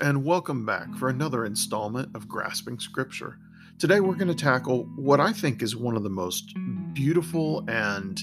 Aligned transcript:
And 0.00 0.24
welcome 0.24 0.66
back 0.66 0.94
for 0.96 1.08
another 1.08 1.46
installment 1.46 2.14
of 2.14 2.28
Grasping 2.28 2.78
Scripture. 2.78 3.38
Today 3.78 4.00
we're 4.00 4.14
going 4.14 4.28
to 4.28 4.34
tackle 4.34 4.84
what 4.96 5.20
I 5.20 5.32
think 5.32 5.62
is 5.62 5.74
one 5.74 5.96
of 5.96 6.02
the 6.02 6.10
most 6.10 6.54
beautiful 6.92 7.64
and, 7.68 8.20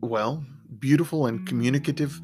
well, 0.00 0.44
beautiful 0.78 1.26
and 1.26 1.46
communicative 1.46 2.20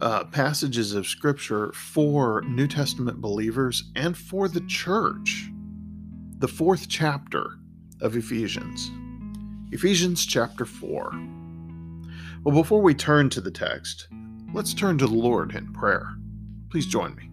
uh, 0.00 0.24
passages 0.24 0.94
of 0.94 1.06
Scripture 1.06 1.72
for 1.72 2.42
New 2.42 2.68
Testament 2.68 3.20
believers 3.20 3.90
and 3.96 4.16
for 4.16 4.48
the 4.48 4.60
church. 4.62 5.50
The 6.38 6.48
fourth 6.48 6.88
chapter 6.88 7.58
of 8.00 8.16
Ephesians. 8.16 8.90
Ephesians 9.72 10.24
chapter 10.24 10.64
4. 10.64 11.10
Well, 12.44 12.54
before 12.54 12.80
we 12.80 12.94
turn 12.94 13.28
to 13.30 13.40
the 13.40 13.50
text, 13.50 14.08
Let's 14.52 14.74
turn 14.74 14.98
to 14.98 15.06
the 15.06 15.14
Lord 15.14 15.54
in 15.54 15.72
prayer. 15.72 16.16
Please 16.70 16.86
join 16.86 17.14
me. 17.14 17.30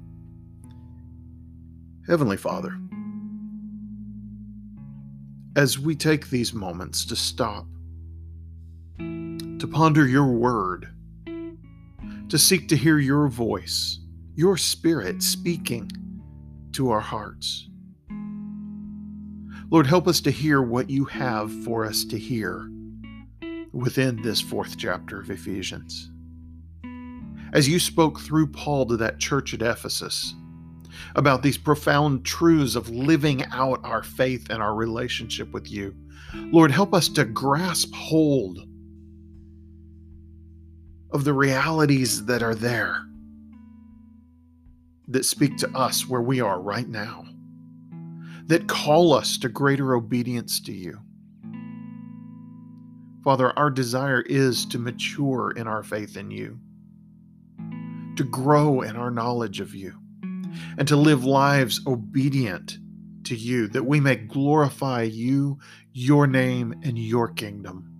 Heavenly 2.05 2.38
Father, 2.38 2.77
as 5.55 5.80
we 5.80 5.95
take 5.95 6.30
these 6.30 6.53
moments 6.53 7.05
to 7.05 7.16
stop, 7.16 7.66
to 8.99 9.67
ponder 9.67 10.07
your 10.07 10.27
word, 10.27 10.90
to 12.29 12.37
seek 12.37 12.68
to 12.68 12.77
hear 12.77 12.99
your 12.99 13.27
voice, 13.27 13.99
your 14.35 14.55
spirit 14.55 15.24
speaking 15.24 15.91
to 16.74 16.91
our 16.91 16.99
hearts. 16.99 17.68
Lord, 19.71 19.87
help 19.87 20.07
us 20.07 20.21
to 20.21 20.31
hear 20.31 20.62
what 20.62 20.87
you 20.87 21.05
have 21.05 21.52
for 21.63 21.84
us 21.84 22.05
to 22.05 22.18
hear 22.20 22.70
within 23.74 24.21
this 24.21 24.40
fourth 24.40 24.77
chapter 24.77 25.20
of 25.20 25.31
Ephesians 25.31 26.12
as 27.53 27.67
you 27.67 27.79
spoke 27.79 28.20
through 28.20 28.48
Paul 28.48 28.85
to 28.87 28.98
that 28.98 29.20
church 29.20 29.53
at 29.53 29.62
Ephesus 29.62 30.35
about 31.15 31.43
these 31.43 31.57
profound 31.57 32.26
truths 32.26 32.76
of 32.76 32.90
living 32.90 33.43
out 33.51 33.79
our 33.84 34.03
faith 34.03 34.49
and 34.49 34.62
our 34.62 34.76
relationship 34.76 35.51
with 35.51 35.70
you. 35.70 35.95
Lord, 36.34 36.71
help 36.71 36.93
us 36.93 37.07
to 37.09 37.25
grasp 37.25 37.93
hold 37.93 38.59
of 41.12 41.23
the 41.23 41.34
realities 41.34 42.25
that 42.25 42.43
are 42.43 42.55
there 42.55 43.03
that 45.07 45.25
speak 45.25 45.55
to 45.57 45.70
us 45.71 46.07
where 46.07 46.21
we 46.21 46.41
are 46.41 46.59
right 46.59 46.87
now, 46.87 47.25
that 48.48 48.68
call 48.68 49.13
us 49.13 49.37
to 49.37 49.48
greater 49.48 49.95
obedience 49.95 50.59
to 50.59 50.73
you. 50.73 50.99
Father, 53.23 53.57
our 53.57 53.70
desire 53.70 54.21
is 54.21 54.65
to 54.65 54.79
mature 54.79 55.51
in 55.51 55.68
our 55.68 55.84
faith 55.84 56.18
in 56.18 56.29
you 56.29 56.59
to 58.18 58.23
grow 58.23 58.82
in 58.82 58.96
our 58.96 59.12
knowledge 59.12 59.60
of 59.60 59.73
you, 59.73 59.93
and 60.77 60.87
to 60.87 60.96
live 60.96 61.23
lives 61.23 61.82
obedient 61.87 62.77
to 63.24 63.35
you, 63.35 63.68
that 63.68 63.84
we 63.84 63.99
may 63.99 64.16
glorify 64.16 65.03
you, 65.03 65.59
your 65.94 66.28
name, 66.28 66.74
and 66.84 66.97
your 66.97 67.29
kingdom. 67.29 67.94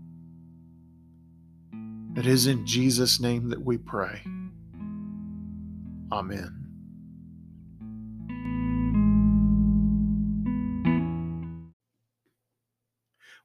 It 2.16 2.26
is 2.26 2.48
in 2.48 2.66
Jesus' 2.66 3.20
name 3.20 3.50
that 3.50 3.64
we 3.64 3.78
pray. 3.78 4.22
Amen. 6.12 6.57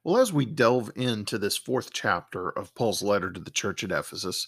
Well, 0.03 0.17
as 0.17 0.33
we 0.33 0.45
delve 0.45 0.91
into 0.95 1.37
this 1.37 1.55
fourth 1.55 1.93
chapter 1.93 2.49
of 2.49 2.75
Paul's 2.75 3.01
letter 3.01 3.31
to 3.31 3.39
the 3.39 3.51
church 3.51 3.85
at 3.85 3.91
Ephesus, 3.91 4.47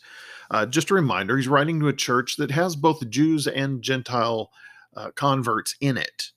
uh, 0.51 0.65
just 0.65 0.91
a 0.91 0.95
reminder 0.95 1.37
he's 1.37 1.47
writing 1.47 1.79
to 1.79 1.87
a 1.87 1.93
church 1.93 2.35
that 2.37 2.51
has 2.51 2.75
both 2.75 3.09
Jews 3.09 3.47
and 3.47 3.81
Gentile 3.81 4.51
uh, 4.97 5.11
converts 5.11 5.75
in 5.79 5.97
it. 5.97 6.31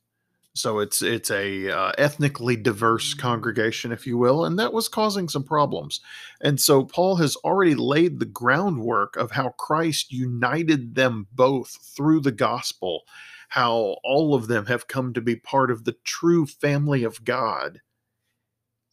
So 0.54 0.78
it's 0.78 1.02
it's 1.02 1.30
a 1.32 1.68
uh, 1.68 1.92
ethnically 1.98 2.56
diverse 2.56 3.12
congregation, 3.14 3.90
if 3.90 4.06
you 4.06 4.16
will, 4.16 4.44
and 4.44 4.58
that 4.58 4.72
was 4.72 4.88
causing 4.88 5.28
some 5.28 5.44
problems. 5.44 6.00
And 6.40 6.60
so 6.60 6.84
Paul 6.84 7.16
has 7.16 7.36
already 7.36 7.74
laid 7.74 8.18
the 8.18 8.26
groundwork 8.26 9.16
of 9.16 9.32
how 9.32 9.50
Christ 9.50 10.12
united 10.12 10.94
them 10.94 11.26
both 11.32 11.76
through 11.96 12.20
the 12.20 12.32
gospel, 12.32 13.02
how 13.48 13.96
all 14.04 14.34
of 14.34 14.46
them 14.46 14.66
have 14.66 14.88
come 14.88 15.12
to 15.14 15.20
be 15.20 15.36
part 15.36 15.72
of 15.72 15.84
the 15.84 15.96
true 16.04 16.46
family 16.46 17.02
of 17.02 17.24
God 17.24 17.80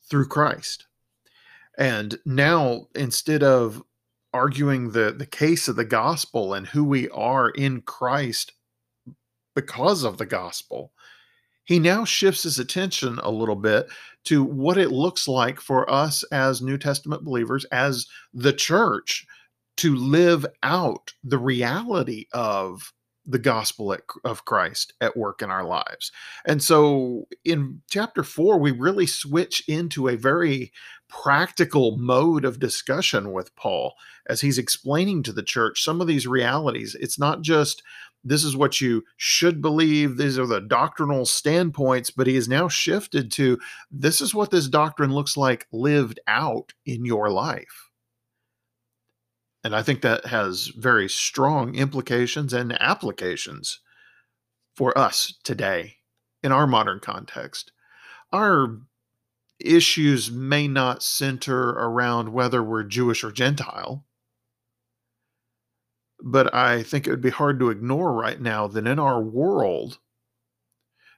through 0.10 0.28
Christ. 0.28 0.88
And 1.78 2.18
now, 2.26 2.88
instead 2.96 3.44
of 3.44 3.84
arguing 4.34 4.92
the, 4.92 5.14
the 5.18 5.26
case 5.26 5.68
of 5.68 5.76
the 5.76 5.86
gospel 5.86 6.54
and 6.54 6.68
who 6.68 6.84
we 6.84 7.10
are 7.10 7.50
in 7.50 7.82
Christ 7.82 8.54
because 9.56 10.04
of 10.04 10.18
the 10.18 10.26
gospel, 10.26 10.92
he 11.66 11.80
now 11.80 12.06
shifts 12.06 12.44
his 12.44 12.60
attention 12.60 13.20
a 13.24 13.32
little 13.32 13.56
bit 13.56 13.88
to 14.26 14.44
what 14.44 14.78
it 14.78 14.92
looks 14.92 15.28
like 15.28 15.60
for 15.60 15.90
us 15.90 16.24
as 16.32 16.62
New 16.62 16.78
Testament 16.78 17.24
believers, 17.24 17.66
as 17.66 18.08
the 18.34 18.54
church, 18.54 19.26
to 19.78 19.96
live 19.96 20.46
out 20.64 21.14
the 21.24 21.38
reality 21.38 22.26
of 22.34 22.94
the 23.26 23.40
gospel 23.40 23.96
of 24.24 24.46
Christ 24.46 24.94
at 25.02 25.18
work 25.18 25.42
in 25.42 25.50
our 25.50 25.64
lives. 25.64 26.12
And 26.46 26.62
so 26.62 27.28
in 27.44 27.82
chapter 27.90 28.24
four, 28.24 28.60
we 28.60 28.72
really 28.72 29.08
switch 29.08 29.64
into 29.68 30.08
a 30.08 30.16
very 30.16 30.72
practical 31.08 31.98
mode 31.98 32.46
of 32.46 32.60
discussion 32.60 33.32
with 33.32 33.56
Paul 33.56 33.96
as 34.28 34.42
he's 34.42 34.58
explaining 34.58 35.24
to 35.24 35.34
the 35.34 35.44
church 35.44 35.84
some 35.84 36.02
of 36.02 36.08
these 36.08 36.28
realities. 36.28 36.96
It's 37.00 37.20
not 37.20 37.42
just 37.42 37.84
this 38.24 38.44
is 38.44 38.58
what 38.58 38.82
you 38.82 39.04
should 39.18 39.62
believe, 39.62 40.18
these 40.18 40.40
are 40.40 40.48
the 40.48 40.62
doctrinal 40.62 41.26
standpoints, 41.26 42.10
but 42.10 42.26
he 42.26 42.36
has 42.36 42.48
now 42.48 42.68
shifted 42.68 43.32
to 43.34 43.60
this 43.92 44.20
is 44.20 44.34
what 44.34 44.50
this 44.50 44.68
doctrine 44.68 45.14
looks 45.14 45.38
like 45.38 45.68
lived 45.72 46.20
out 46.28 46.74
in 46.86 47.06
your 47.06 47.30
life. 47.30 47.85
And 49.66 49.76
I 49.76 49.82
think 49.82 50.02
that 50.02 50.28
has 50.28 50.68
very 50.68 51.10
strong 51.10 51.74
implications 51.74 52.54
and 52.54 52.80
applications 52.80 53.80
for 54.76 54.96
us 54.96 55.34
today 55.44 55.96
in 56.44 56.52
our 56.52 56.68
modern 56.68 57.00
context. 57.00 57.72
Our 58.32 58.82
issues 59.60 60.30
may 60.30 60.68
not 60.68 61.02
center 61.02 61.70
around 61.70 62.32
whether 62.32 62.62
we're 62.62 62.84
Jewish 62.84 63.24
or 63.24 63.32
Gentile, 63.32 64.06
but 66.24 66.54
I 66.54 66.84
think 66.84 67.08
it 67.08 67.10
would 67.10 67.20
be 67.20 67.32
hard 67.32 67.58
to 67.58 67.72
ignore 67.72 68.14
right 68.14 68.40
now 68.40 68.68
that 68.68 68.86
in 68.86 69.00
our 69.00 69.20
world, 69.20 69.98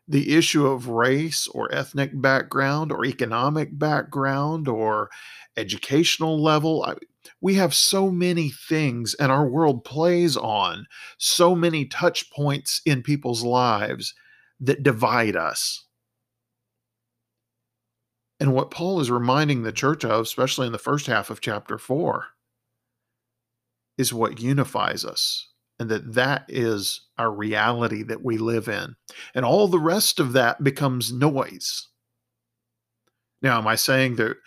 the 0.08 0.36
issue 0.36 0.66
of 0.66 0.88
race 0.88 1.48
or 1.50 1.74
ethnic 1.74 2.12
background 2.22 2.92
or 2.92 3.06
economic 3.06 3.78
background 3.78 4.68
or 4.68 5.10
educational 5.58 6.42
level, 6.42 6.96
we 7.42 7.56
have 7.56 7.74
so 7.74 8.10
many 8.10 8.50
things 8.50 9.14
and 9.16 9.32
our 9.32 9.48
world 9.48 9.84
plays 9.84 10.38
on 10.38 10.86
so 11.18 11.56
many 11.56 11.86
touch 11.86 12.32
points 12.32 12.82
in 12.86 13.04
people's 13.04 13.44
lives 13.44 14.14
that 14.60 14.84
divide 14.84 15.36
us. 15.36 15.86
And 18.40 18.54
what 18.54 18.72
Paul 18.72 19.00
is 19.00 19.10
reminding 19.12 19.64
the 19.64 19.72
church 19.72 20.06
of, 20.06 20.22
especially 20.22 20.68
in 20.68 20.74
the 20.74 20.78
first 20.78 21.08
half 21.08 21.30
of 21.30 21.42
chapter 21.42 21.78
4, 21.78 22.26
is 23.98 24.14
what 24.14 24.40
unifies 24.40 25.04
us 25.04 25.50
and 25.80 25.90
that 25.90 26.14
that 26.14 26.46
is 26.48 27.02
our 27.18 27.32
reality 27.32 28.04
that 28.04 28.24
we 28.24 28.38
live 28.38 28.68
in. 28.68 28.96
And 29.36 29.46
all 29.46 29.68
the 29.68 29.80
rest 29.80 30.20
of 30.20 30.34
that 30.34 30.64
becomes 30.64 31.14
noise. 31.14 31.88
Now, 33.42 33.60
am 33.60 33.68
I 33.68 33.76
saying 33.76 34.16
that 34.16 34.38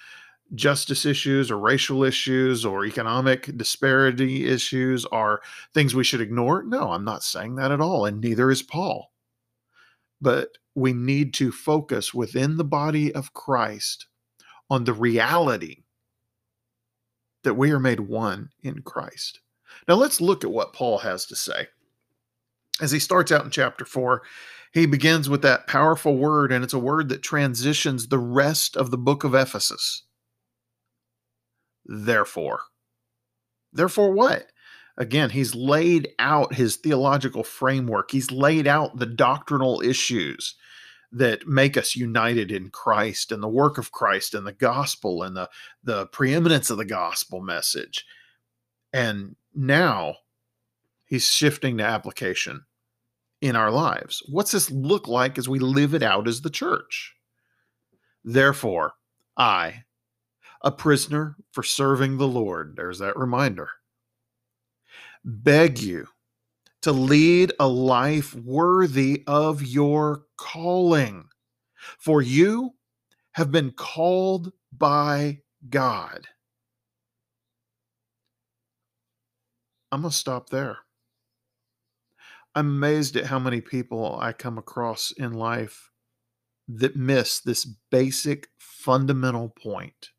justice 0.55 1.07
issues 1.07 1.51
or 1.51 1.59
racial 1.59 2.03
issues 2.03 2.65
or 2.65 2.85
economic 2.85 3.57
disparity 3.57 4.47
issues 4.47 5.07
are 5.07 5.41
things 5.75 5.95
we 5.95 6.05
should 6.05 6.21
ignore? 6.21 6.65
No, 6.65 6.91
I'm 6.91 7.05
not 7.05 7.23
saying 7.23 7.55
that 7.57 7.71
at 7.71 7.81
all, 7.81 8.07
and 8.07 8.21
neither 8.21 8.51
is 8.51 8.63
Paul. 8.63 9.13
But 10.21 10.59
we 10.75 10.93
need 10.93 11.33
to 11.35 11.53
focus 11.53 12.13
within 12.13 12.57
the 12.57 12.65
body 12.65 13.15
of 13.15 13.33
Christ 13.33 14.07
on 14.69 14.85
the 14.85 14.93
reality 14.93 15.85
that 17.43 17.55
we 17.55 17.71
are 17.71 17.81
made 17.81 18.01
one 18.01 18.51
in 18.63 18.83
Christ. 18.83 19.41
Now 19.91 19.97
let's 19.97 20.21
look 20.21 20.45
at 20.45 20.53
what 20.53 20.73
Paul 20.73 20.99
has 20.99 21.27
to 21.27 21.35
say. 21.35 21.67
As 22.81 22.93
he 22.93 23.01
starts 23.01 23.33
out 23.33 23.45
in 23.45 23.51
chapter 23.51 23.85
4, 23.85 24.23
he 24.73 24.87
begins 24.87 25.29
with 25.29 25.43
that 25.43 25.67
powerful 25.67 26.17
word, 26.17 26.53
and 26.53 26.63
it's 26.63 26.73
a 26.73 26.79
word 26.79 27.09
that 27.09 27.25
transitions 27.25 28.07
the 28.07 28.17
rest 28.21 28.77
of 28.77 28.93
the 28.93 28.97
book 28.97 29.25
of 29.25 29.35
Ephesus 29.35 30.05
therefore. 31.85 32.61
Therefore, 33.73 34.13
what? 34.13 34.53
Again, 34.97 35.31
he's 35.31 35.57
laid 35.57 36.11
out 36.21 36.55
his 36.55 36.77
theological 36.77 37.43
framework. 37.43 38.13
He's 38.13 38.31
laid 38.31 38.69
out 38.69 39.01
the 39.01 39.07
doctrinal 39.07 39.81
issues 39.81 40.55
that 41.11 41.49
make 41.49 41.77
us 41.77 41.97
united 41.97 42.53
in 42.53 42.71
Christ 42.71 43.33
and 43.33 43.43
the 43.43 43.49
work 43.49 43.77
of 43.77 43.91
Christ 43.91 44.35
and 44.35 44.47
the 44.47 44.53
gospel 44.53 45.25
and 45.25 45.37
the, 45.37 45.51
the 45.83 46.07
preeminence 46.07 46.71
of 46.71 46.79
the 46.79 46.85
gospel 46.85 47.41
message. 47.41 48.05
And 48.93 49.35
now 49.55 50.17
he's 51.05 51.31
shifting 51.31 51.79
to 51.79 51.85
application 51.85 52.65
in 53.41 53.57
our 53.57 53.71
lives. 53.71 54.23
What's 54.29 54.53
this 54.53 54.71
look 54.71 55.09
like 55.09 55.39
as 55.39 55.49
we 55.49 55.59
live 55.59 55.95
it 55.95 56.03
out 56.03 56.29
as 56.29 56.41
the 56.41 56.51
church? 56.51 57.15
Therefore, 58.23 58.93
I, 59.37 59.85
a 60.63 60.71
prisoner 60.71 61.37
for 61.53 61.63
serving 61.63 62.19
the 62.19 62.29
Lord, 62.29 62.75
there's 62.77 62.99
that 62.99 63.17
reminder, 63.17 63.71
beg 65.25 65.79
you 65.79 66.07
to 66.83 66.93
lead 66.93 67.53
a 67.59 67.69
life 67.69 68.35
worthy 68.35 69.23
of 69.27 69.63
your 69.63 70.25
calling. 70.37 71.29
For 71.99 72.21
you 72.21 72.75
have 73.33 73.51
been 73.51 73.71
called 73.73 74.53
by 74.73 75.41
God. 75.69 76.27
I'm 79.93 80.03
going 80.03 80.11
to 80.11 80.17
stop 80.17 80.51
there. 80.51 80.79
I'm 82.55 82.69
amazed 82.69 83.17
at 83.17 83.27
how 83.27 83.39
many 83.39 83.61
people 83.61 84.19
I 84.21 84.33
come 84.33 84.59
across 84.59 85.13
in 85.13 85.33
life 85.33 85.91
that 86.69 86.97
miss 86.97 87.41
this 87.41 87.65
basic 87.65 88.49
fundamental 88.59 89.49
point. 89.49 90.11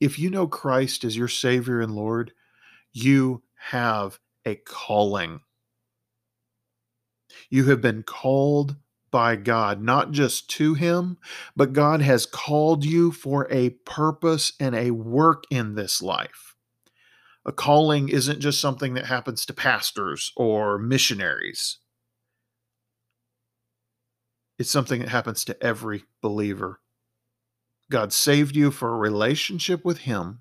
If 0.00 0.18
you 0.18 0.30
know 0.30 0.46
Christ 0.46 1.04
as 1.04 1.16
your 1.16 1.28
Savior 1.28 1.80
and 1.80 1.94
Lord, 1.94 2.32
you 2.92 3.42
have 3.70 4.18
a 4.44 4.56
calling. 4.56 5.40
You 7.50 7.64
have 7.66 7.80
been 7.80 8.02
called 8.02 8.76
by 9.10 9.36
God, 9.36 9.80
not 9.82 10.10
just 10.10 10.50
to 10.50 10.74
Him, 10.74 11.18
but 11.54 11.72
God 11.72 12.02
has 12.02 12.26
called 12.26 12.84
you 12.84 13.12
for 13.12 13.46
a 13.50 13.70
purpose 13.70 14.52
and 14.60 14.74
a 14.74 14.90
work 14.90 15.44
in 15.50 15.74
this 15.74 16.02
life. 16.02 16.55
A 17.46 17.52
calling 17.52 18.08
isn't 18.08 18.40
just 18.40 18.60
something 18.60 18.94
that 18.94 19.06
happens 19.06 19.46
to 19.46 19.54
pastors 19.54 20.32
or 20.34 20.78
missionaries. 20.78 21.78
It's 24.58 24.70
something 24.70 25.00
that 25.00 25.10
happens 25.10 25.44
to 25.44 25.62
every 25.62 26.02
believer. 26.20 26.80
God 27.88 28.12
saved 28.12 28.56
you 28.56 28.72
for 28.72 28.92
a 28.92 28.98
relationship 28.98 29.84
with 29.84 29.98
Him, 29.98 30.40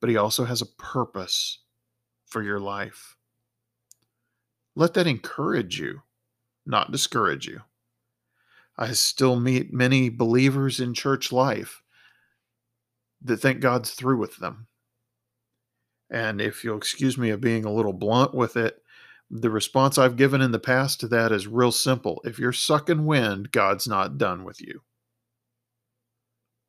but 0.00 0.10
He 0.10 0.16
also 0.16 0.46
has 0.46 0.60
a 0.60 0.66
purpose 0.66 1.60
for 2.24 2.42
your 2.42 2.58
life. 2.58 3.16
Let 4.74 4.94
that 4.94 5.06
encourage 5.06 5.78
you, 5.78 6.02
not 6.66 6.90
discourage 6.90 7.46
you. 7.46 7.60
I 8.76 8.90
still 8.94 9.38
meet 9.38 9.72
many 9.72 10.08
believers 10.08 10.80
in 10.80 10.92
church 10.92 11.30
life 11.30 11.82
that 13.22 13.36
think 13.36 13.60
God's 13.60 13.92
through 13.92 14.18
with 14.18 14.38
them. 14.38 14.66
And 16.10 16.40
if 16.40 16.62
you'll 16.62 16.78
excuse 16.78 17.18
me 17.18 17.30
of 17.30 17.40
being 17.40 17.64
a 17.64 17.72
little 17.72 17.92
blunt 17.92 18.34
with 18.34 18.56
it, 18.56 18.82
the 19.30 19.50
response 19.50 19.98
I've 19.98 20.16
given 20.16 20.40
in 20.40 20.52
the 20.52 20.58
past 20.58 21.00
to 21.00 21.08
that 21.08 21.32
is 21.32 21.46
real 21.46 21.72
simple. 21.72 22.20
If 22.24 22.38
you're 22.38 22.52
sucking 22.52 23.06
wind, 23.06 23.50
God's 23.50 23.88
not 23.88 24.18
done 24.18 24.44
with 24.44 24.60
you. 24.60 24.82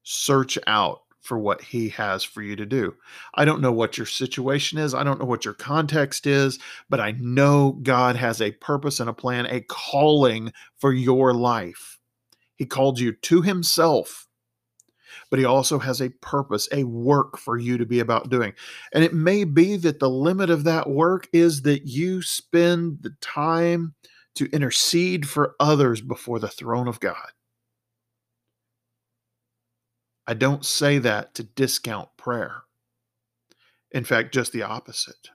Search 0.03 0.57
out 0.65 1.01
for 1.21 1.37
what 1.37 1.61
he 1.61 1.89
has 1.89 2.23
for 2.23 2.41
you 2.41 2.55
to 2.55 2.65
do. 2.65 2.95
I 3.35 3.45
don't 3.45 3.61
know 3.61 3.73
what 3.73 3.97
your 3.97 4.07
situation 4.07 4.77
is. 4.77 4.93
I 4.93 5.03
don't 5.03 5.19
know 5.19 5.25
what 5.25 5.45
your 5.45 5.53
context 5.53 6.25
is, 6.25 6.57
but 6.89 6.99
I 6.99 7.11
know 7.19 7.73
God 7.83 8.15
has 8.15 8.41
a 8.41 8.53
purpose 8.53 8.99
and 8.99 9.09
a 9.09 9.13
plan, 9.13 9.45
a 9.45 9.61
calling 9.61 10.53
for 10.77 10.93
your 10.93 11.33
life. 11.33 11.99
He 12.55 12.65
called 12.65 12.99
you 12.99 13.11
to 13.11 13.41
himself, 13.41 14.26
but 15.29 15.39
he 15.39 15.45
also 15.45 15.79
has 15.79 16.01
a 16.01 16.09
purpose, 16.21 16.67
a 16.71 16.83
work 16.83 17.37
for 17.37 17.57
you 17.57 17.77
to 17.77 17.85
be 17.85 17.99
about 17.99 18.29
doing. 18.29 18.53
And 18.93 19.03
it 19.03 19.13
may 19.13 19.43
be 19.43 19.77
that 19.77 19.99
the 19.99 20.09
limit 20.09 20.49
of 20.49 20.63
that 20.63 20.89
work 20.89 21.27
is 21.33 21.63
that 21.63 21.85
you 21.85 22.21
spend 22.21 22.99
the 23.01 23.15
time 23.21 23.93
to 24.35 24.45
intercede 24.51 25.27
for 25.27 25.55
others 25.59 25.99
before 25.99 26.39
the 26.39 26.47
throne 26.47 26.87
of 26.87 26.99
God. 26.99 27.15
I 30.27 30.33
don't 30.33 30.65
say 30.65 30.99
that 30.99 31.33
to 31.35 31.43
discount 31.43 32.09
prayer. 32.17 32.63
In 33.91 34.03
fact, 34.03 34.33
just 34.33 34.51
the 34.51 34.63
opposite. 34.63 35.29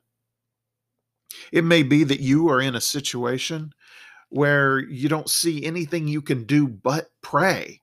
It 1.51 1.65
may 1.65 1.83
be 1.83 2.05
that 2.05 2.21
you 2.21 2.49
are 2.49 2.61
in 2.61 2.75
a 2.75 2.81
situation 2.81 3.73
where 4.29 4.79
you 4.79 5.09
don't 5.09 5.29
see 5.29 5.65
anything 5.65 6.09
you 6.09 6.23
can 6.23 6.45
do 6.45 6.67
but 6.69 7.09
pray. 7.23 7.82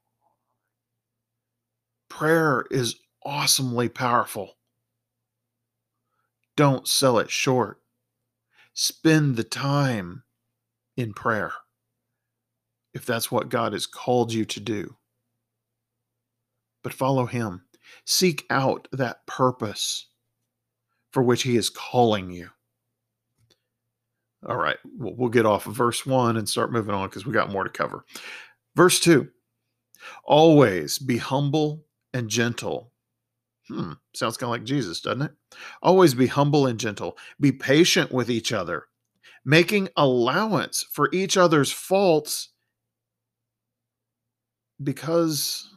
Prayer 2.10 2.66
is 2.72 2.96
awesomely 3.24 3.90
powerful. 3.90 4.58
Don't 6.58 6.88
sell 6.88 7.20
it 7.20 7.30
short. 7.30 7.82
Spend 8.74 9.36
the 9.36 9.44
time 9.44 10.24
in 10.98 11.14
prayer 11.14 11.54
if 12.94 13.06
that's 13.06 13.32
what 13.32 13.50
God 13.50 13.74
has 13.74 13.86
called 13.86 14.34
you 14.34 14.46
to 14.46 14.60
do 14.60 14.96
but 16.84 16.94
follow 16.94 17.26
Him. 17.26 17.64
Seek 18.06 18.46
out 18.50 18.88
that 18.92 19.26
purpose 19.26 20.08
for 21.12 21.24
which 21.24 21.44
He 21.44 21.58
is 21.58 21.70
calling 21.70 22.32
you. 22.32 22.50
All 24.48 24.58
right, 24.58 24.78
we'll 24.98 25.30
get 25.30 25.46
off 25.46 25.68
of 25.68 25.76
verse 25.76 26.06
1 26.06 26.38
and 26.38 26.48
start 26.48 26.72
moving 26.72 26.96
on 26.96 27.10
because 27.10 27.26
we 27.26 27.34
got 27.34 27.52
more 27.52 27.64
to 27.64 27.70
cover. 27.70 28.06
Verse 28.76 29.00
2 29.02 29.28
Always 30.24 30.98
be 30.98 31.18
humble 31.18 31.86
and 32.14 32.30
gentle. 32.30 32.92
Hmm, 33.68 33.94
sounds 34.16 34.38
kind 34.38 34.48
of 34.48 34.52
like 34.52 34.64
Jesus, 34.64 35.02
doesn't 35.02 35.22
it? 35.22 35.32
Always 35.82 36.14
be 36.14 36.28
humble 36.28 36.66
and 36.66 36.80
gentle. 36.80 37.18
Be 37.40 37.52
patient 37.52 38.12
with 38.12 38.30
each 38.30 38.52
other, 38.52 38.86
making 39.46 39.90
allowance 39.96 40.86
for 40.92 41.10
each 41.14 41.38
other's 41.38 41.72
faults 41.72 42.50
because 44.82 45.70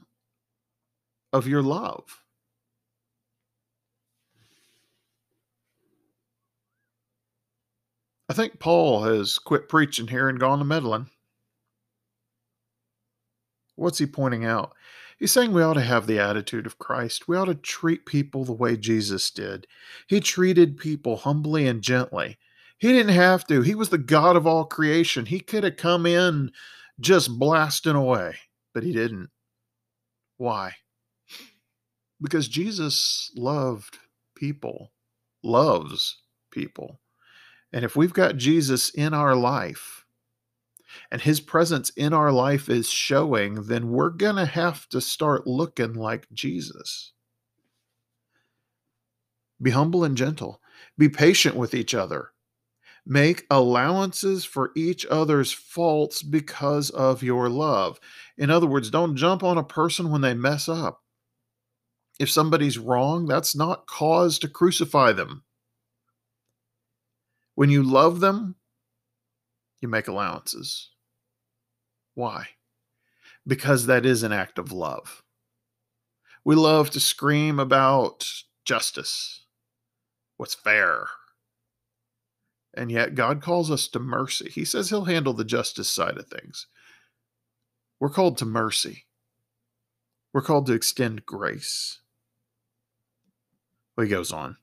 of 1.33 1.47
your 1.47 1.63
love. 1.63 2.23
I 8.29 8.35
think 8.35 8.59
Paul 8.59 9.03
has 9.03 9.39
quit 9.39 9.69
preaching 9.69 10.09
here 10.09 10.29
and 10.31 10.41
gone 10.41 10.59
to 10.59 10.65
meddling. 10.65 11.11
What's 13.77 13.99
he 13.99 14.07
pointing 14.07 14.45
out? 14.47 14.75
He's 15.23 15.31
saying 15.31 15.53
we 15.53 15.63
ought 15.63 15.75
to 15.75 15.81
have 15.81 16.09
the 16.09 16.19
attitude 16.19 16.67
of 16.67 16.81
Christ. 16.81 17.29
We 17.29 17.37
ought 17.37 17.45
to 17.45 17.55
treat 17.55 18.07
people 18.07 18.45
the 18.45 18.53
way 18.53 18.77
Jesus 18.77 19.31
did. 19.31 19.69
He 20.09 20.19
treated 20.19 20.77
people 20.77 21.19
humbly 21.19 21.69
and 21.69 21.81
gently. 21.81 22.39
He 22.79 22.89
didn't 22.89 23.15
have 23.15 23.47
to. 23.47 23.63
He 23.63 23.77
was 23.77 23.91
the 23.91 23.99
God 23.99 24.35
of 24.35 24.49
all 24.49 24.65
creation. 24.65 25.27
He 25.27 25.39
could 25.39 25.63
have 25.63 25.77
come 25.77 26.07
in 26.07 26.51
just 26.99 27.39
blasting 27.39 27.95
away, 27.95 28.35
but 28.75 28.83
he 28.83 28.93
didn't. 28.93 29.31
Why? 30.39 30.73
because 32.23 32.47
Jesus 32.47 33.31
loved 33.35 33.99
people, 34.37 34.93
loves 35.43 36.23
people. 36.53 37.01
And 37.73 37.85
if 37.85 37.97
we've 37.97 38.13
got 38.13 38.37
Jesus 38.37 38.91
in 38.91 39.13
our 39.13 39.35
life 39.35 40.02
and 41.11 41.21
his 41.21 41.41
presence 41.41 41.91
in 41.91 42.13
our 42.13 42.33
life 42.33 42.69
is 42.69 42.89
showing, 42.89 43.63
then 43.65 43.91
we're 43.91 44.11
going 44.11 44.37
to 44.37 44.47
have 44.47 44.89
to 44.91 45.01
start 45.01 45.47
looking 45.47 45.95
like 45.95 46.27
Jesus. 46.33 47.13
Be 49.61 49.71
humble 49.71 50.05
and 50.05 50.17
gentle, 50.17 50.61
be 50.99 51.09
patient 51.09 51.57
with 51.57 51.75
each 51.75 51.95
other. 51.95 52.31
Make 53.05 53.47
allowances 53.51 54.45
for 54.45 54.71
each 54.77 55.05
other's 55.07 55.51
faults 55.51 56.23
because 56.23 56.91
of 56.91 57.23
your 57.23 57.49
love. 57.49 57.99
In 58.39 58.49
other 58.49 58.67
words, 58.67 58.91
don't 58.91 59.17
jump 59.17 59.43
on 59.43 59.59
a 59.59 59.65
person 59.65 60.11
when 60.11 60.21
they 60.21 60.35
mess 60.35 60.69
up 60.69 61.03
if 62.23 62.31
somebody's 62.31 62.79
wrong, 62.79 63.27
that's 63.27 63.57
not 63.57 63.87
cause 63.87 64.39
to 64.39 64.49
crucify 64.49 65.13
them. 65.13 65.43
When 67.55 67.69
you 67.71 67.83
love 67.83 68.21
them, 68.21 68.55
you 69.83 69.89
make 69.89 70.09
allowances. 70.09 70.91
Why? 72.15 72.49
Because 73.47 73.87
that 73.87 74.07
is 74.07 74.23
an 74.23 74.33
act 74.33 74.59
of 74.59 74.73
love. 74.73 75.23
We 76.45 76.55
love 76.55 76.91
to 76.91 77.01
scream 77.01 77.59
about 77.59 78.27
justice, 78.65 79.45
what's 80.37 80.55
fair. 80.55 81.07
And 82.75 82.91
yet, 82.91 83.15
God 83.15 83.43
calls 83.43 83.71
us 83.71 83.87
to 83.89 83.99
mercy. 83.99 84.49
He 84.51 84.65
says 84.65 84.89
He'll 84.89 85.05
handle 85.05 85.35
the 85.35 85.45
justice 85.45 85.91
side 85.91 86.17
of 86.17 86.27
things. 86.27 86.67
We're 88.01 88.09
called 88.09 88.39
to 88.39 88.47
mercy, 88.47 89.05
we're 90.33 90.43
called 90.43 90.67
to 90.67 90.73
extend 90.73 91.27
grace. 91.27 91.99
Well, 93.97 94.05
he 94.05 94.11
goes 94.11 94.33
on. 94.33 94.57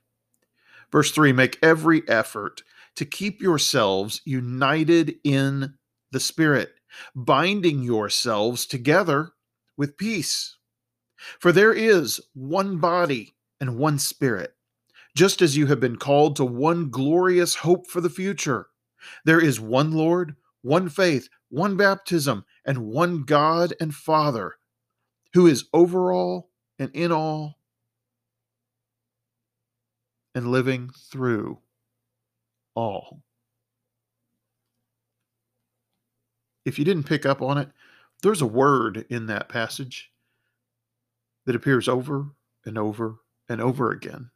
Verse 0.92 1.12
3 1.12 1.32
Make 1.34 1.60
every 1.62 2.08
effort 2.08 2.64
to 3.00 3.06
keep 3.06 3.42
yourselves 3.42 4.22
united 4.26 5.16
in 5.24 5.74
the 6.12 6.20
Spirit, 6.20 6.74
binding 7.16 7.82
yourselves 7.82 8.66
together 8.66 9.32
with 9.78 9.96
peace. 9.96 10.58
For 11.40 11.54
there 11.54 11.72
is 11.72 12.20
one 12.34 12.76
body 12.80 13.38
and 13.62 13.78
one 13.78 14.00
Spirit, 14.00 14.52
just 15.16 15.42
as 15.42 15.56
you 15.56 15.68
have 15.68 15.80
been 15.80 15.96
called 15.96 16.36
to 16.36 16.44
one 16.44 16.90
glorious 16.90 17.56
hope 17.56 17.88
for 17.88 18.02
the 18.02 18.10
future. 18.10 18.68
There 19.24 19.40
is 19.40 19.62
one 19.62 19.94
Lord, 19.94 20.36
one 20.62 20.90
faith, 20.90 21.30
one 21.48 21.78
baptism, 21.78 22.44
and 22.66 22.80
one 22.80 23.24
God 23.24 23.74
and 23.80 23.96
Father, 23.96 24.56
who 25.32 25.48
is 25.48 25.70
over 25.72 26.12
all 26.12 26.50
and 26.78 26.92
in 26.94 27.14
all 27.14 27.60
and 30.36 30.52
living 30.52 30.90
through 31.10 31.60
all. 32.80 33.22
If 36.66 36.80
you 36.80 36.86
didn't 36.86 37.04
pick 37.04 37.26
up 37.26 37.42
on 37.42 37.58
it, 37.58 37.70
there's 38.24 38.42
a 38.42 38.48
word 38.48 39.06
in 39.10 39.26
that 39.26 39.50
passage 39.50 40.12
that 41.46 41.56
appears 41.56 41.88
over 41.88 42.28
and 42.66 42.78
over 42.78 43.18
and 43.50 43.60
over 43.60 43.92
again. 43.92 44.30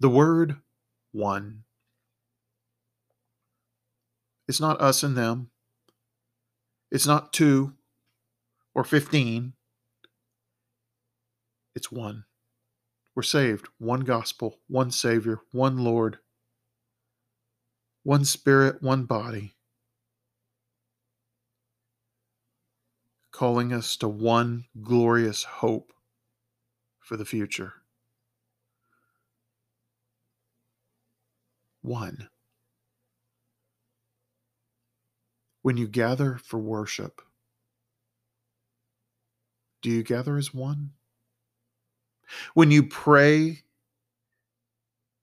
The 0.00 0.08
word 0.08 0.56
one. 1.12 1.62
It's 4.48 4.60
not 4.60 4.80
us 4.80 5.02
and 5.02 5.16
them. 5.16 5.50
It's 6.90 7.06
not 7.06 7.32
two 7.32 7.74
or 8.74 8.84
15. 8.84 9.52
It's 11.74 11.92
one. 11.92 12.24
We're 13.14 13.22
saved. 13.22 13.68
One 13.78 14.00
gospel, 14.00 14.58
one 14.68 14.90
Savior, 14.90 15.40
one 15.52 15.78
Lord, 15.78 16.18
one 18.04 18.24
Spirit, 18.24 18.82
one 18.82 19.04
body, 19.04 19.54
calling 23.32 23.72
us 23.72 23.96
to 23.96 24.06
one 24.06 24.66
glorious 24.82 25.42
hope 25.42 25.90
for 27.00 27.16
the 27.16 27.24
future. 27.24 27.72
One. 31.80 32.28
When 35.62 35.78
you 35.78 35.88
gather 35.88 36.36
for 36.36 36.58
worship, 36.58 37.22
do 39.80 39.90
you 39.90 40.02
gather 40.02 40.36
as 40.36 40.52
one? 40.52 40.90
When 42.52 42.70
you 42.70 42.82
pray 42.82 43.62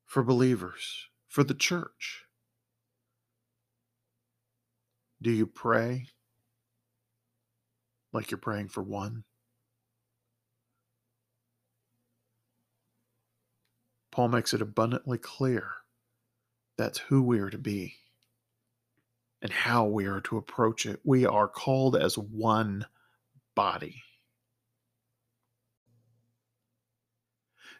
for 0.06 0.24
believers, 0.24 1.08
for 1.28 1.44
the 1.44 1.54
church, 1.54 2.26
do 5.22 5.32
you 5.32 5.46
pray 5.46 6.08
like 8.14 8.32
you're 8.32 8.38
praying 8.38 8.70
for 8.70 8.82
one? 8.82 9.24
Paul 14.12 14.28
makes 14.28 14.54
it 14.54 14.62
abundantly 14.62 15.18
clear 15.18 15.72
that's 16.78 17.00
who 17.00 17.22
we 17.22 17.40
are 17.40 17.50
to 17.50 17.58
be 17.58 17.96
and 19.42 19.52
how 19.52 19.86
we 19.86 20.06
are 20.06 20.22
to 20.22 20.38
approach 20.38 20.86
it. 20.86 21.00
We 21.04 21.26
are 21.26 21.48
called 21.48 21.96
as 21.96 22.18
one 22.18 22.86
body. 23.56 24.04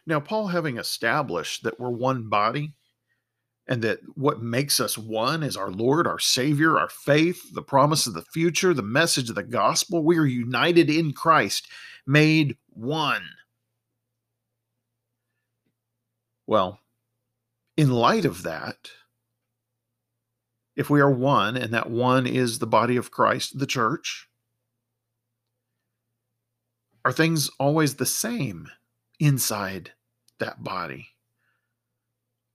Now, 0.06 0.20
Paul, 0.20 0.48
having 0.48 0.78
established 0.78 1.62
that 1.62 1.78
we're 1.78 1.90
one 1.90 2.28
body 2.28 2.74
and 3.68 3.82
that 3.82 4.00
what 4.14 4.42
makes 4.42 4.80
us 4.80 4.98
one 4.98 5.42
is 5.42 5.56
our 5.56 5.70
Lord, 5.70 6.06
our 6.06 6.18
Savior, 6.18 6.78
our 6.78 6.88
faith, 6.88 7.54
the 7.54 7.62
promise 7.62 8.06
of 8.06 8.14
the 8.14 8.22
future, 8.22 8.74
the 8.74 8.82
message 8.82 9.28
of 9.28 9.36
the 9.36 9.42
gospel, 9.42 10.02
we 10.02 10.18
are 10.18 10.26
united 10.26 10.90
in 10.90 11.12
Christ, 11.12 11.68
made 12.06 12.56
one. 12.70 13.22
Well, 16.46 16.80
in 17.76 17.90
light 17.90 18.24
of 18.24 18.42
that, 18.42 18.90
if 20.74 20.90
we 20.90 21.00
are 21.00 21.10
one, 21.10 21.56
and 21.56 21.72
that 21.72 21.90
one 21.90 22.26
is 22.26 22.58
the 22.58 22.66
body 22.66 22.96
of 22.96 23.10
Christ, 23.10 23.58
the 23.58 23.66
church, 23.66 24.28
are 27.04 27.12
things 27.12 27.50
always 27.58 27.94
the 27.94 28.06
same 28.06 28.68
inside 29.20 29.92
that 30.38 30.64
body? 30.64 31.08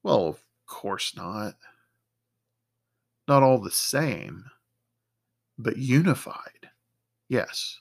Well, 0.02 0.38
course 0.68 1.16
not. 1.16 1.54
Not 3.26 3.42
all 3.42 3.58
the 3.58 3.70
same, 3.70 4.44
but 5.58 5.76
unified. 5.76 6.70
Yes. 7.28 7.80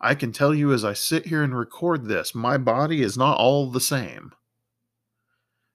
I 0.00 0.14
can 0.14 0.30
tell 0.30 0.54
you 0.54 0.72
as 0.72 0.84
I 0.84 0.92
sit 0.92 1.26
here 1.26 1.42
and 1.42 1.56
record 1.56 2.04
this, 2.04 2.34
my 2.34 2.58
body 2.58 3.02
is 3.02 3.18
not 3.18 3.38
all 3.38 3.70
the 3.70 3.80
same. 3.80 4.32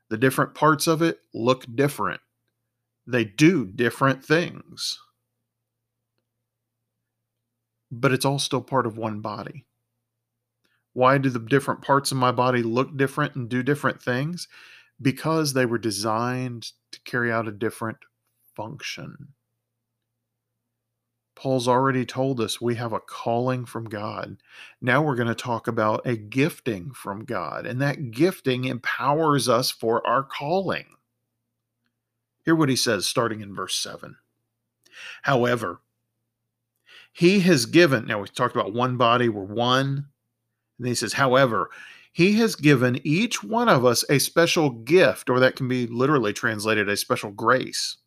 The 0.10 0.17
different 0.17 0.53
parts 0.53 0.88
of 0.88 1.01
it 1.01 1.20
look 1.34 1.65
different. 1.75 2.22
They 3.05 3.25
do 3.25 3.65
different 3.65 4.24
things. 4.24 5.00
But 7.91 8.13
it's 8.13 8.24
all 8.25 8.39
still 8.39 8.62
part 8.62 8.86
of 8.86 8.98
one 8.98 9.20
body. 9.20 9.65
Why 10.93 11.17
do 11.17 11.29
the 11.29 11.39
different 11.39 11.82
parts 11.82 12.12
of 12.12 12.17
my 12.17 12.32
body 12.32 12.63
look 12.63 12.96
different 12.96 13.36
and 13.36 13.50
do 13.50 13.63
different 13.63 14.01
things? 14.01 14.48
Because 15.04 15.54
they 15.54 15.68
were 15.68 15.78
designed 15.78 16.72
to 16.92 17.00
carry 17.02 17.32
out 17.32 17.48
a 17.48 17.52
different 17.52 18.00
function. 18.56 19.34
Paul's 21.36 21.68
already 21.68 22.06
told 22.06 22.40
us 22.40 22.62
we 22.62 22.76
have 22.76 22.94
a 22.94 23.00
calling 23.00 23.66
from 23.66 23.86
God. 23.86 24.38
Now 24.82 25.02
we're 25.02 25.16
going 25.16 25.28
to 25.28 25.36
talk 25.36 25.68
about 25.68 26.06
a 26.06 26.16
gifting 26.16 26.92
from 26.92 27.26
God, 27.26 27.66
and 27.66 27.82
that 27.82 28.12
gifting 28.12 28.66
empowers 28.66 29.50
us 29.50 29.70
for 29.70 30.06
our 30.08 30.24
calling. 30.24 30.86
Hear 32.46 32.56
what 32.56 32.70
he 32.70 32.76
says 32.76 33.06
starting 33.06 33.42
in 33.42 33.56
verse 33.56 33.76
7. 33.76 34.16
However, 35.24 35.82
he 37.12 37.42
has 37.42 37.66
given, 37.66 38.06
now 38.08 38.22
we 38.22 38.28
talked 38.28 38.56
about 38.56 38.74
one 38.74 38.98
body, 38.98 39.30
we're 39.30 39.44
one. 39.44 40.08
And 40.80 40.88
he 40.88 40.96
says, 40.96 41.14
however, 41.14 41.70
he 42.13 42.34
has 42.34 42.55
given 42.55 43.01
each 43.03 43.43
one 43.43 43.67
of 43.67 43.84
us 43.84 44.05
a 44.10 44.20
special 44.20 44.70
gift, 44.70 45.29
or 45.29 45.39
that 45.39 45.55
can 45.55 45.67
be 45.67 45.88
literally 45.88 46.32
translated 46.32 46.88
a 46.88 46.96
special 46.96 47.32
grace, 47.32 47.98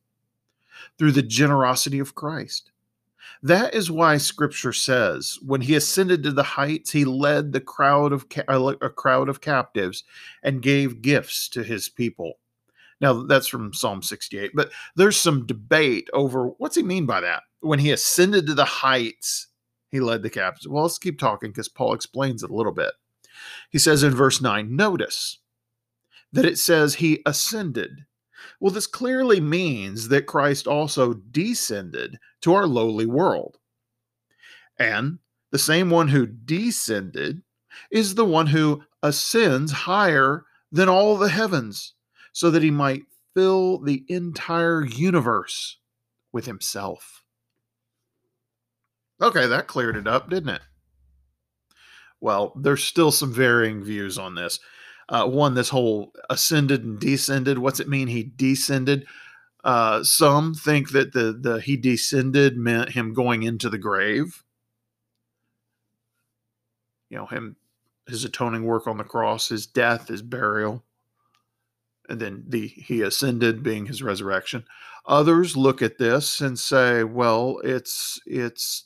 through 0.96 1.12
the 1.12 1.22
generosity 1.22 1.98
of 1.98 2.14
Christ. 2.14 2.70
That 3.42 3.74
is 3.74 3.90
why 3.90 4.16
Scripture 4.16 4.72
says, 4.72 5.38
when 5.44 5.60
he 5.60 5.74
ascended 5.74 6.22
to 6.22 6.32
the 6.32 6.42
heights, 6.42 6.92
he 6.92 7.04
led 7.04 7.52
the 7.52 7.60
crowd 7.60 8.12
of 8.12 8.24
uh, 8.48 8.74
a 8.80 8.88
crowd 8.88 9.28
of 9.28 9.40
captives 9.40 10.04
and 10.42 10.62
gave 10.62 11.02
gifts 11.02 11.48
to 11.50 11.62
his 11.62 11.88
people. 11.88 12.34
Now 13.00 13.24
that's 13.24 13.48
from 13.48 13.74
Psalm 13.74 14.02
68, 14.02 14.52
but 14.54 14.70
there's 14.94 15.16
some 15.16 15.46
debate 15.46 16.08
over 16.12 16.48
what's 16.58 16.76
he 16.76 16.82
mean 16.82 17.04
by 17.06 17.20
that. 17.20 17.42
When 17.60 17.78
he 17.78 17.90
ascended 17.90 18.46
to 18.46 18.54
the 18.54 18.64
heights, 18.64 19.48
he 19.90 20.00
led 20.00 20.22
the 20.22 20.30
captives. 20.30 20.68
Well, 20.68 20.84
let's 20.84 20.98
keep 20.98 21.18
talking 21.18 21.50
because 21.50 21.68
Paul 21.68 21.92
explains 21.92 22.42
it 22.42 22.50
a 22.50 22.54
little 22.54 22.72
bit. 22.72 22.92
He 23.70 23.78
says 23.78 24.02
in 24.02 24.14
verse 24.14 24.40
9, 24.40 24.74
notice 24.74 25.38
that 26.32 26.44
it 26.44 26.58
says 26.58 26.96
he 26.96 27.22
ascended 27.24 28.06
well, 28.60 28.72
this 28.72 28.86
clearly 28.86 29.40
means 29.40 30.08
that 30.08 30.26
Christ 30.26 30.66
also 30.66 31.14
descended 31.14 32.18
to 32.42 32.54
our 32.54 32.66
lowly 32.66 33.06
world. 33.06 33.58
And 34.78 35.18
the 35.50 35.58
same 35.58 35.90
one 35.90 36.08
who 36.08 36.26
descended 36.26 37.42
is 37.90 38.14
the 38.14 38.24
one 38.24 38.48
who 38.48 38.82
ascends 39.02 39.72
higher 39.72 40.44
than 40.72 40.88
all 40.88 41.16
the 41.16 41.28
heavens 41.28 41.94
so 42.32 42.50
that 42.50 42.62
he 42.62 42.70
might 42.70 43.02
fill 43.34 43.78
the 43.78 44.04
entire 44.08 44.84
universe 44.84 45.78
with 46.32 46.46
himself. 46.46 47.24
Okay, 49.20 49.46
that 49.46 49.66
cleared 49.66 49.96
it 49.96 50.06
up, 50.06 50.28
didn't 50.28 50.50
it? 50.50 50.62
Well, 52.20 52.52
there's 52.56 52.84
still 52.84 53.12
some 53.12 53.32
varying 53.32 53.84
views 53.84 54.18
on 54.18 54.34
this. 54.34 54.58
Uh, 55.08 55.26
one 55.26 55.54
this 55.54 55.68
whole 55.68 56.12
ascended 56.30 56.82
and 56.84 56.98
descended 56.98 57.58
what's 57.58 57.78
it 57.78 57.88
mean 57.88 58.08
he 58.08 58.24
descended? 58.24 59.06
Uh, 59.62 60.02
some 60.02 60.54
think 60.54 60.90
that 60.90 61.12
the 61.12 61.32
the 61.32 61.60
he 61.60 61.76
descended 61.76 62.56
meant 62.56 62.90
him 62.90 63.12
going 63.14 63.42
into 63.42 63.68
the 63.68 63.78
grave. 63.78 64.42
You 67.08 67.18
know 67.18 67.26
him 67.26 67.56
his 68.08 68.24
atoning 68.24 68.64
work 68.64 68.86
on 68.86 68.98
the 68.98 69.04
cross 69.04 69.48
his 69.48 69.66
death 69.66 70.08
his 70.08 70.22
burial 70.22 70.84
and 72.08 72.20
then 72.20 72.44
the 72.46 72.68
he 72.68 73.02
ascended 73.02 73.62
being 73.62 73.86
his 73.86 74.02
resurrection. 74.02 74.64
Others 75.06 75.56
look 75.56 75.82
at 75.82 75.98
this 75.98 76.40
and 76.40 76.58
say 76.58 77.04
well 77.04 77.60
it's 77.64 78.20
it's 78.26 78.85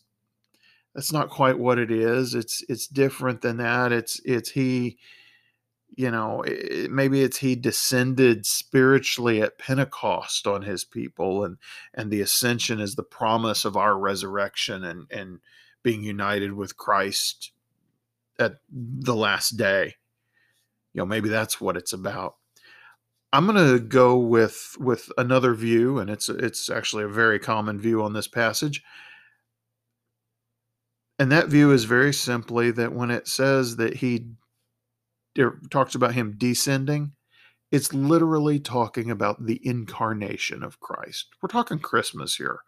that's 0.94 1.12
not 1.12 1.30
quite 1.30 1.58
what 1.58 1.78
it 1.78 1.90
is 1.90 2.34
it's 2.34 2.62
it's 2.68 2.86
different 2.86 3.40
than 3.42 3.56
that 3.58 3.92
it's 3.92 4.20
it's 4.24 4.50
he 4.50 4.98
you 5.96 6.10
know 6.10 6.42
it, 6.42 6.90
maybe 6.90 7.22
it's 7.22 7.38
he 7.38 7.54
descended 7.54 8.46
spiritually 8.46 9.42
at 9.42 9.58
pentecost 9.58 10.46
on 10.46 10.62
his 10.62 10.84
people 10.84 11.44
and 11.44 11.56
and 11.94 12.10
the 12.10 12.20
ascension 12.20 12.80
is 12.80 12.94
the 12.94 13.02
promise 13.02 13.64
of 13.64 13.76
our 13.76 13.98
resurrection 13.98 14.84
and 14.84 15.06
and 15.10 15.40
being 15.82 16.02
united 16.02 16.52
with 16.52 16.76
christ 16.76 17.52
at 18.38 18.56
the 18.70 19.14
last 19.14 19.56
day 19.56 19.94
you 20.92 21.00
know, 21.00 21.06
maybe 21.06 21.28
that's 21.28 21.60
what 21.60 21.76
it's 21.76 21.92
about. 21.92 22.36
I'm 23.32 23.46
going 23.46 23.64
to 23.64 23.78
go 23.78 24.16
with 24.16 24.76
with 24.80 25.10
another 25.16 25.54
view, 25.54 25.98
and 25.98 26.10
it's 26.10 26.28
it's 26.28 26.68
actually 26.68 27.04
a 27.04 27.08
very 27.08 27.38
common 27.38 27.78
view 27.78 28.02
on 28.02 28.12
this 28.12 28.26
passage. 28.26 28.82
And 31.20 31.30
that 31.30 31.48
view 31.48 31.70
is 31.70 31.84
very 31.84 32.14
simply 32.14 32.70
that 32.70 32.94
when 32.94 33.10
it 33.10 33.28
says 33.28 33.76
that 33.76 33.96
he 33.98 34.28
it 35.34 35.52
talks 35.70 35.94
about 35.94 36.14
him 36.14 36.34
descending, 36.38 37.12
it's 37.70 37.92
literally 37.92 38.58
talking 38.58 39.10
about 39.10 39.44
the 39.44 39.60
incarnation 39.62 40.62
of 40.62 40.80
Christ. 40.80 41.28
We're 41.42 41.50
talking 41.50 41.78
Christmas 41.78 42.36
here. 42.36 42.60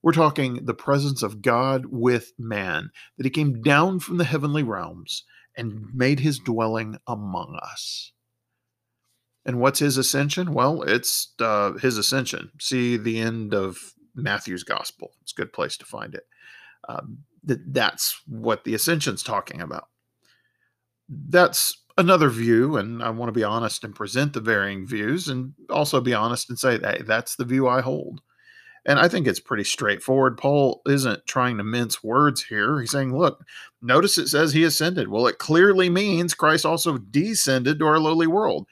We're 0.00 0.12
talking 0.12 0.64
the 0.64 0.74
presence 0.74 1.24
of 1.24 1.42
God 1.42 1.86
with 1.86 2.34
man, 2.38 2.90
that 3.16 3.26
he 3.26 3.30
came 3.30 3.62
down 3.62 3.98
from 3.98 4.18
the 4.18 4.24
heavenly 4.24 4.62
realms 4.62 5.24
and 5.56 5.92
made 5.92 6.20
his 6.20 6.38
dwelling 6.38 6.98
among 7.08 7.58
us. 7.60 8.12
And 9.44 9.58
what's 9.58 9.80
his 9.80 9.96
ascension? 9.96 10.54
Well, 10.54 10.82
it's 10.82 11.34
uh, 11.40 11.72
his 11.72 11.98
ascension. 11.98 12.52
See 12.60 12.96
the 12.96 13.18
end 13.18 13.54
of 13.54 13.92
Matthew's 14.14 14.62
gospel. 14.62 15.14
It's 15.22 15.32
a 15.32 15.40
good 15.40 15.52
place 15.52 15.76
to 15.78 15.84
find 15.84 16.14
it. 16.14 16.26
Um, 16.88 17.24
that 17.48 17.74
that's 17.74 18.22
what 18.26 18.64
the 18.64 18.74
ascension's 18.74 19.22
talking 19.22 19.60
about. 19.60 19.88
That's 21.08 21.82
another 21.96 22.28
view, 22.28 22.76
and 22.76 23.02
I 23.02 23.10
want 23.10 23.28
to 23.28 23.38
be 23.38 23.44
honest 23.44 23.82
and 23.82 23.94
present 23.94 24.32
the 24.32 24.40
varying 24.40 24.86
views, 24.86 25.28
and 25.28 25.52
also 25.70 26.00
be 26.00 26.14
honest 26.14 26.48
and 26.48 26.58
say, 26.58 26.78
hey, 26.78 27.02
that's 27.04 27.36
the 27.36 27.44
view 27.44 27.66
I 27.66 27.80
hold. 27.80 28.20
And 28.86 28.98
I 28.98 29.08
think 29.08 29.26
it's 29.26 29.40
pretty 29.40 29.64
straightforward. 29.64 30.38
Paul 30.38 30.80
isn't 30.86 31.26
trying 31.26 31.58
to 31.58 31.64
mince 31.64 32.02
words 32.02 32.42
here. 32.42 32.80
He's 32.80 32.92
saying, 32.92 33.16
look, 33.16 33.44
notice 33.82 34.16
it 34.16 34.28
says 34.28 34.52
he 34.52 34.64
ascended. 34.64 35.08
Well, 35.08 35.26
it 35.26 35.38
clearly 35.38 35.90
means 35.90 36.32
Christ 36.32 36.64
also 36.64 36.96
descended 36.96 37.78
to 37.78 37.86
our 37.86 37.98
lowly 37.98 38.26
world. 38.26 38.66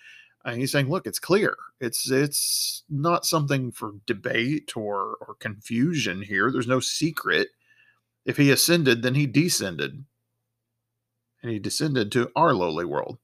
And 0.44 0.58
he's 0.58 0.72
saying, 0.72 0.88
look, 0.88 1.06
it's 1.06 1.18
clear. 1.18 1.56
It's 1.80 2.10
it's 2.10 2.84
not 2.88 3.26
something 3.26 3.72
for 3.72 3.92
debate 4.06 4.74
or 4.76 5.16
or 5.20 5.34
confusion 5.40 6.22
here. 6.22 6.50
There's 6.50 6.68
no 6.68 6.80
secret. 6.80 7.48
If 8.26 8.36
he 8.36 8.50
ascended, 8.50 9.02
then 9.02 9.14
he 9.14 9.24
descended. 9.26 10.04
And 11.42 11.52
he 11.52 11.60
descended 11.60 12.10
to 12.12 12.30
our 12.34 12.52
lowly 12.52 12.84
world. 12.84 13.18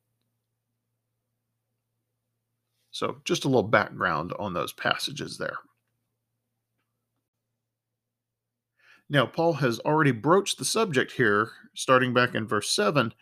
So, 2.92 3.16
just 3.24 3.44
a 3.44 3.48
little 3.48 3.64
background 3.64 4.32
on 4.38 4.54
those 4.54 4.72
passages 4.72 5.38
there. 5.38 5.56
Now, 9.08 9.26
Paul 9.26 9.54
has 9.54 9.80
already 9.80 10.12
broached 10.12 10.58
the 10.58 10.64
subject 10.64 11.12
here, 11.12 11.50
starting 11.74 12.14
back 12.14 12.34
in 12.34 12.46
verse 12.46 12.70
7, 12.70 13.12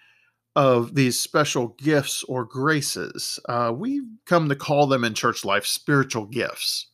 of 0.57 0.95
these 0.95 1.19
special 1.19 1.69
gifts 1.79 2.25
or 2.25 2.45
graces. 2.45 3.39
Uh, 3.49 3.73
we 3.75 4.03
come 4.27 4.49
to 4.49 4.57
call 4.57 4.87
them 4.87 5.05
in 5.05 5.15
church 5.15 5.45
life 5.45 5.65
spiritual 5.65 6.27
gifts. 6.27 6.89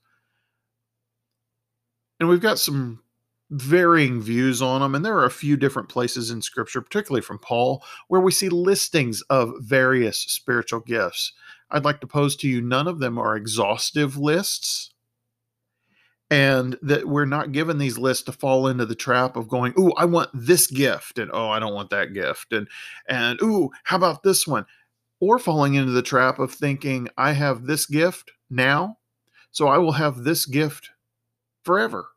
And 2.20 2.28
we've 2.28 2.40
got 2.40 2.58
some 2.58 3.02
varying 3.50 4.20
views 4.20 4.60
on 4.60 4.80
them. 4.80 4.94
And 4.94 5.04
there 5.04 5.16
are 5.16 5.24
a 5.24 5.30
few 5.30 5.56
different 5.56 5.88
places 5.88 6.30
in 6.30 6.42
Scripture, 6.42 6.82
particularly 6.82 7.22
from 7.22 7.38
Paul, 7.38 7.84
where 8.08 8.20
we 8.20 8.32
see 8.32 8.48
listings 8.48 9.22
of 9.30 9.52
various 9.60 10.18
spiritual 10.18 10.80
gifts. 10.80 11.32
I'd 11.70 11.84
like 11.84 12.00
to 12.00 12.06
pose 12.06 12.36
to 12.36 12.48
you 12.48 12.60
none 12.60 12.86
of 12.86 12.98
them 12.98 13.18
are 13.18 13.36
exhaustive 13.36 14.16
lists 14.16 14.90
and 16.30 16.76
that 16.82 17.06
we're 17.06 17.24
not 17.24 17.52
given 17.52 17.78
these 17.78 17.98
lists 17.98 18.24
to 18.24 18.32
fall 18.32 18.66
into 18.66 18.84
the 18.84 18.94
trap 18.94 19.36
of 19.36 19.48
going 19.48 19.72
oh 19.78 19.92
i 19.96 20.04
want 20.04 20.28
this 20.34 20.66
gift 20.66 21.18
and 21.18 21.30
oh 21.32 21.50
i 21.50 21.58
don't 21.58 21.74
want 21.74 21.90
that 21.90 22.12
gift 22.12 22.52
and 22.52 22.66
and 23.08 23.38
oh 23.42 23.70
how 23.84 23.96
about 23.96 24.22
this 24.22 24.46
one 24.46 24.66
or 25.20 25.38
falling 25.38 25.74
into 25.74 25.92
the 25.92 26.02
trap 26.02 26.38
of 26.38 26.52
thinking 26.52 27.08
i 27.16 27.32
have 27.32 27.66
this 27.66 27.86
gift 27.86 28.32
now 28.50 28.98
so 29.52 29.68
i 29.68 29.78
will 29.78 29.92
have 29.92 30.24
this 30.24 30.46
gift 30.46 30.90
forever 31.62 32.08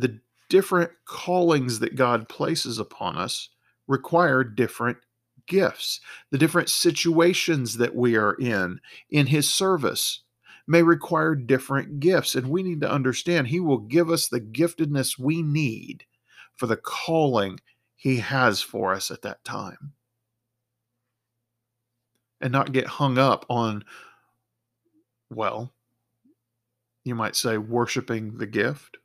the 0.00 0.18
different 0.48 0.90
callings 1.04 1.78
that 1.78 1.96
god 1.96 2.28
places 2.28 2.78
upon 2.78 3.16
us 3.16 3.50
require 3.86 4.42
different 4.42 4.98
gifts 5.46 6.00
the 6.30 6.38
different 6.38 6.68
situations 6.68 7.76
that 7.76 7.94
we 7.94 8.16
are 8.16 8.34
in 8.34 8.80
in 9.10 9.26
his 9.26 9.48
service 9.52 10.22
may 10.70 10.84
require 10.84 11.34
different 11.34 11.98
gifts. 11.98 12.36
And 12.36 12.46
we 12.46 12.62
need 12.62 12.80
to 12.82 12.90
understand 12.90 13.48
He 13.48 13.58
will 13.58 13.78
give 13.78 14.08
us 14.08 14.28
the 14.28 14.40
giftedness 14.40 15.18
we 15.18 15.42
need 15.42 16.04
for 16.54 16.66
the 16.68 16.76
calling 16.76 17.58
He 17.96 18.18
has 18.18 18.62
for 18.62 18.94
us 18.94 19.10
at 19.10 19.22
that 19.22 19.42
time. 19.42 19.94
And 22.40 22.52
not 22.52 22.72
get 22.72 22.86
hung 22.86 23.18
up 23.18 23.44
on, 23.50 23.84
well, 25.28 25.74
you 27.04 27.16
might 27.16 27.34
say, 27.34 27.58
worshiping 27.58 28.38
the 28.38 28.46
gift. 28.46 28.96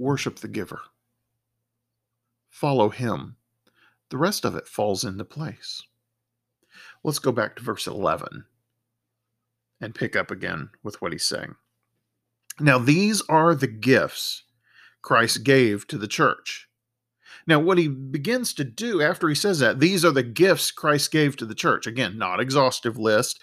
Worship 0.00 0.36
the 0.36 0.48
giver. 0.48 0.80
Follow 2.48 2.88
Him. 2.88 3.36
The 4.08 4.16
rest 4.16 4.46
of 4.46 4.56
it 4.56 4.66
falls 4.66 5.04
into 5.04 5.26
place. 5.26 5.82
Let's 7.04 7.18
go 7.18 7.32
back 7.32 7.54
to 7.56 7.62
verse 7.62 7.86
11 7.86 8.46
and 9.78 9.94
pick 9.94 10.16
up 10.16 10.30
again 10.30 10.70
with 10.82 11.02
what 11.02 11.12
he's 11.12 11.26
saying. 11.26 11.54
Now, 12.58 12.78
these 12.78 13.20
are 13.28 13.54
the 13.54 13.66
gifts 13.66 14.44
Christ 15.02 15.44
gave 15.44 15.86
to 15.88 15.98
the 15.98 16.08
church. 16.08 16.66
Now, 17.46 17.60
what 17.60 17.76
he 17.76 17.88
begins 17.88 18.54
to 18.54 18.64
do 18.64 19.02
after 19.02 19.28
he 19.28 19.34
says 19.34 19.58
that, 19.58 19.80
these 19.80 20.02
are 20.02 20.12
the 20.12 20.22
gifts 20.22 20.70
Christ 20.70 21.10
gave 21.10 21.36
to 21.36 21.44
the 21.44 21.54
church. 21.54 21.86
Again, 21.86 22.16
not 22.16 22.40
exhaustive 22.40 22.96
list. 22.96 23.38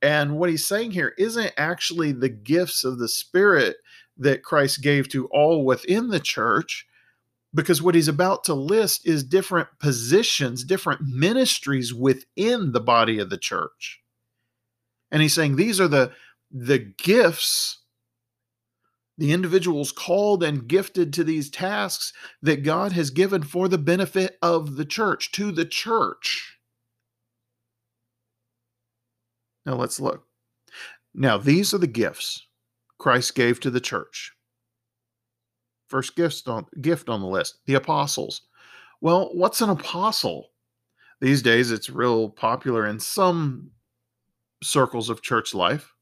And 0.00 0.38
what 0.38 0.48
he's 0.48 0.64
saying 0.64 0.92
here 0.92 1.14
isn't 1.18 1.52
actually 1.56 2.12
the 2.12 2.28
gifts 2.28 2.84
of 2.84 3.00
the 3.00 3.08
Spirit 3.08 3.78
that 4.18 4.42
Christ 4.42 4.82
gave 4.82 5.08
to 5.10 5.26
all 5.26 5.64
within 5.64 6.08
the 6.08 6.20
church, 6.20 6.86
because 7.54 7.80
what 7.80 7.94
he's 7.94 8.08
about 8.08 8.44
to 8.44 8.54
list 8.54 9.06
is 9.06 9.24
different 9.24 9.68
positions, 9.78 10.64
different 10.64 11.00
ministries 11.02 11.94
within 11.94 12.72
the 12.72 12.80
body 12.80 13.18
of 13.18 13.30
the 13.30 13.38
church. 13.38 14.00
And 15.10 15.22
he's 15.22 15.34
saying 15.34 15.56
these 15.56 15.80
are 15.80 15.88
the 15.88 16.12
the 16.50 16.78
gifts 16.78 17.78
the 19.18 19.32
individuals 19.32 19.90
called 19.90 20.44
and 20.44 20.68
gifted 20.68 21.12
to 21.12 21.24
these 21.24 21.50
tasks 21.50 22.12
that 22.40 22.62
God 22.62 22.92
has 22.92 23.10
given 23.10 23.42
for 23.42 23.68
the 23.68 23.76
benefit 23.76 24.38
of 24.40 24.76
the 24.76 24.84
church, 24.84 25.32
to 25.32 25.50
the 25.50 25.64
church. 25.64 26.56
Now 29.66 29.74
let's 29.74 29.98
look. 29.98 30.24
Now, 31.14 31.36
these 31.36 31.74
are 31.74 31.78
the 31.78 31.88
gifts 31.88 32.46
Christ 32.98 33.34
gave 33.34 33.60
to 33.60 33.70
the 33.70 33.80
church. 33.80 34.32
First 35.88 36.16
gift 36.16 36.48
on, 36.48 36.66
gift 36.80 37.08
on 37.08 37.20
the 37.20 37.26
list 37.26 37.58
the 37.66 37.74
apostles. 37.74 38.42
Well, 39.00 39.30
what's 39.32 39.60
an 39.60 39.70
apostle? 39.70 40.50
These 41.20 41.42
days, 41.42 41.70
it's 41.70 41.90
real 41.90 42.28
popular 42.28 42.86
in 42.86 43.00
some 43.00 43.70
circles 44.62 45.08
of 45.08 45.22
church 45.22 45.54
life 45.54 45.94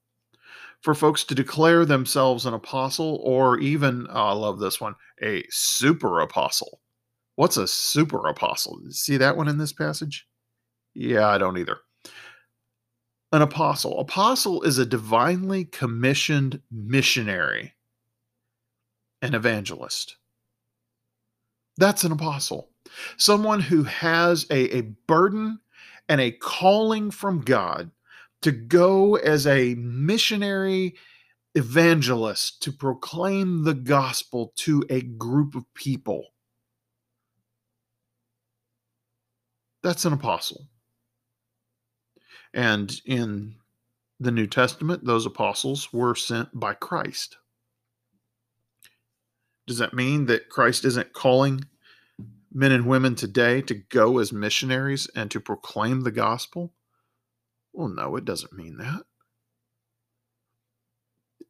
for 0.81 0.95
folks 0.95 1.25
to 1.25 1.35
declare 1.35 1.85
themselves 1.85 2.47
an 2.47 2.55
apostle 2.55 3.21
or 3.23 3.59
even, 3.59 4.07
oh, 4.11 4.27
I 4.27 4.33
love 4.33 4.59
this 4.59 4.81
one, 4.81 4.95
a 5.23 5.45
super 5.51 6.21
apostle. 6.21 6.81
What's 7.37 7.57
a 7.57 7.67
super 7.67 8.27
apostle? 8.29 8.81
See 8.91 9.17
that 9.19 9.37
one 9.37 9.49
in 9.49 9.59
this 9.59 9.73
passage? 9.73 10.27
Yeah, 10.95 11.29
I 11.29 11.39
don't 11.39 11.59
either. 11.59 11.79
An 13.33 13.43
apostle. 13.43 13.99
Apostle 14.01 14.63
is 14.63 14.79
a 14.79 14.87
divinely 14.87 15.65
commissioned 15.65 16.61
missionary, 16.71 17.75
an 19.21 19.35
evangelist. 19.35 20.17
That's 21.77 22.05
an 22.05 22.13
apostle. 22.13 22.71
Someone 23.17 23.61
who 23.61 23.83
has 23.83 24.47
a, 24.51 24.79
a 24.79 24.81
burden 25.07 25.59
and 26.09 26.21
a 26.21 26.31
calling 26.31 27.11
from 27.11 27.41
God 27.41 27.91
to 28.43 28.53
go 28.53 29.17
as 29.17 29.47
a 29.47 29.75
missionary 29.75 30.95
evangelist 31.55 32.63
to 32.63 32.71
proclaim 32.71 33.65
the 33.65 33.75
gospel 33.75 34.53
to 34.57 34.85
a 34.89 35.01
group 35.01 35.55
of 35.55 35.65
people. 35.75 36.27
That's 39.83 40.05
an 40.05 40.13
apostle. 40.13 40.69
And 42.57 43.01
in 43.05 43.57
the 44.19 44.33
New 44.33 44.47
Testament, 44.47 45.05
those 45.05 45.27
apostles 45.27 45.93
were 45.93 46.15
sent 46.15 46.59
by 46.59 46.73
Christ. 46.73 47.37
Does 49.67 49.77
that 49.77 49.93
mean 49.93 50.25
that 50.27 50.49
Christ 50.49 50.85
isn't 50.87 51.13
calling 51.13 51.67
men 52.51 52.73
and 52.73 52.87
women 52.87 53.15
today 53.15 53.61
to 53.61 53.75
go 53.75 54.19
as 54.19 54.33
missionaries 54.33 55.07
and 55.15 55.31
to 55.33 55.39
proclaim 55.39 56.01
the 56.01 56.11
gospel? 56.11 56.73
Well, 57.75 57.89
no, 57.89 58.17
it 58.17 58.25
doesn't 58.25 58.55
mean 58.55 58.79
that. 58.79 59.03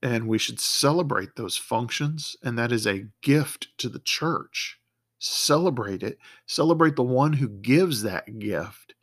And 0.03 0.27
we 0.27 0.39
should 0.39 0.59
celebrate 0.59 1.37
those 1.37 1.57
functions, 1.57 2.37
and 2.43 2.59
that 2.59 2.73
is 2.73 2.85
a 2.85 3.07
gift 3.23 3.69
to 3.79 3.89
the 3.89 4.01
church. 4.01 4.81
celebrate 5.19 6.03
it, 6.03 6.19
celebrate 6.47 6.97
the 6.97 7.03
one 7.03 7.35
who 7.35 7.49
gives 7.49 8.03
that 8.03 8.39
gift. 8.39 8.96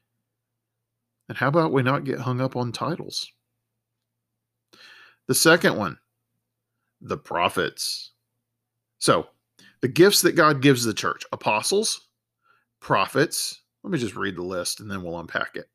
And 1.30 1.38
how 1.38 1.48
about 1.48 1.72
we 1.72 1.84
not 1.84 2.04
get 2.04 2.20
hung 2.20 2.42
up 2.42 2.56
on 2.56 2.72
titles? 2.72 3.32
The 5.28 5.36
second 5.36 5.78
one, 5.78 5.98
the 7.02 7.18
prophets. 7.18 8.12
So, 9.00 9.28
the 9.82 9.88
gifts 9.88 10.22
that 10.22 10.36
God 10.36 10.62
gives 10.62 10.84
the 10.84 10.94
church 10.94 11.24
apostles, 11.32 12.08
prophets. 12.80 13.62
Let 13.84 13.92
me 13.92 14.00
just 14.00 14.16
read 14.16 14.38
the 14.38 14.44
list 14.44 14.80
and 14.80 14.90
then 14.90 15.04
we'll 15.04 15.20
unpack 15.20 15.56
it. 15.56 15.70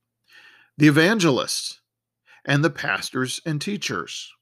The 0.79 0.89
evangelists 0.89 1.81
and 2.45 2.65
the 2.65 2.71
pastors 2.71 3.41
and 3.45 3.61
teachers. 3.61 4.33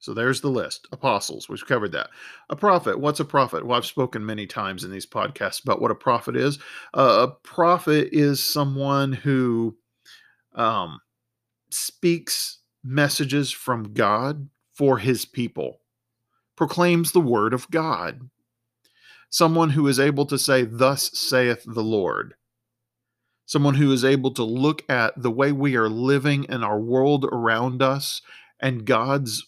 So 0.00 0.14
there's 0.14 0.40
the 0.40 0.50
list. 0.50 0.86
Apostles, 0.92 1.48
we've 1.48 1.66
covered 1.66 1.92
that. 1.92 2.10
A 2.50 2.56
prophet, 2.56 3.00
what's 3.00 3.20
a 3.20 3.24
prophet? 3.24 3.66
Well, 3.66 3.76
I've 3.76 3.86
spoken 3.86 4.24
many 4.24 4.46
times 4.46 4.84
in 4.84 4.92
these 4.92 5.06
podcasts 5.06 5.62
about 5.62 5.82
what 5.82 5.90
a 5.90 5.96
prophet 5.96 6.36
is. 6.36 6.58
Uh, 6.94 7.26
a 7.28 7.32
prophet 7.42 8.10
is 8.12 8.42
someone 8.42 9.12
who 9.12 9.76
um, 10.54 11.00
speaks 11.70 12.58
messages 12.84 13.50
from 13.50 13.92
God 13.92 14.48
for 14.72 14.98
his 14.98 15.24
people, 15.24 15.80
proclaims 16.56 17.10
the 17.10 17.20
word 17.20 17.52
of 17.52 17.68
God. 17.70 18.30
Someone 19.30 19.70
who 19.70 19.86
is 19.88 19.98
able 19.98 20.26
to 20.26 20.38
say, 20.38 20.62
Thus 20.62 21.10
saith 21.18 21.64
the 21.66 21.82
Lord. 21.82 22.34
Someone 23.46 23.74
who 23.74 23.90
is 23.92 24.04
able 24.04 24.30
to 24.34 24.44
look 24.44 24.88
at 24.90 25.20
the 25.20 25.30
way 25.30 25.52
we 25.52 25.74
are 25.74 25.88
living 25.88 26.44
in 26.44 26.62
our 26.62 26.78
world 26.78 27.24
around 27.24 27.82
us 27.82 28.22
and 28.60 28.84
God's 28.84 29.46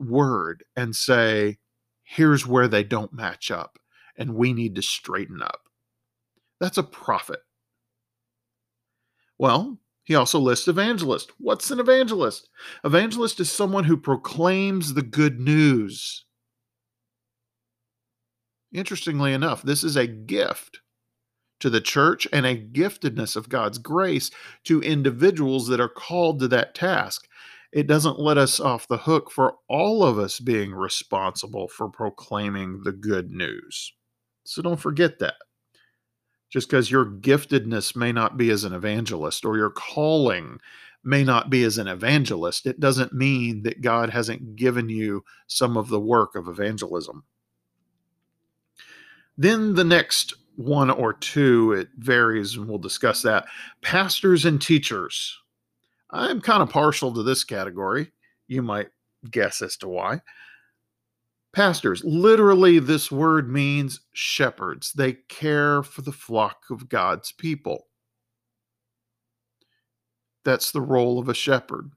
word 0.00 0.64
and 0.76 0.94
say, 0.96 1.58
here's 2.02 2.46
where 2.46 2.68
they 2.68 2.82
don't 2.82 3.12
match 3.12 3.50
up, 3.50 3.78
and 4.16 4.34
we 4.34 4.52
need 4.52 4.74
to 4.74 4.82
straighten 4.82 5.42
up. 5.42 5.62
That's 6.58 6.78
a 6.78 6.82
prophet. 6.82 7.40
Well, 9.38 9.78
he 10.04 10.14
also 10.14 10.38
lists 10.38 10.68
evangelist. 10.68 11.30
What's 11.38 11.70
an 11.70 11.80
evangelist? 11.80 12.48
Evangelist 12.84 13.40
is 13.40 13.50
someone 13.50 13.84
who 13.84 13.96
proclaims 13.96 14.94
the 14.94 15.02
good 15.02 15.38
news. 15.38 16.24
Interestingly 18.72 19.32
enough, 19.32 19.62
this 19.62 19.82
is 19.82 19.96
a 19.96 20.06
gift 20.06 20.80
to 21.60 21.70
the 21.70 21.80
church 21.80 22.26
and 22.32 22.46
a 22.46 22.56
giftedness 22.56 23.36
of 23.36 23.48
God's 23.48 23.78
grace 23.78 24.30
to 24.64 24.80
individuals 24.80 25.68
that 25.68 25.80
are 25.80 25.88
called 25.88 26.40
to 26.40 26.48
that 26.48 26.74
task 26.74 27.28
it 27.72 27.86
doesn't 27.86 28.18
let 28.18 28.38
us 28.38 28.58
off 28.58 28.88
the 28.88 28.98
hook 28.98 29.30
for 29.30 29.54
all 29.68 30.02
of 30.02 30.18
us 30.18 30.40
being 30.40 30.72
responsible 30.72 31.68
for 31.68 31.88
proclaiming 31.88 32.82
the 32.82 32.92
good 32.92 33.30
news. 33.30 33.92
So 34.44 34.62
don't 34.62 34.80
forget 34.80 35.18
that. 35.20 35.34
Just 36.50 36.68
because 36.68 36.90
your 36.90 37.06
giftedness 37.06 37.94
may 37.94 38.10
not 38.10 38.36
be 38.36 38.50
as 38.50 38.64
an 38.64 38.72
evangelist 38.72 39.44
or 39.44 39.56
your 39.56 39.70
calling 39.70 40.58
may 41.04 41.22
not 41.22 41.48
be 41.48 41.62
as 41.62 41.78
an 41.78 41.86
evangelist, 41.86 42.66
it 42.66 42.80
doesn't 42.80 43.12
mean 43.12 43.62
that 43.62 43.80
God 43.80 44.10
hasn't 44.10 44.56
given 44.56 44.88
you 44.88 45.24
some 45.46 45.76
of 45.76 45.88
the 45.88 46.00
work 46.00 46.34
of 46.34 46.48
evangelism. 46.48 47.22
Then 49.38 49.74
the 49.74 49.84
next 49.84 50.34
one 50.56 50.90
or 50.90 51.14
two, 51.14 51.72
it 51.72 51.88
varies, 51.96 52.56
and 52.56 52.68
we'll 52.68 52.78
discuss 52.78 53.22
that. 53.22 53.46
Pastors 53.80 54.44
and 54.44 54.60
teachers. 54.60 55.39
I'm 56.12 56.40
kind 56.40 56.62
of 56.62 56.70
partial 56.70 57.12
to 57.14 57.22
this 57.22 57.44
category. 57.44 58.12
You 58.48 58.62
might 58.62 58.88
guess 59.30 59.62
as 59.62 59.76
to 59.78 59.88
why. 59.88 60.20
Pastors, 61.52 62.02
literally, 62.04 62.78
this 62.78 63.10
word 63.10 63.50
means 63.50 64.00
shepherds. 64.12 64.92
They 64.92 65.14
care 65.28 65.82
for 65.82 66.02
the 66.02 66.12
flock 66.12 66.62
of 66.70 66.88
God's 66.88 67.32
people. 67.32 67.86
That's 70.44 70.70
the 70.70 70.80
role 70.80 71.18
of 71.18 71.28
a 71.28 71.34
shepherd. 71.34 71.90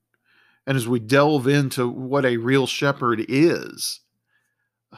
And 0.65 0.75
as 0.75 0.87
we 0.87 0.99
delve 0.99 1.47
into 1.47 1.87
what 1.87 2.25
a 2.25 2.37
real 2.37 2.65
shepherd 2.65 3.23
is, 3.27 4.01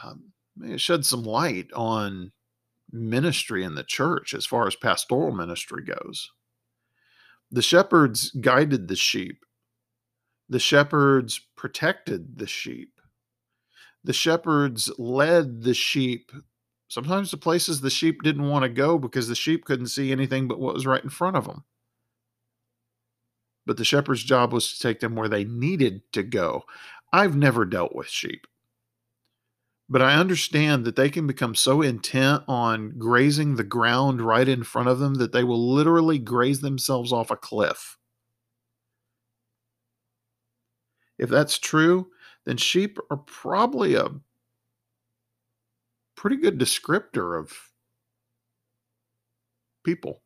um, 0.02 0.32
it 0.62 0.80
shed 0.80 1.04
some 1.04 1.22
light 1.22 1.70
on 1.74 2.32
ministry 2.90 3.62
in 3.62 3.74
the 3.74 3.84
church 3.84 4.32
as 4.32 4.46
far 4.46 4.66
as 4.66 4.76
pastoral 4.76 5.32
ministry 5.32 5.84
goes. 5.84 6.30
The 7.50 7.62
shepherds 7.62 8.30
guided 8.30 8.88
the 8.88 8.96
sheep. 8.96 9.44
The 10.48 10.58
shepherds 10.58 11.40
protected 11.56 12.38
the 12.38 12.46
sheep. 12.46 12.92
The 14.04 14.12
shepherds 14.12 14.90
led 14.98 15.62
the 15.62 15.74
sheep 15.74 16.30
sometimes 16.88 17.30
to 17.30 17.36
places 17.36 17.80
the 17.80 17.90
sheep 17.90 18.22
didn't 18.22 18.48
want 18.48 18.62
to 18.62 18.68
go 18.68 18.98
because 18.98 19.28
the 19.28 19.34
sheep 19.34 19.64
couldn't 19.64 19.88
see 19.88 20.12
anything 20.12 20.46
but 20.46 20.60
what 20.60 20.74
was 20.74 20.86
right 20.86 21.02
in 21.02 21.10
front 21.10 21.36
of 21.36 21.46
them. 21.46 21.64
But 23.64 23.76
the 23.76 23.84
shepherd's 23.84 24.22
job 24.22 24.52
was 24.52 24.72
to 24.72 24.80
take 24.80 25.00
them 25.00 25.16
where 25.16 25.28
they 25.28 25.44
needed 25.44 26.02
to 26.12 26.22
go. 26.22 26.64
I've 27.12 27.36
never 27.36 27.64
dealt 27.64 27.94
with 27.94 28.08
sheep. 28.08 28.46
But 29.88 30.02
I 30.02 30.14
understand 30.14 30.84
that 30.84 30.96
they 30.96 31.10
can 31.10 31.26
become 31.26 31.54
so 31.54 31.80
intent 31.80 32.42
on 32.48 32.98
grazing 32.98 33.54
the 33.54 33.64
ground 33.64 34.20
right 34.20 34.48
in 34.48 34.64
front 34.64 34.88
of 34.88 34.98
them 34.98 35.14
that 35.14 35.32
they 35.32 35.44
will 35.44 35.72
literally 35.72 36.18
graze 36.18 36.60
themselves 36.60 37.12
off 37.12 37.30
a 37.30 37.36
cliff. 37.36 37.96
If 41.18 41.30
that's 41.30 41.58
true, 41.58 42.08
then 42.44 42.56
sheep 42.56 42.98
are 43.10 43.16
probably 43.16 43.94
a 43.94 44.08
pretty 46.16 46.36
good 46.36 46.58
descriptor 46.58 47.38
of 47.38 47.52
people. 49.84 50.22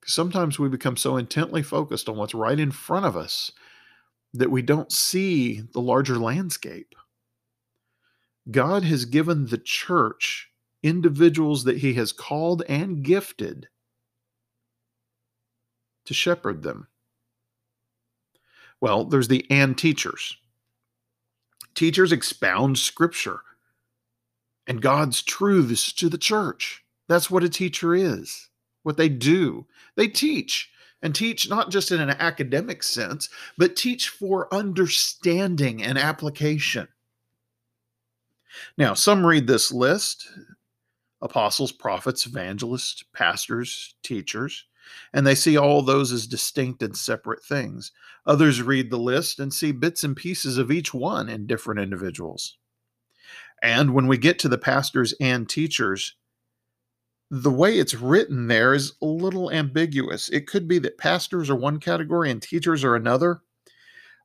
Because 0.00 0.14
Sometimes 0.14 0.58
we 0.58 0.68
become 0.68 0.96
so 0.96 1.16
intently 1.16 1.62
focused 1.62 2.08
on 2.08 2.16
what's 2.16 2.34
right 2.34 2.58
in 2.58 2.72
front 2.72 3.06
of 3.06 3.16
us 3.16 3.52
that 4.34 4.50
we 4.50 4.62
don't 4.62 4.90
see 4.90 5.62
the 5.72 5.80
larger 5.80 6.18
landscape. 6.18 6.94
God 8.50 8.84
has 8.84 9.04
given 9.04 9.46
the 9.46 9.58
church 9.58 10.50
individuals 10.82 11.64
that 11.64 11.78
he 11.78 11.94
has 11.94 12.12
called 12.12 12.62
and 12.68 13.02
gifted 13.02 13.68
to 16.04 16.14
shepherd 16.14 16.62
them. 16.62 16.88
Well, 18.80 19.04
there's 19.04 19.28
the 19.28 19.46
and 19.50 19.78
teachers. 19.78 20.36
Teachers 21.74 22.12
expound 22.12 22.78
scripture 22.78 23.40
and 24.66 24.82
God's 24.82 25.22
truths 25.22 25.92
to 25.94 26.08
the 26.08 26.18
church. 26.18 26.84
That's 27.08 27.30
what 27.30 27.44
a 27.44 27.48
teacher 27.48 27.94
is, 27.94 28.48
what 28.82 28.96
they 28.96 29.08
do. 29.08 29.66
They 29.96 30.08
teach 30.08 30.70
and 31.02 31.14
teach 31.14 31.48
not 31.48 31.70
just 31.70 31.92
in 31.92 32.00
an 32.00 32.10
academic 32.10 32.82
sense, 32.82 33.28
but 33.58 33.76
teach 33.76 34.08
for 34.08 34.52
understanding 34.52 35.82
and 35.82 35.98
application. 35.98 36.88
Now, 38.76 38.94
some 38.94 39.24
read 39.24 39.46
this 39.46 39.72
list 39.72 40.28
apostles, 41.22 41.72
prophets, 41.72 42.26
evangelists, 42.26 43.02
pastors, 43.14 43.94
teachers, 44.02 44.66
and 45.14 45.26
they 45.26 45.34
see 45.34 45.56
all 45.56 45.80
those 45.80 46.12
as 46.12 46.26
distinct 46.26 46.82
and 46.82 46.94
separate 46.94 47.42
things. 47.42 47.92
Others 48.26 48.60
read 48.60 48.90
the 48.90 48.98
list 48.98 49.40
and 49.40 49.52
see 49.52 49.72
bits 49.72 50.04
and 50.04 50.14
pieces 50.14 50.58
of 50.58 50.70
each 50.70 50.92
one 50.92 51.30
in 51.30 51.46
different 51.46 51.80
individuals. 51.80 52.58
And 53.62 53.94
when 53.94 54.06
we 54.06 54.18
get 54.18 54.38
to 54.40 54.48
the 54.48 54.58
pastors 54.58 55.14
and 55.20 55.48
teachers, 55.48 56.14
the 57.30 57.50
way 57.50 57.78
it's 57.78 57.94
written 57.94 58.46
there 58.46 58.74
is 58.74 58.92
a 59.00 59.06
little 59.06 59.50
ambiguous. 59.50 60.28
It 60.28 60.46
could 60.46 60.68
be 60.68 60.78
that 60.80 60.98
pastors 60.98 61.48
are 61.48 61.56
one 61.56 61.80
category 61.80 62.30
and 62.30 62.42
teachers 62.42 62.84
are 62.84 62.94
another, 62.94 63.40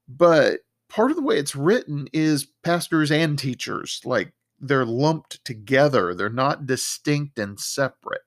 but 0.10 0.60
part 0.90 1.12
of 1.12 1.18
the 1.18 1.24
way 1.24 1.38
it's 1.38 1.56
written 1.56 2.08
is 2.14 2.48
pastors 2.64 3.12
and 3.12 3.38
teachers 3.38 4.02
like 4.04 4.34
they're 4.60 4.86
lumped 4.86 5.44
together 5.46 6.14
they're 6.14 6.30
not 6.30 6.66
distinct 6.66 7.40
and 7.40 7.60
separate. 7.60 8.22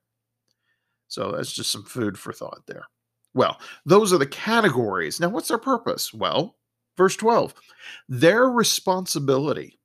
So 1.08 1.32
that's 1.32 1.52
just 1.52 1.70
some 1.70 1.84
food 1.84 2.18
for 2.18 2.32
thought 2.32 2.62
there. 2.66 2.86
Well 3.34 3.60
those 3.84 4.12
are 4.12 4.18
the 4.18 4.26
categories. 4.26 5.20
Now 5.20 5.28
what's 5.28 5.48
their 5.48 5.58
purpose? 5.58 6.12
Well 6.14 6.56
verse 6.96 7.16
12 7.16 7.54
their 8.08 8.48
responsibility 8.48 9.78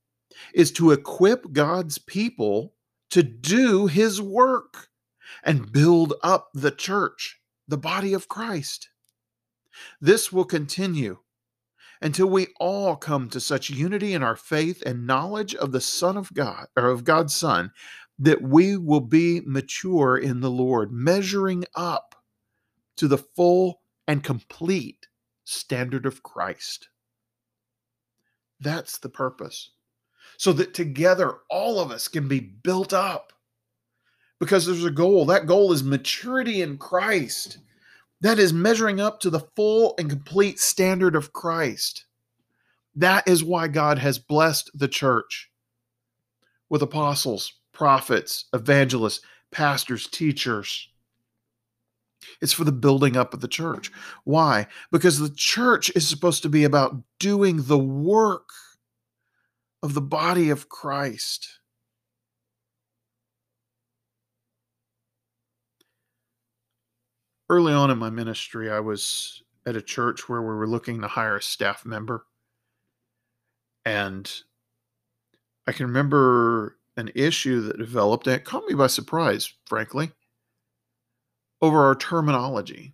is 0.53 0.71
to 0.73 0.91
equip 0.91 1.51
god's 1.51 1.97
people 1.97 2.73
to 3.09 3.23
do 3.23 3.87
his 3.87 4.21
work 4.21 4.89
and 5.43 5.71
build 5.71 6.13
up 6.21 6.49
the 6.53 6.71
church 6.71 7.39
the 7.67 7.77
body 7.77 8.13
of 8.13 8.27
christ. 8.27 8.89
This 9.99 10.31
will 10.31 10.45
continue 10.45 11.19
until 12.01 12.27
we 12.27 12.47
all 12.59 12.95
come 12.95 13.29
to 13.29 13.39
such 13.39 13.69
unity 13.69 14.13
in 14.13 14.23
our 14.23 14.35
faith 14.35 14.83
and 14.85 15.07
knowledge 15.07 15.55
of 15.55 15.71
the 15.71 15.81
Son 15.81 16.17
of 16.17 16.33
God, 16.33 16.67
or 16.77 16.87
of 16.87 17.03
God's 17.03 17.35
Son, 17.35 17.71
that 18.19 18.41
we 18.41 18.77
will 18.77 19.01
be 19.01 19.41
mature 19.45 20.17
in 20.17 20.41
the 20.41 20.51
Lord, 20.51 20.91
measuring 20.91 21.65
up 21.75 22.15
to 22.97 23.07
the 23.07 23.17
full 23.17 23.81
and 24.07 24.23
complete 24.23 25.07
standard 25.43 26.05
of 26.05 26.23
Christ. 26.23 26.89
That's 28.59 28.97
the 28.97 29.09
purpose. 29.09 29.71
so 30.37 30.53
that 30.53 30.73
together 30.73 31.37
all 31.49 31.79
of 31.79 31.91
us 31.91 32.07
can 32.07 32.27
be 32.27 32.39
built 32.39 32.93
up. 32.93 33.33
Because 34.39 34.65
there's 34.65 34.85
a 34.85 34.91
goal. 34.91 35.25
That 35.25 35.47
goal 35.47 35.71
is 35.71 35.83
maturity 35.83 36.61
in 36.61 36.77
Christ. 36.77 37.57
That 38.21 38.39
is 38.39 38.51
measuring 38.51 38.99
up 38.99 39.19
to 39.21 39.29
the 39.29 39.41
full 39.55 39.93
and 39.99 40.09
complete 40.09 40.59
standard 40.59 41.15
of 41.15 41.33
Christ. 41.33 42.05
That 42.95 43.27
is 43.27 43.43
why 43.43 43.67
God 43.67 43.99
has 43.99 44.17
blessed 44.17 44.71
the 44.73 44.87
church 44.87 45.51
with 46.69 46.81
apostles, 46.81 47.53
prophets, 47.71 48.45
evangelists, 48.53 49.21
pastors, 49.51 50.07
teachers. 50.07 50.89
It's 52.41 52.53
for 52.53 52.63
the 52.63 52.71
building 52.71 53.15
up 53.15 53.33
of 53.33 53.41
the 53.41 53.47
church. 53.47 53.91
Why? 54.23 54.67
Because 54.91 55.19
the 55.19 55.29
church 55.29 55.91
is 55.95 56.07
supposed 56.07 56.41
to 56.43 56.49
be 56.49 56.63
about 56.63 56.95
doing 57.19 57.63
the 57.63 57.77
work 57.77 58.49
of 59.83 59.93
the 59.93 60.01
body 60.01 60.49
of 60.49 60.69
Christ. 60.69 61.56
Early 67.49 67.73
on 67.73 67.91
in 67.91 67.97
my 67.97 68.09
ministry, 68.09 68.69
I 68.69 68.81
was 68.81 69.41
at 69.65 69.75
a 69.75 69.81
church 69.81 70.27
where 70.27 70.41
we 70.41 70.47
were 70.47 70.67
looking 70.67 71.01
to 71.01 71.07
hire 71.07 71.37
a 71.37 71.41
staff 71.41 71.85
member. 71.85 72.25
And 73.85 74.29
I 75.65 75.71
can 75.71 75.87
remember 75.87 76.77
an 76.97 77.11
issue 77.15 77.61
that 77.61 77.77
developed, 77.77 78.27
and 78.27 78.35
it 78.35 78.43
caught 78.43 78.67
me 78.67 78.73
by 78.73 78.87
surprise, 78.87 79.53
frankly, 79.65 80.11
over 81.61 81.85
our 81.85 81.95
terminology. 81.95 82.93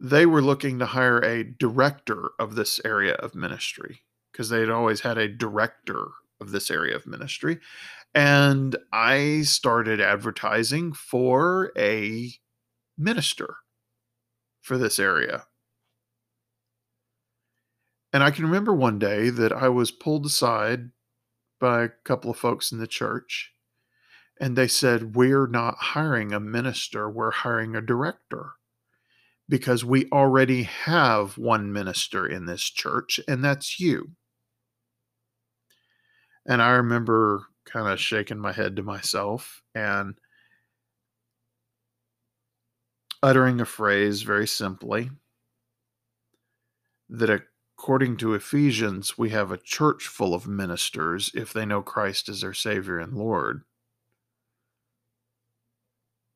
They 0.00 0.26
were 0.26 0.42
looking 0.42 0.78
to 0.78 0.86
hire 0.86 1.20
a 1.20 1.44
director 1.44 2.30
of 2.38 2.54
this 2.54 2.80
area 2.84 3.14
of 3.14 3.34
ministry 3.34 4.02
because 4.32 4.48
they 4.48 4.60
had 4.60 4.70
always 4.70 5.00
had 5.00 5.18
a 5.18 5.28
director 5.28 6.06
of 6.40 6.50
this 6.50 6.70
area 6.70 6.96
of 6.96 7.06
ministry. 7.06 7.60
And 8.14 8.76
I 8.92 9.42
started 9.42 10.00
advertising 10.00 10.92
for 10.92 11.72
a 11.76 12.32
minister 12.98 13.56
for 14.60 14.76
this 14.76 14.98
area. 14.98 15.46
And 18.12 18.22
I 18.22 18.30
can 18.30 18.44
remember 18.44 18.74
one 18.74 18.98
day 18.98 19.30
that 19.30 19.52
I 19.52 19.68
was 19.68 19.92
pulled 19.92 20.26
aside 20.26 20.90
by 21.60 21.84
a 21.84 21.88
couple 22.04 22.30
of 22.30 22.36
folks 22.36 22.72
in 22.72 22.78
the 22.78 22.86
church, 22.86 23.52
and 24.40 24.56
they 24.56 24.66
said, 24.66 25.14
We're 25.14 25.46
not 25.46 25.76
hiring 25.78 26.32
a 26.32 26.40
minister, 26.40 27.08
we're 27.08 27.30
hiring 27.30 27.76
a 27.76 27.80
director 27.80 28.54
because 29.48 29.84
we 29.84 30.08
already 30.12 30.62
have 30.62 31.36
one 31.36 31.72
minister 31.72 32.26
in 32.26 32.46
this 32.46 32.62
church, 32.62 33.20
and 33.28 33.44
that's 33.44 33.78
you. 33.78 34.12
And 36.46 36.62
I 36.62 36.70
remember 36.70 37.46
kind 37.72 37.88
of 37.88 38.00
shaking 38.00 38.38
my 38.38 38.52
head 38.52 38.76
to 38.76 38.82
myself 38.82 39.62
and 39.74 40.14
uttering 43.22 43.60
a 43.60 43.64
phrase 43.64 44.22
very 44.22 44.46
simply 44.46 45.10
that 47.08 47.42
according 47.78 48.16
to 48.18 48.34
Ephesians, 48.34 49.18
we 49.18 49.30
have 49.30 49.50
a 49.50 49.58
church 49.58 50.06
full 50.06 50.34
of 50.34 50.46
ministers 50.46 51.30
if 51.34 51.52
they 51.52 51.64
know 51.64 51.82
Christ 51.82 52.28
as 52.28 52.40
their 52.40 52.54
Savior 52.54 52.98
and 52.98 53.14
Lord. 53.14 53.62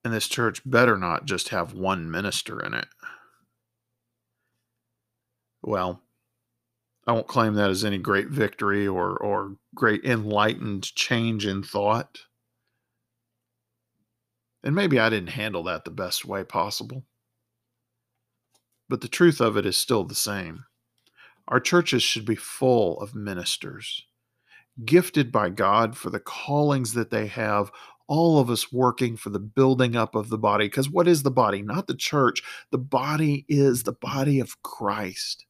And 0.05 0.12
this 0.12 0.29
church 0.29 0.61
better 0.64 0.99
not 0.99 1.25
just 1.25 1.51
have 1.51 1.75
one 1.75 2.11
minister 2.11 2.61
in 2.61 2.75
it. 2.75 2.88
Well, 5.62 6.03
I 7.06 7.12
won't 7.12 7.26
claim 7.26 7.54
that 7.54 7.70
as 7.70 7.84
any 7.84 7.98
great 7.98 8.28
victory 8.28 8.86
or, 8.86 9.16
or 9.16 9.56
great 9.74 10.04
enlightened 10.04 10.94
change 10.94 11.44
in 11.46 11.62
thought. 11.62 12.20
And 14.62 14.74
maybe 14.74 14.98
I 14.98 15.10
didn't 15.10 15.30
handle 15.30 15.62
that 15.64 15.84
the 15.84 15.90
best 15.90 16.24
way 16.24 16.44
possible. 16.44 17.04
But 18.88 19.02
the 19.02 19.08
truth 19.08 19.40
of 19.40 19.56
it 19.58 19.66
is 19.66 19.76
still 19.76 20.04
the 20.04 20.14
same. 20.14 20.64
Our 21.48 21.60
churches 21.60 22.02
should 22.02 22.24
be 22.24 22.36
full 22.36 22.98
of 23.00 23.14
ministers, 23.14 24.06
gifted 24.82 25.30
by 25.30 25.50
God 25.50 25.96
for 25.96 26.08
the 26.08 26.20
callings 26.20 26.94
that 26.94 27.10
they 27.10 27.26
have, 27.26 27.70
all 28.06 28.38
of 28.38 28.48
us 28.48 28.72
working 28.72 29.16
for 29.18 29.28
the 29.28 29.38
building 29.38 29.94
up 29.94 30.14
of 30.14 30.30
the 30.30 30.38
body. 30.38 30.66
Because 30.66 30.88
what 30.88 31.06
is 31.06 31.22
the 31.22 31.30
body? 31.30 31.60
Not 31.60 31.86
the 31.86 31.94
church. 31.94 32.42
The 32.70 32.78
body 32.78 33.44
is 33.46 33.82
the 33.82 33.92
body 33.92 34.40
of 34.40 34.62
Christ. 34.62 35.44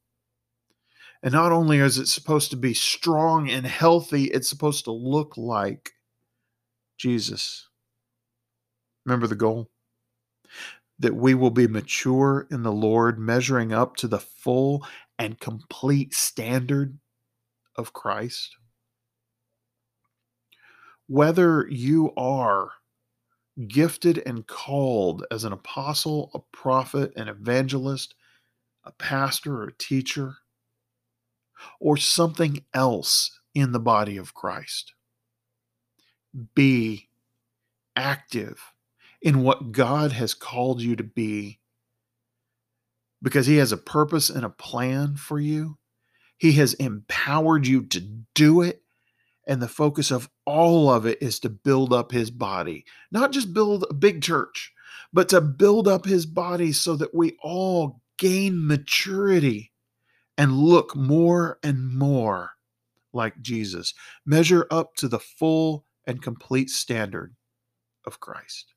And 1.25 1.33
not 1.33 1.53
only 1.53 1.79
is 1.79 1.97
it 1.97 2.07
supposed 2.07 2.51
to 2.51 2.57
be 2.57 2.75
strong 2.75 3.49
and 3.49 3.65
healthy, 3.67 4.25
it's 4.25 4.47
supposed 4.47 4.85
to 4.85 4.93
look 4.93 5.39
like 5.39 5.93
Jesus. 6.99 7.67
Remember 9.07 9.27
the 9.27 9.35
goal? 9.35 9.71
That 10.99 11.17
we 11.17 11.33
will 11.33 11.51
be 11.51 11.67
mature 11.67 12.47
in 12.51 12.63
the 12.63 12.71
Lord, 12.71 13.19
measuring 13.19 13.73
up 13.73 13.97
to 13.97 14.07
the 14.07 14.19
full 14.19 14.87
and 15.19 15.41
complete 15.41 16.13
standard 16.13 16.99
of 17.75 17.95
Christ. 17.95 18.59
Whether 21.07 21.67
you 21.71 22.13
are 22.19 22.69
gifted 23.67 24.23
and 24.27 24.47
called 24.47 25.25
as 25.31 25.45
an 25.45 25.55
apostle, 25.55 26.31
a 26.35 26.41
prophet, 26.55 27.15
an 27.17 27.29
evangelist, 27.29 28.15
a 28.85 28.93
pastor, 28.93 29.63
or 29.63 29.69
a 29.69 29.79
teacher, 29.79 30.37
or 31.81 31.97
something 31.97 32.65
else 32.73 33.39
in 33.55 33.73
the 33.73 33.81
body 33.81 34.17
of 34.17 34.35
Christ. 34.35 34.95
Be 36.55 37.09
active 37.97 38.61
in 39.23 39.43
what 39.43 39.73
God 39.73 40.13
has 40.13 40.35
called 40.35 40.83
you 40.83 40.97
to 40.97 41.05
be 41.05 41.61
because 43.23 43.47
He 43.47 43.57
has 43.57 43.73
a 43.73 43.77
purpose 43.77 44.31
and 44.31 44.45
a 44.45 44.51
plan 44.51 45.17
for 45.17 45.41
you. 45.41 45.79
He 46.37 46.53
has 46.53 46.75
empowered 46.75 47.67
you 47.67 47.85
to 47.87 48.01
do 48.35 48.61
it. 48.63 48.83
And 49.47 49.61
the 49.61 49.69
focus 49.69 50.11
of 50.11 50.31
all 50.47 50.91
of 50.91 51.07
it 51.07 51.19
is 51.21 51.39
to 51.41 51.51
build 51.51 51.93
up 51.93 52.13
His 52.13 52.31
body, 52.31 52.85
not 53.11 53.33
just 53.33 53.53
build 53.53 53.85
a 53.89 53.95
big 53.95 54.23
church, 54.23 54.73
but 55.13 55.29
to 55.31 55.41
build 55.41 55.87
up 55.87 56.05
His 56.05 56.27
body 56.27 56.73
so 56.73 56.97
that 56.97 57.15
we 57.15 57.37
all 57.43 58.01
gain 58.19 58.67
maturity 58.67 59.73
and 60.37 60.53
look 60.53 60.97
more 60.97 61.59
and 61.63 61.93
more 61.95 62.53
like 63.13 63.41
Jesus. 63.41 63.95
Measure 64.27 64.67
up 64.71 64.95
to 64.97 65.09
the 65.09 65.19
full 65.19 65.85
and 66.07 66.23
complete 66.23 66.71
standard 66.71 67.35
of 68.05 68.21
Christ. 68.21 68.75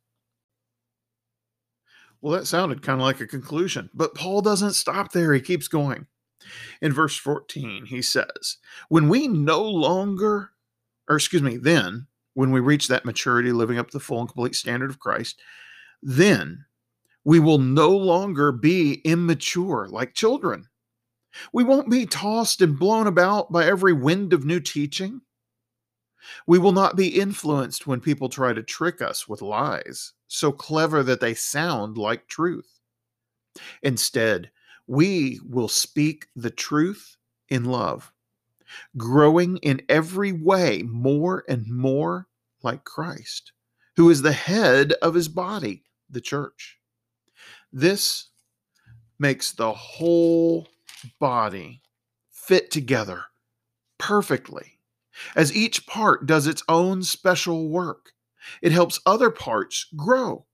Well, 2.22 2.38
that 2.38 2.48
sounded 2.48 2.82
kind 2.82 3.00
of 3.00 3.06
like 3.06 3.22
a 3.22 3.28
conclusion, 3.28 3.90
but 3.94 4.16
Paul 4.16 4.42
doesn't 4.42 4.74
stop 4.74 5.12
there. 5.12 5.34
He 5.34 5.42
keeps 5.42 5.68
going. 5.68 6.08
In 6.82 6.94
verse 6.94 7.18
14, 7.18 7.86
he 7.86 8.02
says, 8.02 8.58
When 8.90 9.10
we 9.10 9.28
no 9.28 9.64
longer, 9.64 10.52
or 11.08 11.16
excuse 11.16 11.42
me, 11.42 11.58
then, 11.58 12.08
when 12.34 12.52
we 12.52 12.60
reach 12.60 12.88
that 12.88 13.06
maturity, 13.06 13.52
living 13.52 13.78
up 13.78 13.90
to 13.90 13.98
the 13.98 14.04
full 14.04 14.20
and 14.20 14.30
complete 14.30 14.56
standard 14.56 14.90
of 14.90 15.00
Christ, 15.00 15.42
then 16.02 16.66
we 17.24 17.40
will 17.40 17.58
no 17.58 17.90
longer 17.90 18.52
be 18.52 19.02
immature 19.04 19.88
like 19.90 20.14
children 20.14 20.68
we 21.54 21.64
won't 21.64 21.90
be 21.90 22.06
tossed 22.06 22.62
and 22.62 22.78
blown 22.78 23.08
about 23.08 23.52
by 23.52 23.66
every 23.66 23.94
wind 23.94 24.34
of 24.34 24.46
new 24.46 24.60
teaching. 24.60 25.22
We 26.46 26.60
will 26.60 26.72
not 26.72 26.96
be 26.96 27.20
influenced 27.20 27.88
when 27.88 28.02
people 28.02 28.30
try 28.30 28.54
to 28.54 28.64
trick 28.64 29.02
us 29.02 29.28
with 29.28 29.42
lies, 29.42 30.14
so 30.28 30.52
clever 30.52 31.04
that 31.04 31.20
they 31.20 31.34
sound 31.34 31.98
like 31.98 32.28
truth. 32.28 32.80
Instead, 33.82 34.52
we 34.88 35.40
will 35.48 35.68
speak 35.68 36.28
the 36.36 36.50
truth 36.50 37.18
in 37.50 37.66
love, 37.66 38.12
growing 38.98 39.58
in 39.58 39.82
every 39.90 40.32
way 40.32 40.84
more 40.84 41.44
and 41.48 41.68
more 41.68 42.28
like 42.64 42.84
Christ, 42.84 43.54
who 43.96 44.10
is 44.10 44.22
the 44.22 44.34
head 44.34 44.94
of 45.02 45.14
his 45.14 45.28
body, 45.28 45.84
the 46.10 46.22
church. 46.22 46.78
This 47.72 48.30
makes 49.20 49.52
the 49.52 49.74
whole 49.74 50.68
body 51.20 51.82
fit 52.30 52.72
together 52.72 53.26
perfectly, 53.98 54.80
as 55.36 55.56
each 55.56 55.88
part 55.88 56.26
does 56.26 56.48
its 56.48 56.64
own 56.70 57.04
special 57.04 57.70
work. 57.70 58.12
It 58.62 58.72
helps 58.72 59.00
other 59.06 59.30
parts 59.30 59.88
grow 59.96 60.46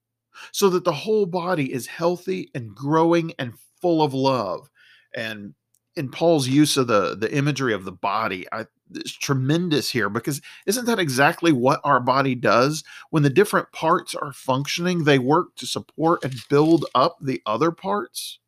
so 0.51 0.69
that 0.69 0.84
the 0.84 0.93
whole 0.93 1.25
body 1.25 1.71
is 1.71 1.88
healthy 1.88 2.49
and 2.56 2.73
growing 2.73 3.34
and 3.38 3.53
full 3.82 4.01
of 4.01 4.13
love. 4.13 4.69
And 5.15 5.53
in 5.95 6.10
Paul's 6.10 6.47
use 6.47 6.75
of 6.77 6.88
the, 6.88 7.15
the 7.15 7.34
imagery 7.36 7.73
of 7.73 7.86
the 7.86 7.91
body, 7.91 8.47
I, 8.51 8.65
it's 8.91 9.12
tremendous 9.12 9.91
here 9.91 10.10
because 10.10 10.41
isn't 10.65 10.86
that 10.86 10.99
exactly 10.99 11.51
what 11.51 11.82
our 11.84 11.99
body 11.99 12.36
does? 12.36 12.84
When 13.12 13.23
the 13.23 13.29
different 13.29 13.71
parts 13.71 14.15
are 14.15 14.34
functioning, 14.34 15.03
they 15.03 15.19
work 15.19 15.56
to 15.58 15.67
support 15.67 16.23
and 16.23 16.34
build 16.49 16.86
up 16.95 17.17
the 17.21 17.41
other 17.45 17.71
parts. 17.71 18.39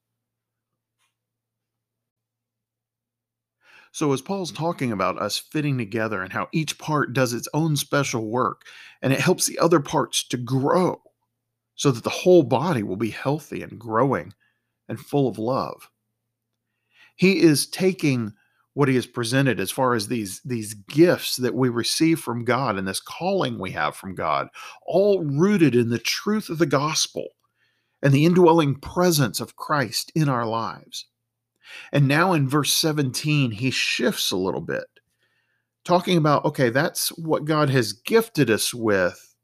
So, 3.91 4.11
as 4.13 4.21
Paul's 4.21 4.51
mm-hmm. 4.51 4.63
talking 4.63 4.91
about 4.91 5.21
us 5.21 5.37
fitting 5.37 5.77
together 5.77 6.21
and 6.21 6.33
how 6.33 6.49
each 6.51 6.77
part 6.77 7.13
does 7.13 7.33
its 7.33 7.47
own 7.53 7.75
special 7.75 8.27
work 8.27 8.63
and 9.01 9.13
it 9.13 9.19
helps 9.19 9.45
the 9.45 9.59
other 9.59 9.79
parts 9.79 10.27
to 10.27 10.37
grow 10.37 11.01
so 11.75 11.91
that 11.91 12.03
the 12.03 12.09
whole 12.09 12.43
body 12.43 12.83
will 12.83 12.95
be 12.95 13.09
healthy 13.09 13.61
and 13.61 13.79
growing 13.79 14.33
and 14.87 14.99
full 14.99 15.27
of 15.27 15.37
love. 15.37 15.89
He 17.15 17.41
is 17.41 17.67
taking 17.67 18.33
what 18.73 18.89
he 18.89 18.95
has 18.95 19.05
presented 19.05 19.59
as 19.59 19.71
far 19.71 19.93
as 19.93 20.07
these 20.07 20.41
these 20.43 20.73
gifts 20.73 21.37
that 21.37 21.55
we 21.55 21.69
receive 21.69 22.19
from 22.19 22.43
God 22.43 22.77
and 22.77 22.87
this 22.87 22.99
calling 22.99 23.57
we 23.57 23.71
have 23.71 23.95
from 23.95 24.15
God 24.15 24.49
all 24.85 25.23
rooted 25.23 25.75
in 25.75 25.89
the 25.89 25.97
truth 25.97 26.49
of 26.49 26.57
the 26.57 26.65
gospel 26.65 27.29
and 28.01 28.13
the 28.13 28.25
indwelling 28.25 28.75
presence 28.75 29.39
of 29.39 29.55
Christ 29.55 30.11
in 30.13 30.29
our 30.29 30.45
lives. 30.45 31.05
And 31.91 32.07
now 32.07 32.33
in 32.33 32.47
verse 32.47 32.73
17 32.73 33.51
he 33.51 33.71
shifts 33.71 34.31
a 34.31 34.37
little 34.37 34.61
bit 34.61 34.85
talking 35.83 36.17
about 36.17 36.45
okay 36.45 36.69
that's 36.69 37.09
what 37.09 37.45
God 37.45 37.69
has 37.69 37.93
gifted 37.93 38.49
us 38.49 38.73
with 38.73 39.35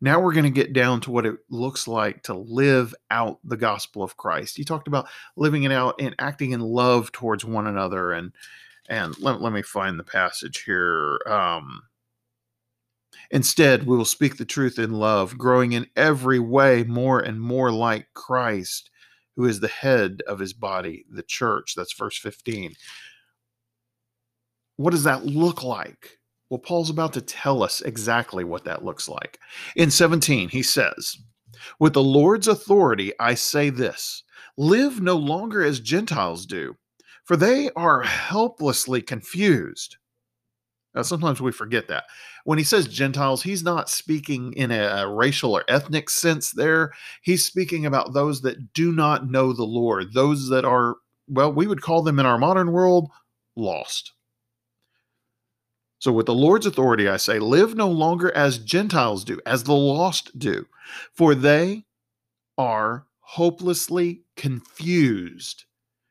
now 0.00 0.20
we're 0.20 0.34
going 0.34 0.44
to 0.44 0.50
get 0.50 0.72
down 0.72 1.00
to 1.02 1.10
what 1.10 1.24
it 1.24 1.36
looks 1.48 1.88
like 1.88 2.22
to 2.24 2.34
live 2.34 2.94
out 3.10 3.38
the 3.42 3.56
gospel 3.56 4.02
of 4.02 4.18
Christ. 4.18 4.56
He 4.56 4.64
talked 4.64 4.86
about 4.86 5.08
living 5.34 5.62
it 5.62 5.72
out 5.72 5.94
and 5.98 6.14
acting 6.18 6.50
in 6.50 6.60
love 6.60 7.10
towards 7.12 7.44
one 7.44 7.66
another. 7.66 8.12
And 8.12 8.32
and 8.88 9.18
let, 9.18 9.40
let 9.40 9.52
me 9.52 9.62
find 9.62 9.98
the 9.98 10.04
passage 10.04 10.64
here. 10.64 11.18
Um, 11.26 11.84
Instead, 13.30 13.86
we 13.86 13.96
will 13.96 14.04
speak 14.04 14.36
the 14.36 14.44
truth 14.44 14.78
in 14.78 14.92
love, 14.92 15.38
growing 15.38 15.72
in 15.72 15.86
every 15.96 16.38
way 16.38 16.84
more 16.84 17.20
and 17.20 17.40
more 17.40 17.72
like 17.72 18.06
Christ, 18.14 18.90
who 19.36 19.46
is 19.46 19.60
the 19.60 19.68
head 19.68 20.22
of 20.26 20.38
his 20.38 20.52
body, 20.52 21.04
the 21.10 21.22
church. 21.22 21.74
That's 21.74 21.94
verse 21.94 22.18
15. 22.18 22.74
What 24.76 24.90
does 24.90 25.04
that 25.04 25.24
look 25.26 25.62
like? 25.62 26.18
Well, 26.50 26.58
Paul's 26.58 26.90
about 26.90 27.12
to 27.14 27.20
tell 27.20 27.62
us 27.62 27.80
exactly 27.80 28.44
what 28.44 28.64
that 28.64 28.84
looks 28.84 29.08
like. 29.08 29.38
In 29.76 29.90
17, 29.90 30.48
he 30.48 30.62
says, 30.62 31.16
With 31.78 31.94
the 31.94 32.02
Lord's 32.02 32.48
authority, 32.48 33.12
I 33.18 33.34
say 33.34 33.70
this 33.70 34.22
live 34.56 35.00
no 35.00 35.16
longer 35.16 35.64
as 35.64 35.80
Gentiles 35.80 36.46
do, 36.46 36.76
for 37.24 37.36
they 37.36 37.70
are 37.76 38.02
helplessly 38.02 39.02
confused. 39.02 39.96
Now, 40.94 41.02
sometimes 41.02 41.40
we 41.40 41.50
forget 41.50 41.88
that. 41.88 42.04
When 42.44 42.58
he 42.58 42.64
says 42.64 42.86
Gentiles, 42.86 43.42
he's 43.42 43.64
not 43.64 43.90
speaking 43.90 44.52
in 44.52 44.70
a 44.70 45.08
racial 45.08 45.56
or 45.56 45.64
ethnic 45.66 46.08
sense 46.08 46.52
there. 46.52 46.92
He's 47.22 47.44
speaking 47.44 47.84
about 47.84 48.12
those 48.12 48.42
that 48.42 48.72
do 48.74 48.92
not 48.92 49.28
know 49.28 49.52
the 49.52 49.64
Lord, 49.64 50.12
those 50.12 50.48
that 50.50 50.64
are, 50.64 50.96
well, 51.28 51.52
we 51.52 51.66
would 51.66 51.82
call 51.82 52.02
them 52.02 52.20
in 52.20 52.26
our 52.26 52.38
modern 52.38 52.70
world 52.70 53.10
lost. 53.56 54.12
So, 55.98 56.12
with 56.12 56.26
the 56.26 56.34
Lord's 56.34 56.66
authority, 56.66 57.08
I 57.08 57.16
say, 57.16 57.38
live 57.38 57.74
no 57.74 57.88
longer 57.88 58.30
as 58.36 58.58
Gentiles 58.58 59.24
do, 59.24 59.40
as 59.46 59.64
the 59.64 59.72
lost 59.72 60.38
do, 60.38 60.66
for 61.12 61.34
they 61.34 61.86
are 62.58 63.06
hopelessly 63.20 64.22
confused. 64.36 65.64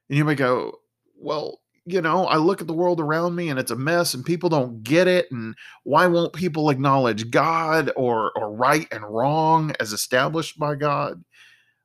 And 0.09 0.17
you 0.17 0.25
may 0.25 0.35
go, 0.35 0.79
well, 1.15 1.61
you 1.85 2.01
know, 2.01 2.25
I 2.25 2.37
look 2.37 2.61
at 2.61 2.67
the 2.67 2.73
world 2.73 2.99
around 2.99 3.35
me 3.35 3.49
and 3.49 3.59
it's 3.59 3.71
a 3.71 3.75
mess 3.75 4.13
and 4.13 4.25
people 4.25 4.49
don't 4.49 4.83
get 4.83 5.07
it. 5.07 5.31
And 5.31 5.55
why 5.83 6.07
won't 6.07 6.33
people 6.33 6.69
acknowledge 6.69 7.29
God 7.29 7.91
or, 7.95 8.31
or 8.37 8.53
right 8.53 8.87
and 8.91 9.03
wrong 9.03 9.73
as 9.79 9.91
established 9.91 10.57
by 10.57 10.75
God? 10.75 11.23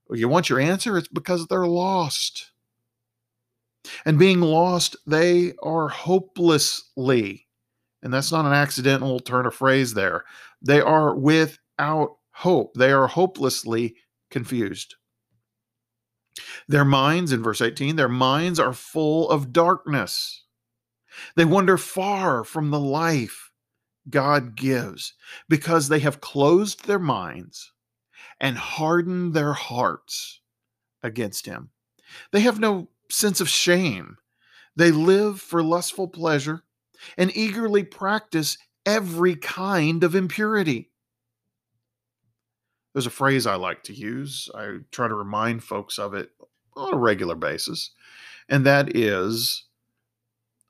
Well, 0.06 0.18
you 0.18 0.28
want 0.28 0.48
your 0.48 0.60
answer? 0.60 0.96
It's 0.96 1.08
because 1.08 1.46
they're 1.46 1.66
lost. 1.66 2.52
And 4.04 4.18
being 4.18 4.40
lost, 4.40 4.96
they 5.06 5.54
are 5.62 5.88
hopelessly 5.88 7.48
and 8.02 8.12
that's 8.12 8.32
not 8.32 8.46
an 8.46 8.52
accidental 8.52 9.20
turn 9.20 9.46
of 9.46 9.54
phrase 9.54 9.94
there. 9.94 10.24
They 10.62 10.80
are 10.80 11.14
without 11.14 12.16
hope. 12.32 12.74
They 12.74 12.92
are 12.92 13.06
hopelessly 13.06 13.96
confused. 14.30 14.94
Their 16.66 16.84
minds, 16.84 17.32
in 17.32 17.42
verse 17.42 17.60
18, 17.60 17.96
their 17.96 18.08
minds 18.08 18.58
are 18.58 18.72
full 18.72 19.30
of 19.30 19.52
darkness. 19.52 20.44
They 21.36 21.44
wander 21.44 21.78
far 21.78 22.44
from 22.44 22.70
the 22.70 22.80
life 22.80 23.50
God 24.08 24.54
gives 24.56 25.14
because 25.48 25.88
they 25.88 25.98
have 26.00 26.20
closed 26.20 26.86
their 26.86 26.98
minds 26.98 27.72
and 28.40 28.56
hardened 28.56 29.34
their 29.34 29.52
hearts 29.52 30.40
against 31.02 31.46
Him. 31.46 31.70
They 32.32 32.40
have 32.40 32.60
no 32.60 32.88
sense 33.10 33.40
of 33.40 33.48
shame. 33.48 34.16
They 34.76 34.90
live 34.90 35.40
for 35.40 35.62
lustful 35.62 36.08
pleasure 36.08 36.62
and 37.16 37.36
eagerly 37.36 37.84
practice 37.84 38.58
every 38.86 39.36
kind 39.36 40.04
of 40.04 40.14
impurity. 40.14 40.87
There's 42.98 43.06
a 43.06 43.10
phrase 43.10 43.46
I 43.46 43.54
like 43.54 43.84
to 43.84 43.94
use. 43.94 44.50
I 44.56 44.78
try 44.90 45.06
to 45.06 45.14
remind 45.14 45.62
folks 45.62 46.00
of 46.00 46.14
it 46.14 46.30
on 46.76 46.94
a 46.94 46.96
regular 46.96 47.36
basis, 47.36 47.92
and 48.48 48.66
that 48.66 48.96
is 48.96 49.66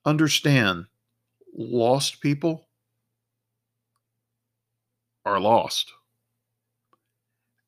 understand 0.05 0.88
lost 1.57 2.21
people 2.21 2.69
are 5.25 5.41
lost. 5.41 5.95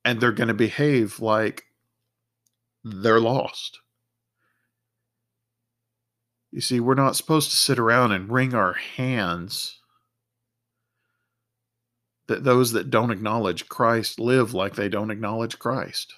And 0.05 0.21
they're 0.21 0.31
going 0.31 0.49
to 0.49 0.53
behave 0.53 1.21
like 1.21 1.65
they're 2.85 3.19
lost. 3.19 3.81
You 6.53 6.61
see, 6.61 6.81
we're 6.81 6.93
not 6.93 7.17
supposed 7.17 7.49
to 7.49 7.57
sit 7.57 7.79
around 7.79 8.13
and 8.13 8.31
wring 8.31 8.53
our 8.53 8.75
hands 8.75 9.80
that 12.31 12.45
those 12.45 12.71
that 12.73 12.91
don't 12.91 13.11
acknowledge 13.11 13.69
Christ 13.69 14.21
live 14.21 14.55
like 14.55 14.77
they 14.77 14.89
don't 14.89 15.11
acknowledge 15.11 15.59
Christ. 15.59 16.15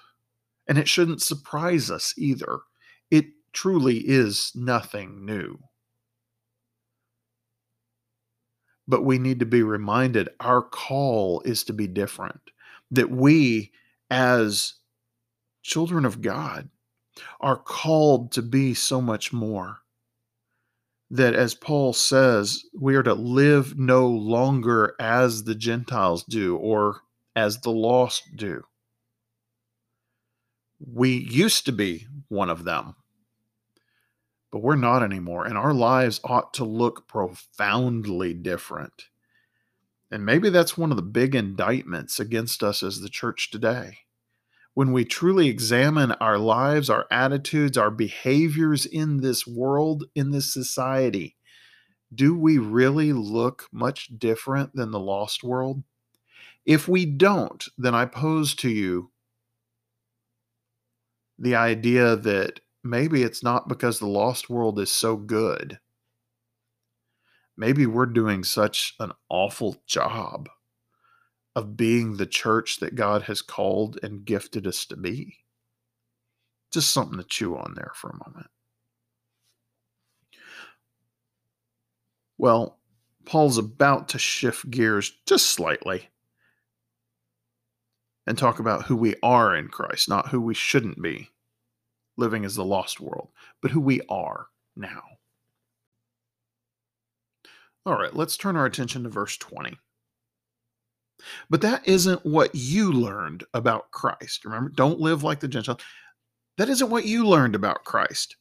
And 0.69 0.77
it 0.77 0.87
shouldn't 0.87 1.23
surprise 1.23 1.91
us 1.91 2.13
either. 2.19 2.61
It 3.11 3.27
truly 3.55 3.97
is 3.97 4.53
nothing 4.55 5.25
new. 5.25 5.59
But 8.87 9.05
we 9.05 9.19
need 9.19 9.41
to 9.41 9.47
be 9.47 9.63
reminded 9.63 10.29
our 10.39 10.61
call 10.61 11.41
is 11.47 11.65
to 11.65 11.73
be 11.73 11.87
different, 11.87 12.41
that 12.91 13.11
we, 13.11 13.73
as 14.11 14.75
children 15.63 16.05
of 16.05 16.21
God, 16.21 16.69
are 17.41 17.57
called 17.57 18.33
to 18.33 18.43
be 18.43 18.75
so 18.75 19.01
much 19.01 19.33
more 19.33 19.79
that, 21.13 21.35
as 21.35 21.55
Paul 21.55 21.93
says, 21.93 22.65
we 22.75 22.97
are 22.97 23.03
to 23.03 23.13
live 23.13 23.79
no 23.79 24.09
longer 24.09 24.95
as 24.99 25.45
the 25.45 25.55
Gentiles 25.55 26.25
do 26.25 26.57
or 26.57 27.03
as 27.37 27.61
the 27.61 27.71
lost 27.71 28.23
do. 28.35 28.65
We 30.81 31.11
used 31.11 31.67
to 31.67 31.73
be 31.73 32.07
one 32.29 32.49
of 32.49 32.65
them, 32.65 32.97
but 34.51 34.63
we're 34.63 34.75
not 34.75 35.03
anymore. 35.03 35.45
And 35.45 35.59
our 35.59 35.75
lives 35.75 36.19
ought 36.25 36.55
to 36.55 36.65
look 36.65 37.07
profoundly 37.07 38.33
different. 38.33 39.05
And 40.11 40.25
maybe 40.25 40.49
that's 40.49 40.79
one 40.79 40.91
of 40.91 40.97
the 40.97 41.03
big 41.03 41.35
indictments 41.35 42.19
against 42.19 42.63
us 42.63 42.83
as 42.83 43.01
the 43.01 43.11
church 43.11 43.51
today 43.51 43.99
when 44.75 44.93
we 44.93 45.05
truly 45.05 45.49
examine 45.49 46.13
our 46.13 46.39
lives, 46.39 46.89
our 46.89 47.07
attitudes, 47.11 47.77
our 47.77 47.91
behaviors 47.91 48.87
in 48.87 49.19
this 49.19 49.47
world, 49.47 50.05
in 50.15 50.31
this 50.31 50.53
society, 50.53 51.37
do 52.15 52.37
we 52.37 52.59
really 52.59 53.13
look 53.13 53.69
much 53.73 54.09
different 54.19 54.75
than 54.75 54.91
the 54.91 55.01
lost 55.01 55.45
world? 55.45 55.83
If 56.65 56.89
we 56.89 57.05
don't, 57.05 57.65
then 57.77 57.95
I 57.95 58.07
pose 58.07 58.55
to 58.57 58.71
you 58.71 59.11
the 61.39 61.57
idea 61.57 62.17
that 62.17 62.61
maybe 62.85 63.23
it's 63.23 63.43
not 63.43 63.69
because 63.69 63.99
the 63.99 64.07
lost 64.07 64.49
world 64.49 64.79
is 64.79 64.91
so 64.91 65.17
good. 65.17 65.79
Maybe 67.57 67.85
we're 67.85 68.07
doing 68.07 68.45
such 68.45 68.95
an 69.01 69.13
awful 69.29 69.83
job 69.87 70.49
of 71.55 71.77
being 71.77 72.17
the 72.17 72.27
church 72.27 72.79
that 72.81 72.95
God 72.95 73.23
has 73.23 73.43
called 73.43 73.99
and 74.03 74.25
gifted 74.25 74.67
us 74.67 74.87
to 74.87 74.97
be. 74.97 75.39
Just 76.73 76.91
something 76.91 77.19
to 77.19 77.25
chew 77.25 77.57
on 77.57 77.75
there 77.75 77.93
for 77.95 78.11
a 78.11 78.29
moment. 78.29 78.49
Well, 82.39 82.79
Paul's 83.25 83.59
about 83.59 84.09
to 84.11 84.19
shift 84.19 84.71
gears 84.71 85.13
just 85.27 85.47
slightly 85.47 86.09
and 88.27 88.39
talk 88.39 88.59
about 88.59 88.85
who 88.85 88.97
we 88.97 89.15
are 89.23 89.55
in 89.55 89.69
Christ, 89.69 90.09
not 90.09 90.29
who 90.29 90.41
we 90.41 90.55
shouldn't 90.55 91.01
be 91.03 91.31
living 92.17 92.45
as 92.45 92.55
the 92.55 92.65
lost 92.65 93.01
world, 93.01 93.29
but 93.61 93.71
who 93.71 93.81
we 93.81 94.01
are 94.09 94.47
now. 94.77 95.03
All 97.85 97.95
right, 97.95 98.15
let's 98.15 98.37
turn 98.37 98.57
our 98.57 98.67
attention 98.67 99.03
to 99.03 99.09
verse 99.09 99.37
20. 99.37 99.77
But 101.51 101.61
that 101.63 101.87
isn't 101.87 102.25
what 102.25 102.55
you 102.55 102.93
learned 102.93 103.45
about 103.55 103.91
Christ. 103.91 104.45
Remember, 104.45 104.71
don't 104.71 105.01
live 105.01 105.23
like 105.23 105.41
the 105.41 105.49
Gentiles. 105.49 105.81
That 106.59 106.69
isn't 106.69 106.91
what 106.91 107.07
you 107.07 107.27
learned 107.27 107.55
about 107.55 107.85
Christ. 107.85 108.37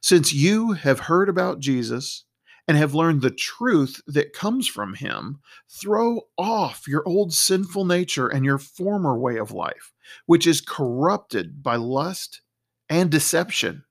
Since 0.00 0.32
you 0.32 0.72
have 0.72 1.00
heard 1.00 1.28
about 1.28 1.60
Jesus 1.60 2.24
and 2.68 2.76
have 2.76 2.94
learned 2.94 3.22
the 3.22 3.30
truth 3.30 4.00
that 4.06 4.32
comes 4.32 4.68
from 4.68 4.94
him, 4.94 5.40
throw 5.68 6.20
off 6.38 6.86
your 6.86 7.02
old 7.06 7.32
sinful 7.32 7.84
nature 7.84 8.28
and 8.28 8.44
your 8.44 8.58
former 8.58 9.18
way 9.18 9.36
of 9.36 9.52
life, 9.52 9.92
which 10.26 10.46
is 10.46 10.60
corrupted 10.60 11.62
by 11.62 11.76
lust 11.76 12.42
and 12.88 13.10
deception. 13.10 13.84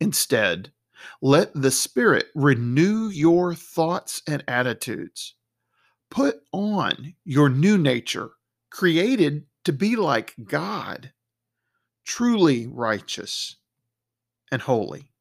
Instead, 0.00 0.72
let 1.22 1.52
the 1.54 1.70
Spirit 1.70 2.26
renew 2.34 3.08
your 3.08 3.54
thoughts 3.54 4.22
and 4.26 4.44
attitudes. 4.46 5.34
Put 6.10 6.42
on 6.52 7.14
your 7.24 7.48
new 7.48 7.78
nature, 7.78 8.30
created 8.70 9.46
to 9.64 9.72
be 9.72 9.96
like 9.96 10.34
God, 10.44 11.12
truly 12.04 12.66
righteous 12.66 13.56
and 14.50 14.60
holy. 14.60 15.12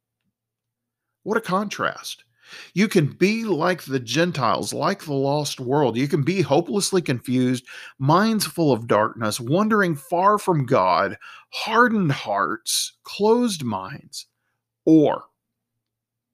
What 1.23 1.37
a 1.37 1.41
contrast. 1.41 2.23
You 2.73 2.87
can 2.87 3.07
be 3.07 3.43
like 3.43 3.83
the 3.83 3.99
Gentiles, 3.99 4.73
like 4.73 5.03
the 5.03 5.13
lost 5.13 5.59
world. 5.59 5.95
You 5.95 6.07
can 6.07 6.23
be 6.23 6.41
hopelessly 6.41 7.01
confused, 7.01 7.65
minds 7.99 8.47
full 8.47 8.71
of 8.71 8.87
darkness, 8.87 9.39
wandering 9.39 9.95
far 9.95 10.39
from 10.39 10.65
God, 10.65 11.17
hardened 11.51 12.11
hearts, 12.11 12.93
closed 13.03 13.63
minds, 13.63 14.25
or 14.85 15.25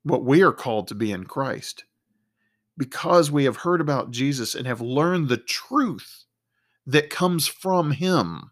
what 0.03 0.23
we 0.23 0.41
are 0.41 0.53
called 0.53 0.87
to 0.87 0.95
be 0.95 1.11
in 1.11 1.25
Christ. 1.25 1.83
Because 2.77 3.31
we 3.31 3.45
have 3.45 3.57
heard 3.57 3.81
about 3.81 4.11
Jesus 4.11 4.55
and 4.55 4.67
have 4.67 4.81
learned 4.81 5.29
the 5.29 5.37
truth 5.37 6.25
that 6.85 7.09
comes 7.09 7.47
from 7.47 7.91
Him. 7.91 8.51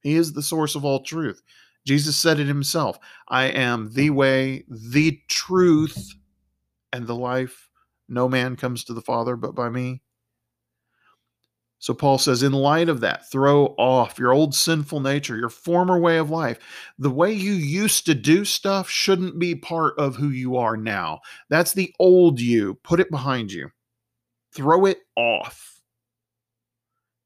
He 0.00 0.14
is 0.14 0.32
the 0.32 0.42
source 0.42 0.74
of 0.74 0.84
all 0.84 1.02
truth. 1.02 1.42
Jesus 1.84 2.16
said 2.16 2.38
it 2.38 2.46
himself 2.46 2.98
I 3.28 3.44
am 3.44 3.92
the 3.92 4.10
way, 4.10 4.64
the 4.68 5.20
truth, 5.28 6.14
and 6.92 7.06
the 7.06 7.14
life. 7.14 7.68
No 8.08 8.28
man 8.28 8.56
comes 8.56 8.84
to 8.84 8.94
the 8.94 9.00
Father 9.00 9.36
but 9.36 9.54
by 9.54 9.68
me. 9.68 10.02
So 11.82 11.94
Paul 11.94 12.18
says, 12.18 12.44
in 12.44 12.52
light 12.52 12.88
of 12.88 13.00
that, 13.00 13.28
throw 13.28 13.74
off 13.76 14.16
your 14.16 14.32
old 14.32 14.54
sinful 14.54 15.00
nature, 15.00 15.36
your 15.36 15.48
former 15.48 15.98
way 15.98 16.16
of 16.16 16.30
life. 16.30 16.60
The 16.96 17.10
way 17.10 17.32
you 17.32 17.54
used 17.54 18.06
to 18.06 18.14
do 18.14 18.44
stuff 18.44 18.88
shouldn't 18.88 19.40
be 19.40 19.56
part 19.56 19.98
of 19.98 20.14
who 20.14 20.28
you 20.28 20.56
are 20.56 20.76
now. 20.76 21.22
That's 21.48 21.72
the 21.72 21.92
old 21.98 22.40
you. 22.40 22.74
Put 22.84 23.00
it 23.00 23.10
behind 23.10 23.50
you, 23.50 23.70
throw 24.54 24.86
it 24.86 24.98
off. 25.16 25.80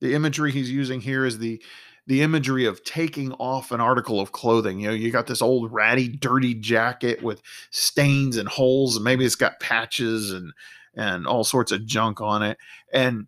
The 0.00 0.14
imagery 0.14 0.52
he's 0.52 0.70
using 0.70 1.02
here 1.02 1.26
is 1.26 1.38
the 1.38 1.62
the 2.06 2.22
imagery 2.22 2.64
of 2.64 2.82
taking 2.82 3.32
off 3.32 3.72
an 3.72 3.80
article 3.82 4.20
of 4.20 4.32
clothing. 4.32 4.80
You 4.80 4.88
know, 4.88 4.94
you 4.94 5.10
got 5.10 5.26
this 5.26 5.42
old 5.42 5.70
ratty, 5.70 6.08
dirty 6.08 6.54
jacket 6.54 7.22
with 7.22 7.42
stains 7.72 8.38
and 8.38 8.48
holes, 8.48 8.96
and 8.96 9.04
maybe 9.04 9.26
it's 9.26 9.34
got 9.34 9.60
patches 9.60 10.32
and 10.32 10.54
and 10.94 11.26
all 11.26 11.44
sorts 11.44 11.72
of 11.72 11.84
junk 11.84 12.22
on 12.22 12.42
it. 12.42 12.56
And 12.90 13.26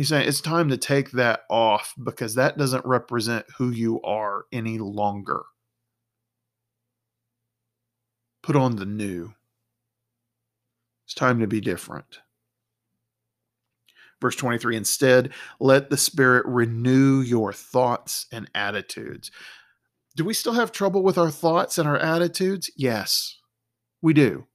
he's 0.00 0.08
saying 0.08 0.26
it's 0.26 0.40
time 0.40 0.70
to 0.70 0.78
take 0.78 1.10
that 1.10 1.42
off 1.50 1.92
because 2.02 2.34
that 2.34 2.56
doesn't 2.56 2.86
represent 2.86 3.44
who 3.58 3.68
you 3.70 4.00
are 4.00 4.46
any 4.50 4.78
longer. 4.78 5.42
Put 8.42 8.56
on 8.56 8.76
the 8.76 8.86
new. 8.86 9.34
It's 11.04 11.12
time 11.12 11.38
to 11.40 11.46
be 11.46 11.60
different. 11.60 12.20
Verse 14.22 14.36
23 14.36 14.74
Instead, 14.74 15.34
let 15.60 15.90
the 15.90 15.98
Spirit 15.98 16.46
renew 16.46 17.20
your 17.20 17.52
thoughts 17.52 18.24
and 18.32 18.50
attitudes. 18.54 19.30
Do 20.16 20.24
we 20.24 20.32
still 20.32 20.54
have 20.54 20.72
trouble 20.72 21.02
with 21.02 21.18
our 21.18 21.30
thoughts 21.30 21.76
and 21.76 21.86
our 21.86 21.98
attitudes? 21.98 22.70
Yes, 22.74 23.38
we 24.00 24.14
do. 24.14 24.46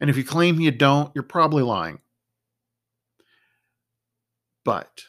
And 0.00 0.10
if 0.10 0.16
you 0.16 0.24
claim 0.24 0.58
you 0.58 0.72
don't, 0.72 1.12
you're 1.14 1.22
probably 1.22 1.62
lying. 1.62 2.00
But 4.66 5.02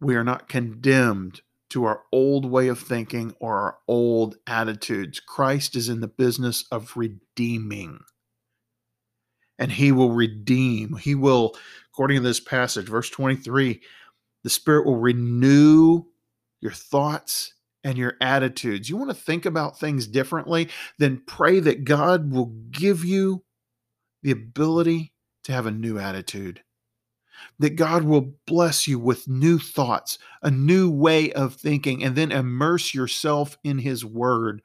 we 0.00 0.16
are 0.16 0.24
not 0.24 0.48
condemned 0.48 1.42
to 1.70 1.84
our 1.84 2.02
old 2.10 2.44
way 2.44 2.66
of 2.66 2.80
thinking 2.80 3.34
or 3.38 3.56
our 3.56 3.78
old 3.86 4.36
attitudes. 4.48 5.20
Christ 5.20 5.76
is 5.76 5.88
in 5.88 6.00
the 6.00 6.08
business 6.08 6.64
of 6.72 6.96
redeeming 6.96 8.00
and 9.60 9.70
he 9.70 9.92
will 9.92 10.10
redeem. 10.10 10.96
He 10.96 11.14
will, 11.14 11.54
according 11.92 12.16
to 12.16 12.22
this 12.24 12.40
passage, 12.40 12.88
verse 12.88 13.08
23, 13.08 13.80
the 14.42 14.50
Spirit 14.50 14.84
will 14.84 14.98
renew 14.98 16.02
your 16.60 16.72
thoughts 16.72 17.54
and 17.84 17.96
your 17.96 18.14
attitudes. 18.20 18.90
You 18.90 18.96
want 18.96 19.10
to 19.10 19.14
think 19.14 19.46
about 19.46 19.78
things 19.78 20.08
differently? 20.08 20.68
Then 20.98 21.22
pray 21.28 21.60
that 21.60 21.84
God 21.84 22.32
will 22.32 22.52
give 22.72 23.04
you 23.04 23.44
the 24.24 24.32
ability 24.32 25.12
to 25.44 25.52
have 25.52 25.66
a 25.66 25.70
new 25.70 25.96
attitude. 25.96 26.62
That 27.58 27.76
God 27.76 28.04
will 28.04 28.34
bless 28.46 28.86
you 28.86 28.98
with 28.98 29.28
new 29.28 29.58
thoughts, 29.58 30.18
a 30.42 30.50
new 30.50 30.90
way 30.90 31.32
of 31.32 31.54
thinking, 31.54 32.02
and 32.04 32.16
then 32.16 32.32
immerse 32.32 32.94
yourself 32.94 33.56
in 33.64 33.78
His 33.78 34.04
Word 34.04 34.62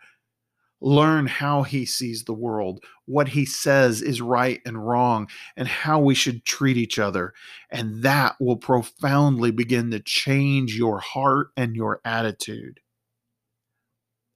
learn 0.81 1.25
how 1.25 1.63
he 1.63 1.85
sees 1.85 2.23
the 2.23 2.33
world, 2.33 2.83
what 3.05 3.29
he 3.29 3.45
says 3.45 4.01
is 4.01 4.21
right 4.21 4.61
and 4.65 4.87
wrong, 4.87 5.27
and 5.55 5.67
how 5.67 5.99
we 5.99 6.13
should 6.13 6.45
treat 6.45 6.77
each 6.77 6.99
other. 6.99 7.33
And 7.69 8.03
that 8.03 8.35
will 8.39 8.57
profoundly 8.57 9.51
begin 9.51 9.91
to 9.91 9.99
change 9.99 10.77
your 10.77 10.99
heart 10.99 11.47
and 11.57 11.75
your 11.75 11.99
attitude. 12.05 12.79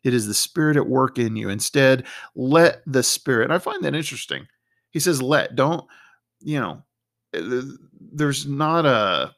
It 0.03 0.13
is 0.13 0.25
the 0.25 0.33
Spirit 0.33 0.77
at 0.77 0.87
work 0.87 1.19
in 1.19 1.35
you. 1.35 1.49
Instead, 1.49 2.05
let 2.35 2.81
the 2.87 3.03
Spirit. 3.03 3.51
I 3.51 3.59
find 3.59 3.83
that 3.83 3.95
interesting. 3.95 4.47
He 4.89 4.99
says, 4.99 5.21
let, 5.21 5.55
don't, 5.55 5.85
you 6.39 6.59
know, 6.59 6.83
there's 7.33 8.45
not 8.45 8.85
a 8.85 9.35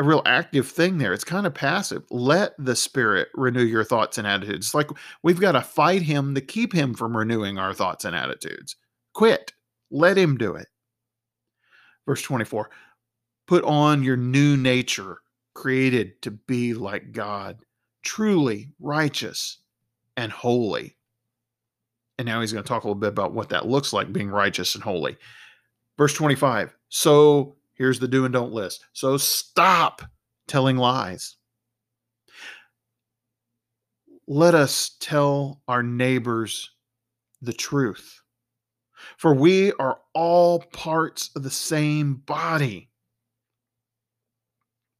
a 0.00 0.04
real 0.04 0.22
active 0.26 0.68
thing 0.68 0.98
there. 0.98 1.12
It's 1.12 1.24
kind 1.24 1.46
of 1.46 1.54
passive. 1.54 2.02
Let 2.10 2.54
the 2.58 2.74
spirit 2.74 3.28
renew 3.34 3.62
your 3.62 3.84
thoughts 3.84 4.18
and 4.18 4.26
attitudes. 4.26 4.66
It's 4.66 4.74
like 4.74 4.90
we've 5.22 5.40
got 5.40 5.52
to 5.52 5.62
fight 5.62 6.02
him 6.02 6.34
to 6.34 6.40
keep 6.40 6.72
him 6.72 6.94
from 6.94 7.16
renewing 7.16 7.58
our 7.58 7.72
thoughts 7.72 8.04
and 8.04 8.16
attitudes. 8.16 8.76
Quit. 9.14 9.52
Let 9.90 10.18
him 10.18 10.36
do 10.36 10.54
it. 10.56 10.66
Verse 12.06 12.22
24 12.22 12.70
Put 13.46 13.64
on 13.64 14.02
your 14.02 14.16
new 14.16 14.56
nature, 14.56 15.18
created 15.54 16.20
to 16.22 16.32
be 16.32 16.74
like 16.74 17.12
God, 17.12 17.58
truly 18.02 18.72
righteous 18.80 19.58
and 20.16 20.32
holy. 20.32 20.96
And 22.18 22.26
now 22.26 22.40
he's 22.40 22.52
going 22.52 22.64
to 22.64 22.68
talk 22.68 22.84
a 22.84 22.86
little 22.86 23.00
bit 23.00 23.10
about 23.10 23.34
what 23.34 23.50
that 23.50 23.66
looks 23.66 23.92
like 23.92 24.12
being 24.12 24.30
righteous 24.30 24.74
and 24.74 24.82
holy. 24.82 25.16
Verse 25.96 26.14
25 26.14 26.76
So 26.88 27.56
Here's 27.74 27.98
the 27.98 28.08
do 28.08 28.24
and 28.24 28.32
don't 28.32 28.52
list. 28.52 28.84
So 28.92 29.16
stop 29.16 30.02
telling 30.46 30.76
lies. 30.76 31.36
Let 34.26 34.54
us 34.54 34.96
tell 35.00 35.60
our 35.68 35.82
neighbors 35.82 36.70
the 37.42 37.52
truth. 37.52 38.20
For 39.18 39.34
we 39.34 39.72
are 39.72 40.00
all 40.14 40.60
parts 40.60 41.30
of 41.36 41.42
the 41.42 41.50
same 41.50 42.14
body. 42.14 42.90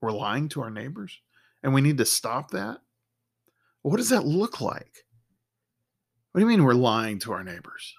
We're 0.02 0.12
lying 0.12 0.48
to 0.50 0.60
our 0.60 0.70
neighbors, 0.70 1.18
and 1.62 1.72
we 1.72 1.80
need 1.80 1.96
to 1.98 2.04
stop 2.04 2.50
that. 2.50 2.80
What 3.80 3.96
does 3.96 4.10
that 4.10 4.26
look 4.26 4.60
like? 4.60 5.06
What 6.32 6.40
do 6.40 6.44
you 6.44 6.46
mean 6.46 6.64
we're 6.64 6.74
lying 6.74 7.18
to 7.20 7.32
our 7.32 7.44
neighbors? 7.44 7.94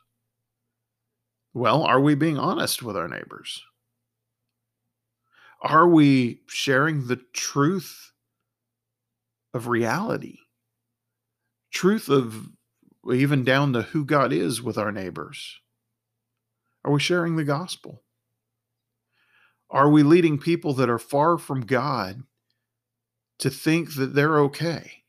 Well, 1.56 1.84
are 1.84 2.01
we 2.01 2.16
being 2.16 2.38
honest 2.38 2.84
with 2.84 2.97
our 2.97 3.08
neighbors? 3.08 3.64
Are 5.62 5.88
we 5.88 6.41
sharing 6.47 7.08
the 7.08 7.22
truth 7.32 8.12
of 9.53 9.70
reality? 9.70 10.39
Truth 11.72 12.10
of 12.10 12.49
even 13.10 13.45
down 13.45 13.72
to 13.72 13.84
who 13.84 14.03
God 14.03 14.34
is 14.34 14.62
with 14.62 14.78
our 14.78 14.91
neighbors? 14.91 15.62
Are 16.84 16.91
we 16.91 16.99
sharing 16.99 17.38
the 17.38 17.45
gospel? 17.45 18.03
Are 19.70 19.89
we 19.89 20.03
leading 20.03 20.38
people 20.38 20.74
that 20.74 20.89
are 20.89 20.99
far 20.99 21.38
from 21.38 21.62
God 21.62 22.24
to 23.39 23.49
think 23.49 23.95
that 23.95 24.14
they're 24.14 24.39
okay 24.41 25.03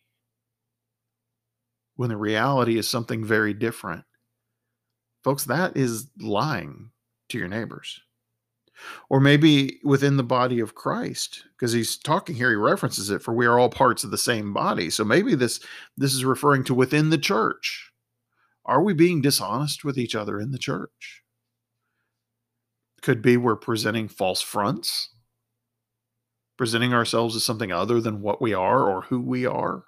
when 1.96 2.08
the 2.08 2.16
reality 2.16 2.78
is 2.78 2.86
something 2.86 3.24
very 3.24 3.52
different? 3.52 4.04
Folks, 5.26 5.42
that 5.46 5.76
is 5.76 6.06
lying 6.20 6.90
to 7.30 7.36
your 7.36 7.48
neighbors. 7.48 8.00
Or 9.10 9.18
maybe 9.18 9.80
within 9.82 10.16
the 10.16 10.22
body 10.22 10.60
of 10.60 10.76
Christ 10.76 11.42
because 11.56 11.72
he's 11.72 11.96
talking 11.96 12.36
here 12.36 12.50
he 12.50 12.54
references 12.54 13.10
it 13.10 13.20
for 13.20 13.34
we 13.34 13.44
are 13.44 13.58
all 13.58 13.68
parts 13.68 14.04
of 14.04 14.12
the 14.12 14.18
same 14.18 14.54
body. 14.54 14.88
So 14.88 15.02
maybe 15.04 15.34
this 15.34 15.58
this 15.96 16.14
is 16.14 16.24
referring 16.24 16.62
to 16.66 16.74
within 16.74 17.10
the 17.10 17.18
church. 17.18 17.90
Are 18.66 18.80
we 18.80 18.94
being 18.94 19.20
dishonest 19.20 19.84
with 19.84 19.98
each 19.98 20.14
other 20.14 20.38
in 20.38 20.52
the 20.52 20.58
church? 20.58 21.24
Could 23.02 23.20
be 23.20 23.36
we're 23.36 23.56
presenting 23.56 24.06
false 24.06 24.42
fronts? 24.42 25.08
Presenting 26.56 26.94
ourselves 26.94 27.34
as 27.34 27.42
something 27.42 27.72
other 27.72 28.00
than 28.00 28.22
what 28.22 28.40
we 28.40 28.54
are 28.54 28.88
or 28.88 29.02
who 29.02 29.20
we 29.20 29.44
are 29.44 29.86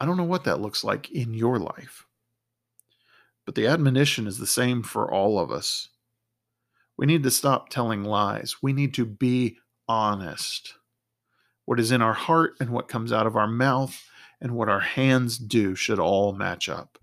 I 0.00 0.06
don't 0.06 0.16
know 0.16 0.24
what 0.24 0.44
that 0.44 0.60
looks 0.60 0.82
like 0.82 1.10
in 1.10 1.34
your 1.34 1.58
life. 1.58 2.06
But 3.44 3.54
the 3.54 3.66
admonition 3.66 4.26
is 4.26 4.38
the 4.38 4.46
same 4.46 4.82
for 4.82 5.12
all 5.12 5.38
of 5.38 5.50
us. 5.50 5.88
We 6.96 7.06
need 7.06 7.22
to 7.24 7.30
stop 7.30 7.68
telling 7.68 8.02
lies. 8.02 8.56
We 8.62 8.72
need 8.72 8.94
to 8.94 9.04
be 9.04 9.58
honest. 9.86 10.74
What 11.66 11.78
is 11.78 11.92
in 11.92 12.00
our 12.00 12.14
heart 12.14 12.54
and 12.60 12.70
what 12.70 12.88
comes 12.88 13.12
out 13.12 13.26
of 13.26 13.36
our 13.36 13.46
mouth 13.46 14.02
and 14.40 14.52
what 14.52 14.68
our 14.68 14.80
hands 14.80 15.36
do 15.36 15.74
should 15.74 15.98
all 15.98 16.32
match 16.32 16.68
up. 16.68 16.98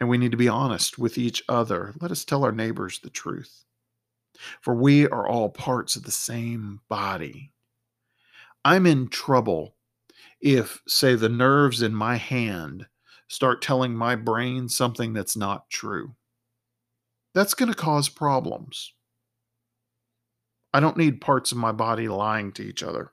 And 0.00 0.08
we 0.08 0.18
need 0.18 0.32
to 0.32 0.36
be 0.36 0.48
honest 0.48 0.98
with 0.98 1.18
each 1.18 1.42
other. 1.48 1.94
Let 2.00 2.10
us 2.10 2.24
tell 2.24 2.44
our 2.44 2.52
neighbors 2.52 2.98
the 3.00 3.10
truth. 3.10 3.64
For 4.60 4.74
we 4.74 5.06
are 5.06 5.28
all 5.28 5.50
parts 5.50 5.96
of 5.96 6.02
the 6.02 6.10
same 6.10 6.80
body. 6.88 7.52
I'm 8.64 8.86
in 8.86 9.08
trouble 9.08 9.74
if, 10.42 10.82
say, 10.88 11.14
the 11.14 11.28
nerves 11.28 11.80
in 11.80 11.94
my 11.94 12.16
hand 12.16 12.86
start 13.28 13.62
telling 13.62 13.94
my 13.94 14.16
brain 14.16 14.68
something 14.68 15.12
that's 15.12 15.36
not 15.36 15.70
true. 15.70 16.14
That's 17.32 17.54
going 17.54 17.70
to 17.70 17.78
cause 17.78 18.08
problems. 18.08 18.92
I 20.74 20.80
don't 20.80 20.96
need 20.96 21.20
parts 21.20 21.52
of 21.52 21.58
my 21.58 21.72
body 21.72 22.08
lying 22.08 22.52
to 22.52 22.62
each 22.62 22.82
other. 22.82 23.12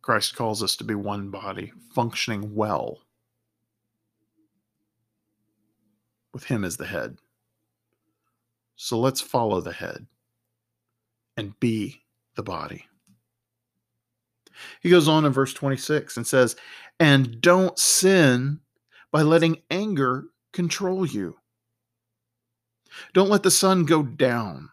Christ 0.00 0.34
calls 0.34 0.62
us 0.62 0.76
to 0.76 0.84
be 0.84 0.94
one 0.94 1.30
body, 1.30 1.72
functioning 1.94 2.54
well, 2.54 3.00
with 6.32 6.44
Him 6.44 6.64
as 6.64 6.76
the 6.76 6.86
head. 6.86 7.18
So 8.76 8.98
let's 8.98 9.20
follow 9.20 9.60
the 9.60 9.72
head 9.72 10.06
and 11.36 11.58
be 11.60 12.02
the 12.34 12.42
body. 12.42 12.86
He 14.80 14.90
goes 14.90 15.08
on 15.08 15.24
in 15.24 15.32
verse 15.32 15.52
26 15.52 16.16
and 16.16 16.26
says, 16.26 16.56
And 16.98 17.40
don't 17.40 17.78
sin 17.78 18.60
by 19.12 19.22
letting 19.22 19.62
anger 19.70 20.26
control 20.52 21.06
you. 21.06 21.36
Don't 23.14 23.30
let 23.30 23.42
the 23.42 23.50
sun 23.50 23.84
go 23.84 24.02
down 24.02 24.70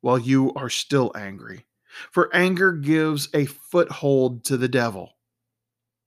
while 0.00 0.18
you 0.18 0.52
are 0.54 0.70
still 0.70 1.12
angry 1.14 1.66
for 2.10 2.34
anger 2.34 2.72
gives 2.72 3.28
a 3.34 3.46
foothold 3.46 4.44
to 4.44 4.56
the 4.56 4.68
devil. 4.68 5.16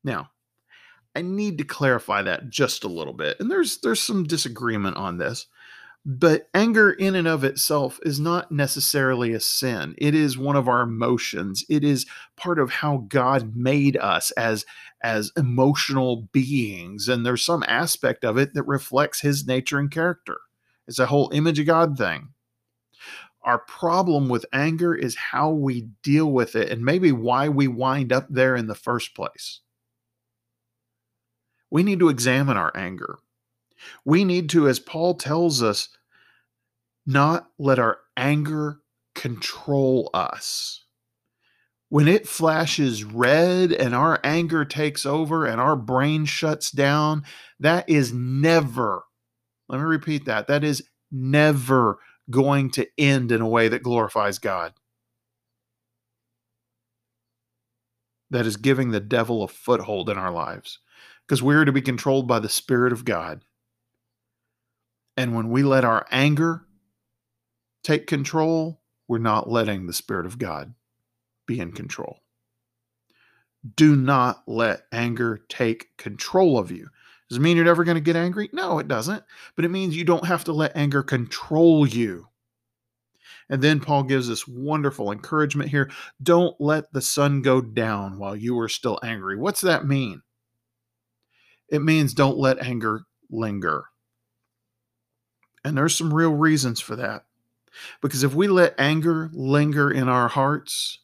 Now, 0.04 0.30
I 1.16 1.22
need 1.22 1.60
to 1.60 1.64
clarify 1.64 2.24
that 2.24 2.50
just 2.50 2.84
a 2.84 2.90
little 2.90 3.14
bit. 3.14 3.40
And 3.40 3.50
there's 3.50 3.80
there's 3.80 4.02
some 4.02 4.24
disagreement 4.24 4.98
on 4.98 5.18
this. 5.18 5.48
But 6.06 6.50
anger 6.54 6.92
in 6.92 7.16
and 7.16 7.28
of 7.28 7.46
itself 7.46 7.98
is 8.04 8.20
not 8.20 8.52
necessarily 8.52 9.32
a 9.32 9.40
sin. 9.40 9.96
It 9.98 10.14
is 10.14 10.38
one 10.38 10.58
of 10.58 10.68
our 10.68 10.82
emotions. 10.82 11.64
It 11.70 11.86
is 11.86 12.06
part 12.36 12.60
of 12.60 12.72
how 12.72 13.06
God 13.08 13.56
made 13.56 13.96
us 13.98 14.32
as 14.32 14.66
as 15.02 15.32
emotional 15.38 16.28
beings 16.32 17.10
and 17.10 17.26
there's 17.26 17.44
some 17.44 17.64
aspect 17.68 18.24
of 18.24 18.38
it 18.38 18.54
that 18.54 18.64
reflects 18.64 19.20
his 19.22 19.46
nature 19.46 19.78
and 19.78 19.92
character. 19.92 20.38
It's 20.88 21.00
a 21.00 21.06
whole 21.06 21.30
image 21.34 21.60
of 21.60 21.66
God 21.66 21.98
thing. 21.98 22.30
Our 23.44 23.60
problem 23.60 24.30
with 24.30 24.46
anger 24.54 24.96
is 24.96 25.16
how 25.16 25.52
we 25.52 25.90
deal 26.02 26.32
with 26.32 26.56
it 26.56 26.70
and 26.70 26.84
maybe 26.84 27.12
why 27.12 27.50
we 27.50 27.68
wind 27.68 28.14
up 28.14 28.28
there 28.30 28.56
in 28.56 28.68
the 28.68 28.76
first 28.76 29.16
place. 29.16 29.60
We 31.70 31.84
need 31.84 32.00
to 32.00 32.10
examine 32.10 32.56
our 32.56 32.72
anger. 32.76 33.20
We 34.06 34.24
need 34.24 34.50
to, 34.52 34.68
as 34.68 34.80
Paul 34.80 35.16
tells 35.16 35.62
us, 35.62 35.90
not 37.06 37.50
let 37.58 37.80
our 37.80 38.00
anger 38.16 38.80
control 39.16 40.10
us. 40.14 40.84
When 41.90 42.08
it 42.08 42.28
flashes 42.28 43.04
red 43.04 43.72
and 43.72 43.94
our 43.94 44.20
anger 44.24 44.66
takes 44.66 45.06
over 45.06 45.46
and 45.46 45.62
our 45.62 45.76
brain 45.76 46.26
shuts 46.26 46.72
down, 46.72 47.24
that 47.60 47.88
is 47.88 48.12
never, 48.12 49.04
let 49.70 49.78
me 49.78 49.84
repeat 49.84 50.26
that, 50.26 50.48
that 50.48 50.64
is 50.64 50.84
never 51.12 52.00
going 52.30 52.72
to 52.72 52.88
end 52.98 53.32
in 53.32 53.42
a 53.42 53.48
way 53.48 53.68
that 53.68 53.84
glorifies 53.84 54.40
God. 54.40 54.74
That 58.32 58.48
is 58.48 58.58
giving 58.58 58.90
the 58.90 59.00
devil 59.00 59.44
a 59.44 59.48
foothold 59.48 60.10
in 60.10 60.18
our 60.18 60.32
lives 60.32 60.80
because 61.28 61.44
we're 61.44 61.66
to 61.66 61.72
be 61.72 61.82
controlled 61.82 62.28
by 62.28 62.40
the 62.40 62.50
Spirit 62.50 62.92
of 62.92 63.06
God. 63.06 63.44
And 65.16 65.36
when 65.36 65.50
we 65.50 65.64
let 65.64 65.86
our 65.86 66.06
anger 66.12 66.66
take 67.84 68.08
control, 68.08 68.82
we're 69.08 69.20
not 69.20 69.50
letting 69.50 69.86
the 69.86 69.94
Spirit 69.94 70.26
of 70.26 70.40
God 70.40 70.74
be 71.46 71.60
in 71.60 71.72
control. 71.72 72.20
Do 73.76 73.96
not 73.96 74.44
let 74.48 74.84
anger 74.92 75.42
take 75.50 75.96
control 75.98 76.58
of 76.58 76.72
you. 76.72 76.90
Does 77.30 77.38
it 77.38 77.42
mean 77.42 77.56
you're 77.56 77.66
never 77.66 77.84
going 77.84 77.96
to 77.96 78.02
get 78.02 78.16
angry? 78.16 78.50
No, 78.52 78.80
it 78.80 78.88
doesn't. 78.88 79.24
But 79.56 79.66
it 79.66 79.72
means 79.72 79.96
you 79.96 80.04
don't 80.04 80.26
have 80.26 80.44
to 80.46 80.54
let 80.54 80.76
anger 80.76 81.04
control 81.04 81.88
you. 81.88 82.28
And 83.50 83.62
then 83.62 83.80
Paul 83.80 84.04
gives 84.04 84.30
us 84.30 84.48
wonderful 84.48 85.12
encouragement 85.12 85.70
here. 85.70 85.90
Don't 86.22 86.56
let 86.60 86.92
the 86.92 87.02
sun 87.02 87.42
go 87.42 87.62
down 87.62 88.18
while 88.18 88.36
you 88.36 88.60
are 88.60 88.70
still 88.70 89.00
angry. 89.04 89.38
What's 89.38 89.62
that 89.62 89.86
mean? 89.86 90.22
It 91.70 91.82
means 91.82 92.14
don't 92.14 92.38
let 92.38 92.60
anger 92.60 93.04
linger. 93.30 93.86
And 95.64 95.78
there's 95.78 95.96
some 95.96 96.14
real 96.14 96.34
reasons 96.34 96.80
for 96.80 96.96
that. 96.96 97.26
Because 98.02 98.24
if 98.24 98.34
we 98.36 98.48
let 98.48 98.76
anger 98.78 99.30
linger 99.34 99.90
in 99.90 100.08
our 100.08 100.28
hearts, 100.28 101.00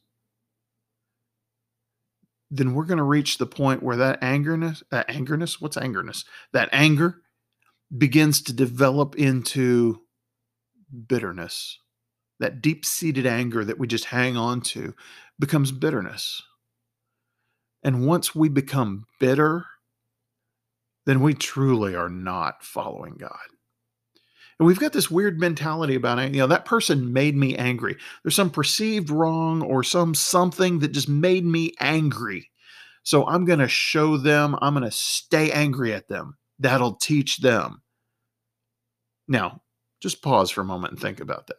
then 2.51 2.73
we're 2.73 2.85
going 2.85 2.97
to 2.97 3.03
reach 3.03 3.37
the 3.37 3.45
point 3.45 3.83
where 3.83 3.97
that 3.97 4.21
angerness, 4.21 4.83
that 4.91 5.07
angerness, 5.07 5.61
what's 5.61 5.77
angerness? 5.77 6.25
That 6.51 6.69
anger 6.71 7.21
begins 7.95 8.41
to 8.43 8.53
develop 8.53 9.15
into 9.15 10.01
bitterness. 11.07 11.79
That 12.39 12.61
deep 12.61 12.85
seated 12.85 13.25
anger 13.25 13.65
that 13.65 13.77
we 13.79 13.87
just 13.87 14.05
hang 14.05 14.37
on 14.37 14.61
to 14.61 14.95
becomes 15.37 15.71
bitterness. 15.71 16.41
And 17.83 18.05
once 18.05 18.35
we 18.35 18.49
become 18.49 19.05
bitter, 19.19 19.65
then 21.05 21.21
we 21.21 21.33
truly 21.33 21.95
are 21.95 22.09
not 22.09 22.63
following 22.63 23.15
God. 23.15 23.37
And 24.59 24.67
we've 24.67 24.79
got 24.79 24.91
this 24.91 25.09
weird 25.09 25.39
mentality 25.39 25.95
about, 25.95 26.19
it. 26.19 26.33
you 26.33 26.39
know, 26.39 26.47
that 26.47 26.65
person 26.65 27.13
made 27.13 27.35
me 27.35 27.55
angry. 27.55 27.95
There's 28.23 28.35
some 28.35 28.49
perceived 28.49 29.09
wrong 29.09 29.61
or 29.61 29.83
some 29.83 30.13
something 30.13 30.79
that 30.79 30.91
just 30.91 31.07
made 31.07 31.45
me 31.45 31.73
angry. 31.79 32.49
So 33.03 33.25
I'm 33.25 33.45
going 33.45 33.59
to 33.59 33.69
show 33.69 34.17
them, 34.17 34.57
I'm 34.61 34.73
going 34.73 34.83
to 34.83 34.91
stay 34.91 35.51
angry 35.51 35.93
at 35.93 36.09
them. 36.09 36.37
That'll 36.59 36.95
teach 36.95 37.37
them. 37.37 37.81
Now, 39.29 39.61
just 40.01 40.21
pause 40.21 40.51
for 40.51 40.61
a 40.61 40.65
moment 40.65 40.91
and 40.91 41.01
think 41.01 41.21
about 41.21 41.47
that. 41.47 41.55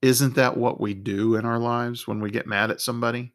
Isn't 0.00 0.36
that 0.36 0.56
what 0.56 0.80
we 0.80 0.94
do 0.94 1.34
in 1.34 1.44
our 1.44 1.58
lives 1.58 2.06
when 2.06 2.20
we 2.20 2.30
get 2.30 2.46
mad 2.46 2.70
at 2.70 2.80
somebody? 2.80 3.34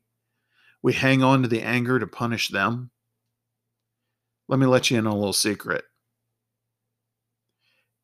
We 0.81 0.93
hang 0.93 1.23
on 1.23 1.41
to 1.41 1.49
the 1.49 1.61
anger 1.61 1.99
to 1.99 2.07
punish 2.07 2.49
them. 2.49 2.89
Let 4.47 4.59
me 4.59 4.65
let 4.65 4.89
you 4.89 4.97
in 4.97 5.07
on 5.07 5.13
a 5.13 5.17
little 5.17 5.33
secret 5.33 5.83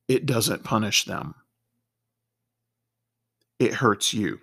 it 0.09 0.25
doesn't 0.25 0.65
punish 0.65 1.05
them, 1.05 1.35
it 3.59 3.75
hurts 3.75 4.13
you. 4.13 4.41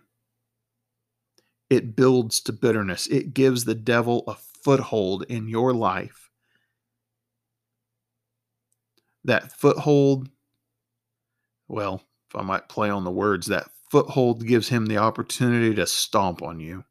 It 1.68 1.96
builds 1.96 2.40
to 2.42 2.52
bitterness. 2.52 3.08
It 3.08 3.34
gives 3.34 3.64
the 3.64 3.74
devil 3.74 4.22
a 4.28 4.36
foothold 4.62 5.24
in 5.28 5.48
your 5.48 5.74
life. 5.74 6.30
That 9.24 9.50
foothold, 9.50 10.28
well, 11.66 12.04
if 12.30 12.36
I 12.36 12.42
might 12.42 12.68
play 12.68 12.88
on 12.88 13.02
the 13.02 13.10
words, 13.10 13.48
that 13.48 13.68
foothold 13.90 14.46
gives 14.46 14.68
him 14.68 14.86
the 14.86 14.98
opportunity 14.98 15.74
to 15.74 15.86
stomp 15.88 16.40
on 16.40 16.60
you. 16.60 16.84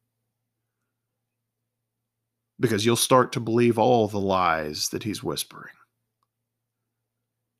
Because 2.59 2.85
you'll 2.85 2.97
start 2.97 3.31
to 3.33 3.39
believe 3.39 3.79
all 3.79 4.09
the 4.09 4.19
lies 4.19 4.89
that 4.89 5.03
he's 5.03 5.23
whispering. 5.23 5.73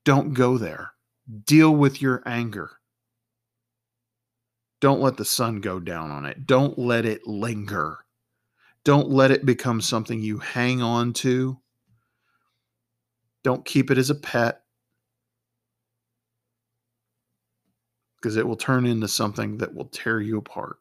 Don't 0.03 0.33
go 0.33 0.57
there. 0.57 0.94
Deal 1.45 1.75
with 1.75 2.01
your 2.01 2.21
anger. 2.25 2.71
Don't 4.79 5.01
let 5.01 5.17
the 5.17 5.25
sun 5.25 5.61
go 5.61 5.79
down 5.79 6.11
on 6.11 6.25
it. 6.25 6.45
Don't 6.45 6.77
let 6.77 7.05
it 7.05 7.25
linger. 7.25 7.99
Don't 8.83 9.09
let 9.09 9.31
it 9.31 9.45
become 9.45 9.81
something 9.81 10.21
you 10.21 10.37
hang 10.37 10.81
on 10.81 11.13
to. 11.13 11.59
Don't 13.43 13.65
keep 13.65 13.89
it 13.89 13.97
as 13.97 14.09
a 14.09 14.15
pet 14.15 14.61
because 18.17 18.37
it 18.37 18.47
will 18.47 18.55
turn 18.55 18.85
into 18.85 19.07
something 19.07 19.57
that 19.57 19.73
will 19.73 19.85
tear 19.85 20.19
you 20.19 20.37
apart. 20.37 20.77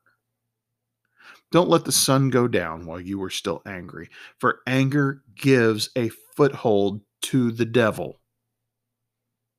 Don't 1.50 1.68
let 1.68 1.84
the 1.84 1.92
sun 1.92 2.30
go 2.30 2.48
down 2.48 2.84
while 2.84 3.00
you 3.00 3.22
are 3.22 3.30
still 3.30 3.62
angry, 3.66 4.08
for 4.38 4.60
anger 4.66 5.22
gives 5.36 5.90
a 5.94 6.10
foothold 6.34 7.00
to 7.22 7.52
the 7.52 7.64
devil. 7.64 8.18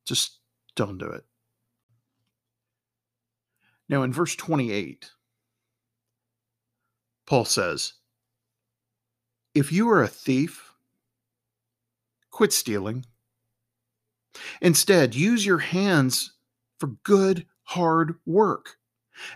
Just 0.04 0.40
don't 0.76 0.98
do 0.98 1.06
it. 1.06 1.24
Now, 3.88 4.02
in 4.02 4.12
verse 4.12 4.36
28, 4.36 5.10
Paul 7.26 7.44
says, 7.44 7.94
if 9.54 9.72
you 9.72 9.88
are 9.88 10.02
a 10.02 10.08
thief, 10.08 10.72
quit 12.30 12.52
stealing. 12.52 13.06
Instead, 14.60 15.14
use 15.14 15.46
your 15.46 15.58
hands 15.58 16.34
for 16.78 16.88
good, 17.04 17.46
hard 17.62 18.16
work, 18.26 18.76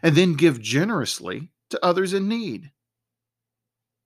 and 0.02 0.14
then 0.14 0.34
give 0.34 0.60
generously 0.60 1.48
to 1.70 1.82
others 1.84 2.12
in 2.12 2.28
need. 2.28 2.70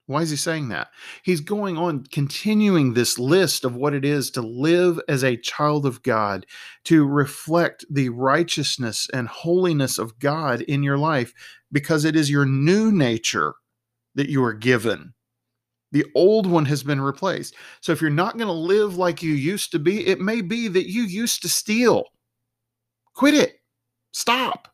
Why 0.07 0.20
is 0.20 0.28
he 0.28 0.36
saying 0.36 0.68
that? 0.68 0.88
He's 1.22 1.40
going 1.40 1.78
on 1.78 2.05
continuing 2.05 2.92
this 2.92 3.18
list 3.18 3.64
of 3.64 3.74
what 3.74 3.94
it 3.94 4.05
is 4.05 4.30
to 4.32 4.42
live 4.42 5.00
as 5.09 5.24
a 5.24 5.38
child 5.38 5.86
of 5.86 6.02
God, 6.02 6.44
to 6.84 7.07
reflect 7.07 7.86
the 7.90 8.11
righteousness 8.11 9.09
and 9.14 9.28
holiness 9.28 9.98
of 9.98 10.18
God 10.18 10.61
in 10.62 10.82
your 10.82 10.98
life, 10.98 11.32
because 11.72 12.05
it 12.05 12.16
is 12.16 12.30
your 12.30 12.44
new 12.44 12.92
nature 12.92 13.55
that 14.14 14.28
you 14.28 14.44
are 14.44 14.52
given. 14.52 15.14
The 15.92 16.05
old 16.14 16.46
one 16.46 16.66
has 16.66 16.82
been 16.82 17.00
replaced. 17.00 17.55
So 17.80 17.92
if 17.92 18.02
you're 18.02 18.11
not 18.11 18.36
going 18.36 18.48
to 18.48 18.52
live 18.52 18.96
like 18.96 19.22
you 19.22 19.32
used 19.32 19.70
to 19.72 19.78
be, 19.78 20.07
it 20.07 20.20
may 20.20 20.42
be 20.42 20.68
that 20.68 20.90
you 20.90 21.05
used 21.05 21.40
to 21.42 21.48
steal. 21.48 22.05
Quit 23.14 23.34
it. 23.34 23.61
Stop. 24.12 24.68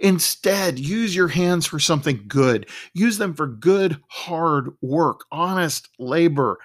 Instead, 0.00 0.78
use 0.78 1.14
your 1.14 1.28
hands 1.28 1.66
for 1.66 1.78
something 1.78 2.24
good. 2.28 2.68
Use 2.92 3.18
them 3.18 3.34
for 3.34 3.46
good, 3.46 3.98
hard 4.08 4.70
work, 4.80 5.24
honest 5.30 5.88
labor. 5.98 6.58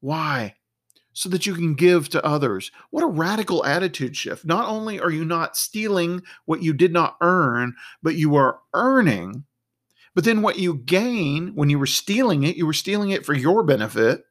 Why? 0.00 0.54
So 1.12 1.28
that 1.28 1.46
you 1.46 1.54
can 1.54 1.74
give 1.74 2.08
to 2.10 2.24
others. 2.24 2.70
What 2.90 3.04
a 3.04 3.06
radical 3.06 3.64
attitude 3.64 4.16
shift. 4.16 4.44
Not 4.44 4.68
only 4.68 4.98
are 4.98 5.10
you 5.10 5.24
not 5.24 5.56
stealing 5.56 6.22
what 6.46 6.62
you 6.62 6.72
did 6.72 6.92
not 6.92 7.16
earn, 7.20 7.74
but 8.02 8.14
you 8.14 8.34
are 8.36 8.60
earning. 8.74 9.44
But 10.14 10.24
then 10.24 10.42
what 10.42 10.58
you 10.58 10.74
gain 10.74 11.54
when 11.54 11.70
you 11.70 11.78
were 11.78 11.86
stealing 11.86 12.42
it, 12.42 12.56
you 12.56 12.66
were 12.66 12.72
stealing 12.72 13.10
it 13.10 13.24
for 13.24 13.34
your 13.34 13.62
benefit. 13.62 14.24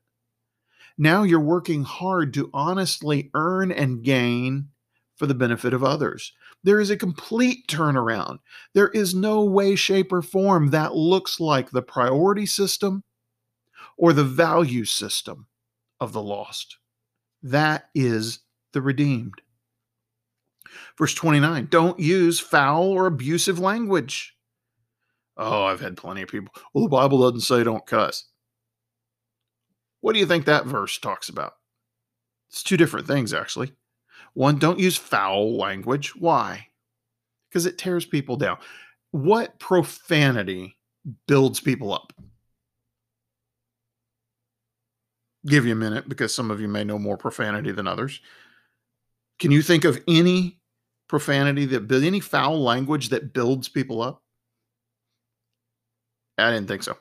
Now 0.97 1.23
you're 1.23 1.39
working 1.39 1.83
hard 1.83 2.33
to 2.35 2.49
honestly 2.53 3.31
earn 3.33 3.71
and 3.71 4.03
gain 4.03 4.69
for 5.15 5.25
the 5.25 5.33
benefit 5.33 5.73
of 5.73 5.83
others. 5.83 6.33
There 6.63 6.79
is 6.79 6.89
a 6.89 6.97
complete 6.97 7.67
turnaround. 7.67 8.39
There 8.73 8.89
is 8.89 9.15
no 9.15 9.43
way, 9.43 9.75
shape, 9.75 10.11
or 10.11 10.21
form 10.21 10.69
that 10.69 10.95
looks 10.95 11.39
like 11.39 11.71
the 11.71 11.81
priority 11.81 12.45
system 12.45 13.03
or 13.97 14.13
the 14.13 14.23
value 14.23 14.85
system 14.85 15.47
of 15.99 16.13
the 16.13 16.21
lost. 16.21 16.77
That 17.43 17.85
is 17.95 18.39
the 18.73 18.81
redeemed. 18.81 19.41
Verse 20.97 21.13
29 21.13 21.67
don't 21.69 21.99
use 21.99 22.39
foul 22.39 22.89
or 22.89 23.07
abusive 23.07 23.59
language. 23.59 24.35
Oh, 25.37 25.63
I've 25.63 25.81
had 25.81 25.97
plenty 25.97 26.21
of 26.21 26.29
people. 26.29 26.53
Well, 26.73 26.83
the 26.83 26.89
Bible 26.89 27.21
doesn't 27.21 27.41
say 27.41 27.63
don't 27.63 27.85
cuss. 27.85 28.27
What 30.01 30.13
do 30.13 30.19
you 30.19 30.25
think 30.25 30.45
that 30.45 30.65
verse 30.65 30.97
talks 30.97 31.29
about? 31.29 31.53
It's 32.49 32.63
two 32.63 32.77
different 32.77 33.07
things, 33.07 33.33
actually. 33.33 33.73
One, 34.33 34.57
don't 34.59 34.79
use 34.79 34.97
foul 34.97 35.57
language. 35.57 36.15
Why? 36.15 36.67
Because 37.49 37.65
it 37.65 37.77
tears 37.77 38.05
people 38.05 38.37
down. 38.37 38.57
What 39.11 39.59
profanity 39.59 40.77
builds 41.27 41.59
people 41.59 41.93
up? 41.93 42.13
Give 45.45 45.65
you 45.65 45.73
a 45.73 45.75
minute 45.75 46.07
because 46.07 46.33
some 46.33 46.51
of 46.51 46.61
you 46.61 46.67
may 46.67 46.83
know 46.83 46.99
more 46.99 47.17
profanity 47.17 47.71
than 47.71 47.87
others. 47.87 48.21
Can 49.39 49.51
you 49.51 49.61
think 49.61 49.83
of 49.85 50.01
any 50.07 50.59
profanity 51.07 51.65
that 51.65 51.91
any 51.91 52.19
foul 52.19 52.61
language 52.61 53.09
that 53.09 53.33
builds 53.33 53.67
people 53.67 54.01
up? 54.01 54.21
I 56.37 56.51
didn't 56.51 56.67
think 56.67 56.83
so. 56.83 56.97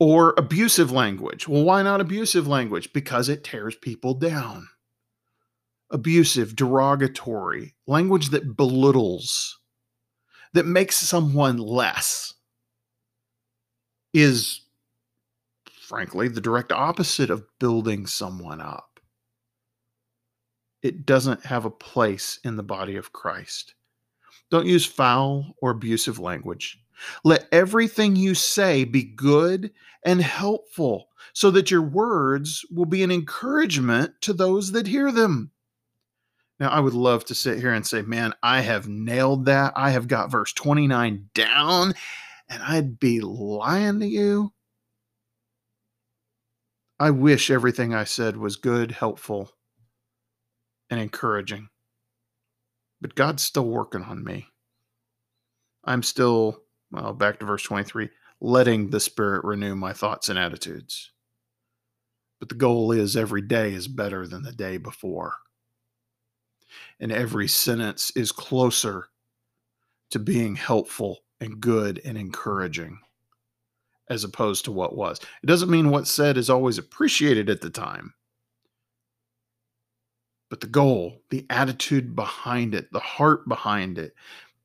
Or 0.00 0.34
abusive 0.36 0.90
language. 0.90 1.48
Well, 1.48 1.62
why 1.62 1.82
not 1.82 2.00
abusive 2.00 2.46
language? 2.48 2.92
Because 2.92 3.28
it 3.28 3.44
tears 3.44 3.76
people 3.76 4.14
down 4.14 4.68
abusive, 5.94 6.56
derogatory, 6.56 7.72
language 7.86 8.30
that 8.30 8.56
belittles, 8.56 9.60
that 10.52 10.66
makes 10.66 10.96
someone 10.96 11.56
less, 11.56 12.34
is 14.12 14.62
frankly 15.70 16.26
the 16.26 16.40
direct 16.40 16.72
opposite 16.72 17.30
of 17.30 17.46
building 17.60 18.06
someone 18.06 18.60
up. 18.60 18.98
It 20.82 21.06
doesn't 21.06 21.46
have 21.46 21.64
a 21.64 21.70
place 21.70 22.40
in 22.42 22.56
the 22.56 22.62
body 22.64 22.96
of 22.96 23.12
Christ. 23.12 23.74
Don't 24.50 24.66
use 24.66 24.84
foul 24.84 25.54
or 25.62 25.70
abusive 25.70 26.18
language. 26.18 26.78
Let 27.22 27.46
everything 27.52 28.16
you 28.16 28.34
say 28.34 28.84
be 28.84 29.04
good 29.04 29.70
and 30.04 30.20
helpful 30.20 31.08
so 31.32 31.52
that 31.52 31.70
your 31.70 31.82
words 31.82 32.64
will 32.70 32.84
be 32.84 33.02
an 33.04 33.12
encouragement 33.12 34.12
to 34.22 34.32
those 34.32 34.72
that 34.72 34.88
hear 34.88 35.12
them. 35.12 35.52
Now, 36.60 36.70
I 36.70 36.80
would 36.80 36.94
love 36.94 37.24
to 37.26 37.34
sit 37.34 37.58
here 37.58 37.72
and 37.72 37.84
say, 37.84 38.02
man, 38.02 38.32
I 38.42 38.60
have 38.60 38.86
nailed 38.86 39.46
that. 39.46 39.72
I 39.74 39.90
have 39.90 40.06
got 40.06 40.30
verse 40.30 40.52
29 40.52 41.30
down, 41.34 41.94
and 42.48 42.62
I'd 42.62 43.00
be 43.00 43.20
lying 43.20 43.98
to 44.00 44.06
you. 44.06 44.52
I 47.00 47.10
wish 47.10 47.50
everything 47.50 47.92
I 47.92 48.04
said 48.04 48.36
was 48.36 48.54
good, 48.54 48.92
helpful, 48.92 49.50
and 50.88 51.00
encouraging. 51.00 51.68
But 53.00 53.16
God's 53.16 53.42
still 53.42 53.66
working 53.66 54.02
on 54.02 54.22
me. 54.22 54.46
I'm 55.82 56.04
still, 56.04 56.62
well, 56.92 57.12
back 57.12 57.40
to 57.40 57.46
verse 57.46 57.64
23, 57.64 58.10
letting 58.40 58.90
the 58.90 59.00
Spirit 59.00 59.44
renew 59.44 59.74
my 59.74 59.92
thoughts 59.92 60.28
and 60.28 60.38
attitudes. 60.38 61.10
But 62.38 62.48
the 62.48 62.54
goal 62.54 62.92
is 62.92 63.16
every 63.16 63.42
day 63.42 63.72
is 63.72 63.88
better 63.88 64.26
than 64.28 64.44
the 64.44 64.52
day 64.52 64.76
before 64.76 65.34
and 67.00 67.12
every 67.12 67.48
sentence 67.48 68.10
is 68.16 68.32
closer 68.32 69.08
to 70.10 70.18
being 70.18 70.54
helpful 70.54 71.20
and 71.40 71.60
good 71.60 72.00
and 72.04 72.16
encouraging 72.16 72.98
as 74.08 74.24
opposed 74.24 74.64
to 74.64 74.72
what 74.72 74.96
was. 74.96 75.18
It 75.42 75.46
doesn't 75.46 75.70
mean 75.70 75.90
what's 75.90 76.10
said 76.10 76.36
is 76.36 76.50
always 76.50 76.78
appreciated 76.78 77.48
at 77.48 77.60
the 77.60 77.70
time. 77.70 78.14
But 80.50 80.60
the 80.60 80.66
goal, 80.66 81.22
the 81.30 81.46
attitude 81.50 82.14
behind 82.14 82.74
it, 82.74 82.92
the 82.92 83.00
heart 83.00 83.48
behind 83.48 83.98
it, 83.98 84.14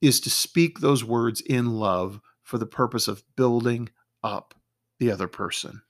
is 0.02 0.20
to 0.22 0.30
speak 0.30 0.80
those 0.80 1.04
words 1.04 1.42
in 1.42 1.80
love 1.80 2.20
for 2.44 2.58
the 2.58 2.66
purpose 2.66 3.08
of 3.08 3.24
building 3.36 3.90
up 4.24 4.54
the 5.00 5.12
other 5.12 5.28
person. 5.28 5.82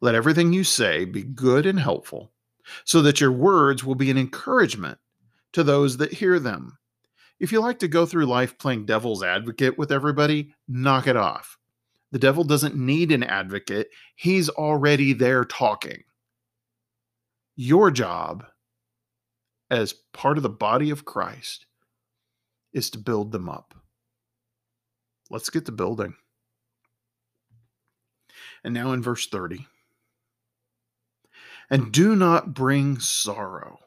Let 0.00 0.14
everything 0.14 0.52
you 0.52 0.64
say 0.64 1.04
be 1.04 1.22
good 1.22 1.66
and 1.66 1.78
helpful, 1.78 2.32
so 2.84 3.00
that 3.02 3.20
your 3.20 3.32
words 3.32 3.84
will 3.84 3.94
be 3.94 4.10
an 4.10 4.18
encouragement 4.18 4.98
to 5.52 5.62
those 5.62 5.96
that 5.98 6.12
hear 6.12 6.38
them. 6.38 6.78
If 7.40 7.52
you 7.52 7.60
like 7.60 7.78
to 7.80 7.88
go 7.88 8.06
through 8.06 8.26
life 8.26 8.56
playing 8.58 8.86
devil's 8.86 9.22
advocate 9.22 9.76
with 9.76 9.90
everybody, 9.90 10.54
knock 10.68 11.06
it 11.06 11.16
off. 11.16 11.58
The 12.12 12.18
devil 12.18 12.44
doesn't 12.44 12.76
need 12.76 13.10
an 13.10 13.22
advocate, 13.22 13.88
he's 14.16 14.48
already 14.48 15.12
there 15.12 15.44
talking. 15.44 16.04
Your 17.56 17.90
job 17.90 18.44
as 19.70 19.94
part 20.12 20.36
of 20.36 20.42
the 20.42 20.50
body 20.50 20.90
of 20.90 21.04
Christ 21.04 21.66
is 22.72 22.90
to 22.90 22.98
build 22.98 23.32
them 23.32 23.48
up. 23.48 23.74
Let's 25.30 25.50
get 25.50 25.66
to 25.66 25.72
building. 25.72 26.14
And 28.62 28.74
now 28.74 28.92
in 28.92 29.02
verse 29.02 29.26
30. 29.26 29.66
And 31.70 31.90
do 31.90 32.14
not 32.14 32.52
bring 32.52 32.98
sorrow 33.00 33.78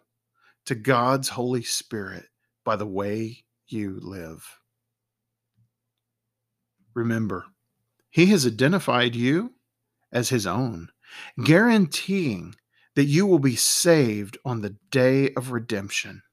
to 0.65 0.75
God's 0.75 1.29
Holy 1.29 1.63
Spirit 1.63 2.25
by 2.63 2.75
the 2.75 2.85
way 2.85 3.45
you 3.67 3.99
live. 4.01 4.59
Remember, 6.93 7.45
He 8.09 8.27
has 8.27 8.45
identified 8.45 9.15
you 9.15 9.53
as 10.11 10.29
His 10.29 10.47
own, 10.47 10.89
guaranteeing 11.43 12.55
that 12.95 13.05
you 13.05 13.25
will 13.25 13.39
be 13.39 13.55
saved 13.55 14.37
on 14.45 14.61
the 14.61 14.75
day 14.89 15.31
of 15.33 15.51
redemption. 15.51 16.23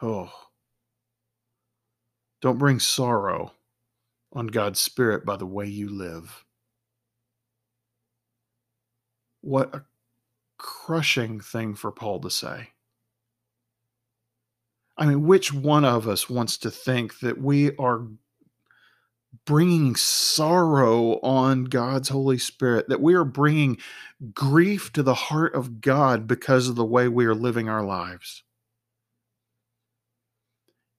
Oh, 0.00 0.32
don't 2.40 2.58
bring 2.58 2.80
sorrow 2.80 3.52
on 4.32 4.46
God's 4.48 4.80
Spirit 4.80 5.24
by 5.24 5.36
the 5.36 5.46
way 5.46 5.66
you 5.66 5.88
live. 5.88 6.44
What 9.40 9.74
a 9.74 9.84
crushing 10.62 11.40
thing 11.40 11.74
for 11.74 11.90
Paul 11.90 12.20
to 12.20 12.30
say. 12.30 12.68
I 14.96 15.06
mean, 15.06 15.26
which 15.26 15.52
one 15.52 15.84
of 15.84 16.06
us 16.06 16.30
wants 16.30 16.56
to 16.58 16.70
think 16.70 17.18
that 17.18 17.38
we 17.38 17.76
are 17.76 18.06
bringing 19.44 19.96
sorrow 19.96 21.18
on 21.20 21.64
God's 21.64 22.10
Holy 22.10 22.38
Spirit, 22.38 22.88
that 22.88 23.00
we 23.00 23.14
are 23.14 23.24
bringing 23.24 23.78
grief 24.32 24.92
to 24.92 25.02
the 25.02 25.14
heart 25.14 25.54
of 25.54 25.80
God 25.80 26.28
because 26.28 26.68
of 26.68 26.76
the 26.76 26.84
way 26.84 27.08
we 27.08 27.26
are 27.26 27.34
living 27.34 27.68
our 27.68 27.84
lives? 27.84 28.44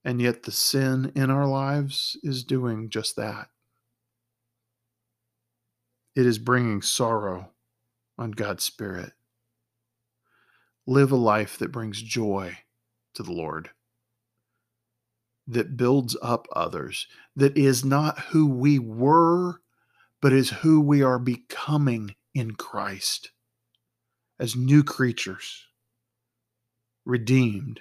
And 0.04 0.20
yet, 0.20 0.42
the 0.42 0.52
sin 0.52 1.10
in 1.14 1.30
our 1.30 1.46
lives 1.46 2.18
is 2.22 2.44
doing 2.44 2.90
just 2.90 3.16
that. 3.16 3.48
It 6.14 6.26
is 6.26 6.38
bringing 6.38 6.82
sorrow 6.82 7.52
on 8.18 8.32
God's 8.32 8.64
Spirit. 8.64 9.12
Live 10.86 11.12
a 11.12 11.16
life 11.16 11.58
that 11.58 11.72
brings 11.72 12.02
joy 12.02 12.58
to 13.14 13.22
the 13.22 13.32
Lord, 13.32 13.70
that 15.46 15.76
builds 15.76 16.16
up 16.20 16.46
others, 16.54 17.06
that 17.34 17.56
is 17.56 17.84
not 17.84 18.18
who 18.18 18.46
we 18.46 18.78
were, 18.78 19.60
but 20.20 20.32
is 20.32 20.50
who 20.50 20.80
we 20.80 21.02
are 21.02 21.18
becoming 21.18 22.14
in 22.34 22.52
Christ 22.52 23.30
as 24.38 24.56
new 24.56 24.82
creatures, 24.82 25.64
redeemed, 27.04 27.80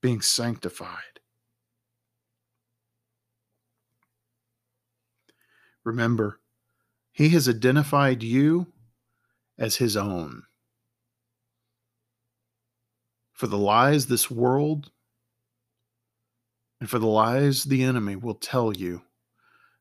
being 0.00 0.20
sanctified. 0.20 1.20
Remember, 5.84 6.40
He 7.12 7.28
has 7.30 7.48
identified 7.48 8.22
you 8.22 8.72
as 9.58 9.76
His 9.76 9.96
own. 9.96 10.44
For 13.42 13.48
the 13.48 13.58
lies 13.58 14.06
this 14.06 14.30
world 14.30 14.92
and 16.78 16.88
for 16.88 17.00
the 17.00 17.08
lies 17.08 17.64
the 17.64 17.82
enemy 17.82 18.14
will 18.14 18.36
tell 18.36 18.72
you 18.72 19.02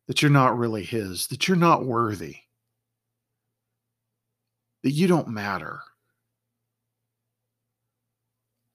that 0.08 0.20
you're 0.20 0.32
not 0.32 0.58
really 0.58 0.82
His, 0.84 1.28
that 1.28 1.48
you're 1.48 1.56
not 1.56 1.86
worthy, 1.86 2.38
that 4.82 4.90
you 4.90 5.06
don't 5.06 5.28
matter. 5.28 5.82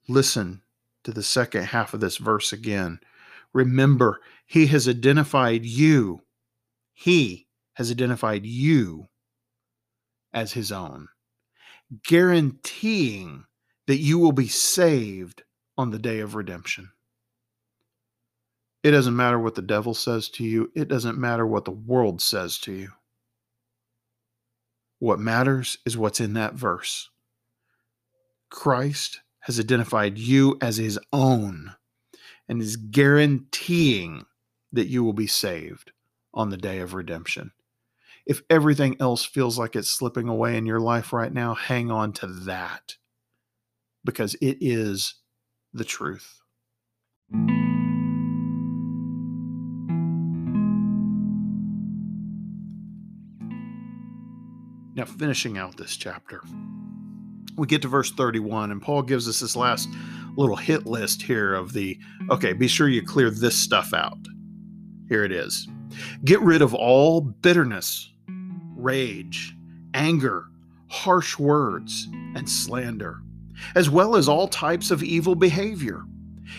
Listen 0.06 0.62
to 1.02 1.10
the 1.10 1.24
second 1.24 1.64
half 1.64 1.92
of 1.92 1.98
this 1.98 2.18
verse 2.18 2.52
again. 2.52 3.00
Remember, 3.52 4.20
He 4.46 4.68
has 4.68 4.88
identified 4.88 5.66
you. 5.66 6.20
He 6.94 7.48
has 7.74 7.90
identified 7.90 8.46
you 8.46 9.08
as 10.32 10.52
His 10.52 10.70
own, 10.70 11.08
guaranteeing 12.04 13.46
that 13.86 13.98
you 13.98 14.18
will 14.18 14.32
be 14.32 14.48
saved 14.48 15.42
on 15.78 15.90
the 15.90 15.98
day 15.98 16.20
of 16.20 16.34
redemption. 16.34 16.90
It 18.82 18.90
doesn't 18.92 19.16
matter 19.16 19.38
what 19.38 19.54
the 19.54 19.62
devil 19.62 19.94
says 19.94 20.28
to 20.30 20.44
you, 20.44 20.70
it 20.74 20.88
doesn't 20.88 21.18
matter 21.18 21.46
what 21.46 21.64
the 21.64 21.72
world 21.72 22.20
says 22.20 22.58
to 22.60 22.72
you. 22.72 22.92
What 24.98 25.18
matters 25.18 25.78
is 25.84 25.96
what's 25.96 26.20
in 26.20 26.34
that 26.34 26.54
verse. 26.54 27.10
Christ 28.48 29.20
has 29.40 29.60
identified 29.60 30.18
you 30.18 30.56
as 30.60 30.76
his 30.76 30.98
own 31.12 31.74
and 32.48 32.62
is 32.62 32.76
guaranteeing 32.76 34.24
that 34.72 34.86
you 34.86 35.04
will 35.04 35.12
be 35.12 35.26
saved 35.26 35.92
on 36.32 36.50
the 36.50 36.56
day 36.56 36.78
of 36.78 36.94
redemption. 36.94 37.52
If 38.24 38.42
everything 38.50 38.96
else 39.00 39.24
feels 39.24 39.58
like 39.58 39.76
it's 39.76 39.88
slipping 39.88 40.28
away 40.28 40.56
in 40.56 40.66
your 40.66 40.80
life 40.80 41.12
right 41.12 41.32
now, 41.32 41.54
hang 41.54 41.90
on 41.90 42.12
to 42.14 42.26
that 42.26 42.96
because 44.06 44.34
it 44.36 44.56
is 44.62 45.16
the 45.74 45.84
truth. 45.84 46.40
Now, 54.94 55.04
finishing 55.04 55.58
out 55.58 55.76
this 55.76 55.94
chapter, 55.94 56.40
we 57.58 57.66
get 57.66 57.82
to 57.82 57.88
verse 57.88 58.10
31, 58.12 58.70
and 58.70 58.80
Paul 58.80 59.02
gives 59.02 59.28
us 59.28 59.40
this 59.40 59.54
last 59.54 59.90
little 60.38 60.56
hit 60.56 60.86
list 60.86 61.20
here 61.20 61.54
of 61.54 61.74
the 61.74 61.98
okay, 62.30 62.54
be 62.54 62.68
sure 62.68 62.88
you 62.88 63.02
clear 63.02 63.28
this 63.28 63.56
stuff 63.56 63.92
out. 63.92 64.18
Here 65.08 65.24
it 65.24 65.32
is 65.32 65.68
Get 66.24 66.40
rid 66.40 66.62
of 66.62 66.74
all 66.74 67.20
bitterness, 67.20 68.10
rage, 68.76 69.54
anger, 69.94 70.46
harsh 70.88 71.38
words, 71.38 72.08
and 72.34 72.48
slander 72.48 73.20
as 73.74 73.90
well 73.90 74.16
as 74.16 74.28
all 74.28 74.48
types 74.48 74.90
of 74.90 75.02
evil 75.02 75.34
behavior. 75.34 76.02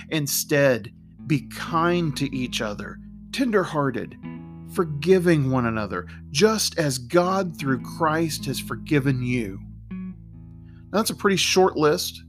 Instead, 0.10 0.92
be 1.26 1.48
kind 1.50 2.16
to 2.18 2.34
each 2.36 2.62
other, 2.62 3.00
tenderhearted, 3.32 4.18
forgiving 4.74 5.52
one 5.52 5.66
another, 5.66 6.08
just 6.32 6.78
as 6.78 6.98
God 6.98 7.58
through 7.58 7.82
Christ 7.82 8.46
has 8.46 8.60
forgiven 8.60 9.22
you. 9.24 9.60
Now, 9.92 11.00
that's 11.00 11.10
a 11.10 11.16
pretty 11.16 11.38
short 11.38 11.76
list, 11.76 12.24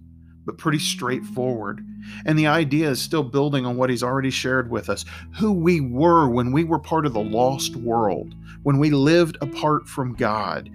but 0.45 0.59
pretty 0.59 0.79
straightforward. 0.79 1.85
And 2.25 2.39
the 2.39 2.47
idea 2.47 2.91
is 2.91 3.01
still 3.01 3.23
building 3.23 3.67
on 3.67 3.77
what 3.77 3.91
he's 3.91 4.03
already 4.03 4.31
shared 4.31 4.71
with 4.71 4.89
us 4.89 5.05
who 5.37 5.53
we 5.53 5.81
were 5.81 6.29
when 6.29 6.53
we 6.53 6.65
were 6.65 6.79
part 6.79 7.07
of 7.07 7.13
the 7.13 7.21
lost 7.21 7.77
world, 7.77 8.35
when 8.63 8.79
we 8.79 8.91
lived 8.91 9.37
apart 9.41 9.87
from 9.87 10.15
God 10.15 10.71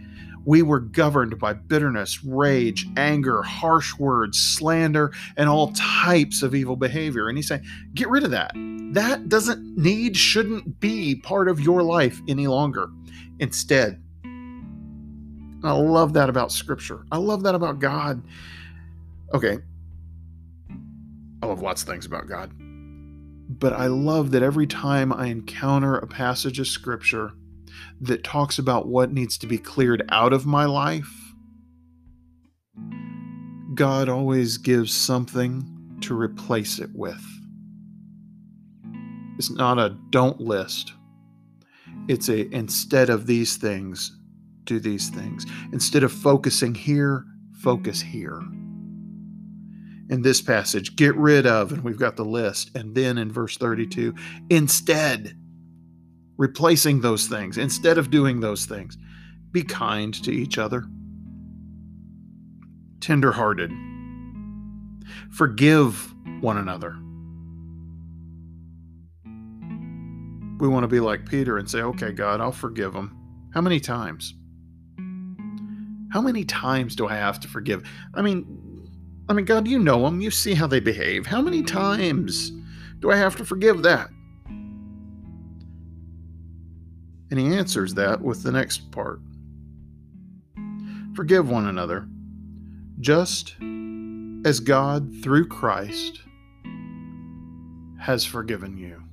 we 0.46 0.62
were 0.62 0.80
governed 0.80 1.40
by 1.40 1.54
bitterness, 1.54 2.24
rage, 2.24 2.88
anger, 2.98 3.42
harsh 3.42 3.98
words, 3.98 4.38
slander, 4.38 5.12
and 5.38 5.50
all 5.50 5.72
types 5.74 6.44
of 6.44 6.54
evil 6.54 6.76
behavior. 6.76 7.30
And 7.30 7.38
he's 7.38 7.48
saying, 7.48 7.64
get 7.94 8.10
rid 8.10 8.24
of 8.24 8.32
that. 8.32 8.52
That 8.94 9.30
doesn't 9.30 9.78
need, 9.78 10.18
shouldn't 10.18 10.80
be 10.80 11.16
part 11.16 11.48
of 11.48 11.60
your 11.60 11.82
life 11.82 12.22
any 12.28 12.48
longer. 12.48 12.90
Instead, 13.40 14.02
I 15.64 15.72
love 15.72 16.14
that 16.14 16.30
about 16.30 16.52
Scripture. 16.52 17.06
I 17.12 17.18
love 17.18 17.44
that 17.44 17.56
about 17.56 17.80
God. 17.80 18.22
Okay. 19.34 19.60
I 21.42 21.46
love 21.46 21.62
lots 21.62 21.82
of 21.82 21.88
things 21.88 22.06
about 22.06 22.28
God. 22.28 22.52
But 23.60 23.74
I 23.74 23.88
love 23.88 24.32
that 24.32 24.44
every 24.44 24.68
time 24.68 25.14
I 25.14 25.28
encounter 25.28 25.96
a 25.96 26.08
passage 26.08 26.60
of 26.60 26.68
Scripture, 26.68 27.32
that 28.02 28.24
talks 28.24 28.60
about 28.60 28.88
what 28.88 29.12
needs 29.12 29.38
to 29.40 29.48
be 29.48 29.58
cleared 29.58 30.04
out 30.10 30.34
of 30.34 30.46
my 30.46 30.66
life, 30.66 31.34
God 33.76 34.10
always 34.10 34.58
gives 34.58 34.94
something 34.94 35.98
to 36.02 36.16
replace 36.16 36.80
it 36.80 36.90
with. 36.94 37.24
It's 39.38 39.50
not 39.50 39.80
a 39.80 39.98
don't 40.12 40.40
list. 40.40 40.94
It's 42.08 42.30
a 42.30 42.54
instead 42.54 43.10
of 43.10 43.26
these 43.26 43.58
things, 43.58 44.16
do 44.66 44.80
these 44.80 45.10
things. 45.10 45.46
Instead 45.72 46.04
of 46.04 46.12
focusing 46.12 46.76
here, 46.76 47.26
focus 47.62 48.02
here. 48.02 48.42
In 50.10 50.22
this 50.22 50.42
passage, 50.42 50.96
get 50.96 51.16
rid 51.16 51.48
of, 51.48 51.72
and 51.72 51.84
we've 51.84 51.98
got 51.98 52.18
the 52.18 52.26
list. 52.26 52.76
And 52.76 52.94
then 52.94 53.18
in 53.18 53.32
verse 53.32 53.58
32, 53.58 54.14
instead, 54.50 55.36
replacing 56.38 57.02
those 57.02 57.28
things 57.28 57.58
instead 57.58 57.98
of 57.98 58.10
doing 58.10 58.40
those 58.40 58.66
things. 58.66 58.98
Be 59.52 59.64
kind 59.64 60.14
to 60.24 60.32
each 60.32 60.58
other, 60.58 60.86
tenderhearted, 63.00 63.72
forgive 65.32 66.14
one 66.42 66.58
another. 66.58 66.98
We 70.60 70.68
want 70.70 70.84
to 70.84 70.88
be 70.88 71.00
like 71.00 71.28
Peter 71.28 71.58
and 71.58 71.70
say, 71.70 71.82
okay, 71.82 72.12
God, 72.12 72.42
I'll 72.42 72.52
forgive 72.52 72.94
them. 72.94 73.18
How 73.54 73.62
many 73.62 73.80
times? 73.80 74.34
How 76.12 76.22
many 76.22 76.46
times 76.46 76.96
do 76.96 77.08
I 77.08 77.16
have 77.16 77.40
to 77.42 77.48
forgive? 77.48 77.84
I 78.14 78.22
mean, 78.22 78.46
I 79.30 79.34
mean, 79.34 79.46
God, 79.46 79.68
you 79.68 79.80
know 79.80 80.04
them. 80.04 80.22
You 80.22 80.32
see 80.32 80.54
how 80.54 80.68
they 80.68 80.80
behave. 80.80 81.26
How 81.26 81.42
many 81.42 81.64
times 81.64 82.52
do 83.00 83.12
I 83.12 83.16
have 83.16 83.36
to 83.38 83.46
forgive 83.46 83.84
that? 83.84 84.10
And 87.32 87.40
he 87.40 87.56
answers 87.56 87.94
that 87.96 88.22
with 88.22 88.44
the 88.44 88.52
next 88.52 88.92
part 88.92 89.20
Forgive 91.16 91.48
one 91.48 91.68
another, 91.68 92.08
just 93.00 93.56
as 94.46 94.60
God, 94.60 95.14
through 95.22 95.48
Christ, 95.48 96.22
has 98.00 98.26
forgiven 98.26 98.78
you. 98.78 99.04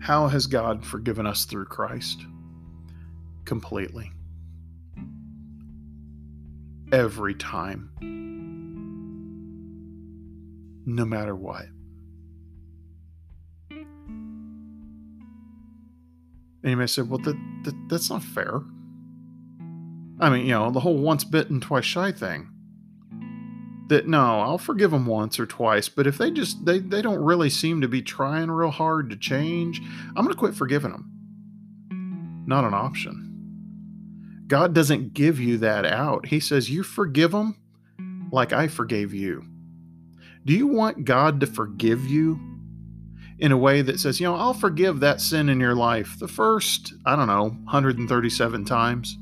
How 0.00 0.26
has 0.26 0.46
God 0.46 0.84
forgiven 0.84 1.24
us 1.24 1.44
through 1.44 1.66
Christ? 1.66 2.20
Completely. 3.44 4.10
Every 6.92 7.34
time. 7.34 7.90
No 10.84 11.04
matter 11.04 11.36
what. 11.36 11.66
And 16.64 16.70
you 16.70 16.78
may 16.78 16.86
say, 16.86 17.02
well, 17.02 17.18
that, 17.18 17.36
that, 17.64 17.88
that's 17.90 18.08
not 18.08 18.22
fair. 18.22 18.62
I 20.18 20.30
mean, 20.30 20.46
you 20.46 20.52
know, 20.52 20.70
the 20.70 20.80
whole 20.80 20.96
once 20.96 21.22
bitten, 21.22 21.60
twice 21.60 21.84
shy 21.84 22.10
thing. 22.10 22.48
That 23.88 24.08
no, 24.08 24.40
I'll 24.40 24.56
forgive 24.56 24.92
them 24.92 25.04
once 25.04 25.38
or 25.38 25.44
twice, 25.44 25.90
but 25.90 26.06
if 26.06 26.16
they 26.16 26.30
just 26.30 26.64
they 26.64 26.78
they 26.78 27.02
don't 27.02 27.22
really 27.22 27.50
seem 27.50 27.82
to 27.82 27.88
be 27.88 28.00
trying 28.00 28.50
real 28.50 28.70
hard 28.70 29.10
to 29.10 29.16
change, 29.16 29.82
I'm 30.16 30.26
to 30.26 30.34
quit 30.34 30.54
forgiving 30.54 30.92
them. 30.92 32.44
Not 32.46 32.64
an 32.64 32.72
option. 32.72 34.44
God 34.46 34.72
doesn't 34.72 35.12
give 35.12 35.38
you 35.38 35.58
that 35.58 35.84
out. 35.84 36.26
He 36.26 36.40
says, 36.40 36.70
"You 36.70 36.82
forgive 36.82 37.32
them 37.32 37.58
like 38.32 38.54
I 38.54 38.68
forgave 38.68 39.12
you." 39.12 39.44
Do 40.46 40.54
you 40.54 40.66
want 40.66 41.04
God 41.04 41.40
to 41.40 41.46
forgive 41.46 42.06
you 42.06 42.40
in 43.38 43.52
a 43.52 43.56
way 43.56 43.82
that 43.82 43.98
says, 44.00 44.20
you 44.20 44.26
know, 44.26 44.36
I'll 44.36 44.54
forgive 44.54 45.00
that 45.00 45.20
sin 45.20 45.48
in 45.48 45.60
your 45.60 45.74
life 45.74 46.18
the 46.18 46.28
first, 46.28 46.94
I 47.04 47.16
don't 47.16 47.26
know, 47.26 47.48
137 47.64 48.64
times. 48.64 49.18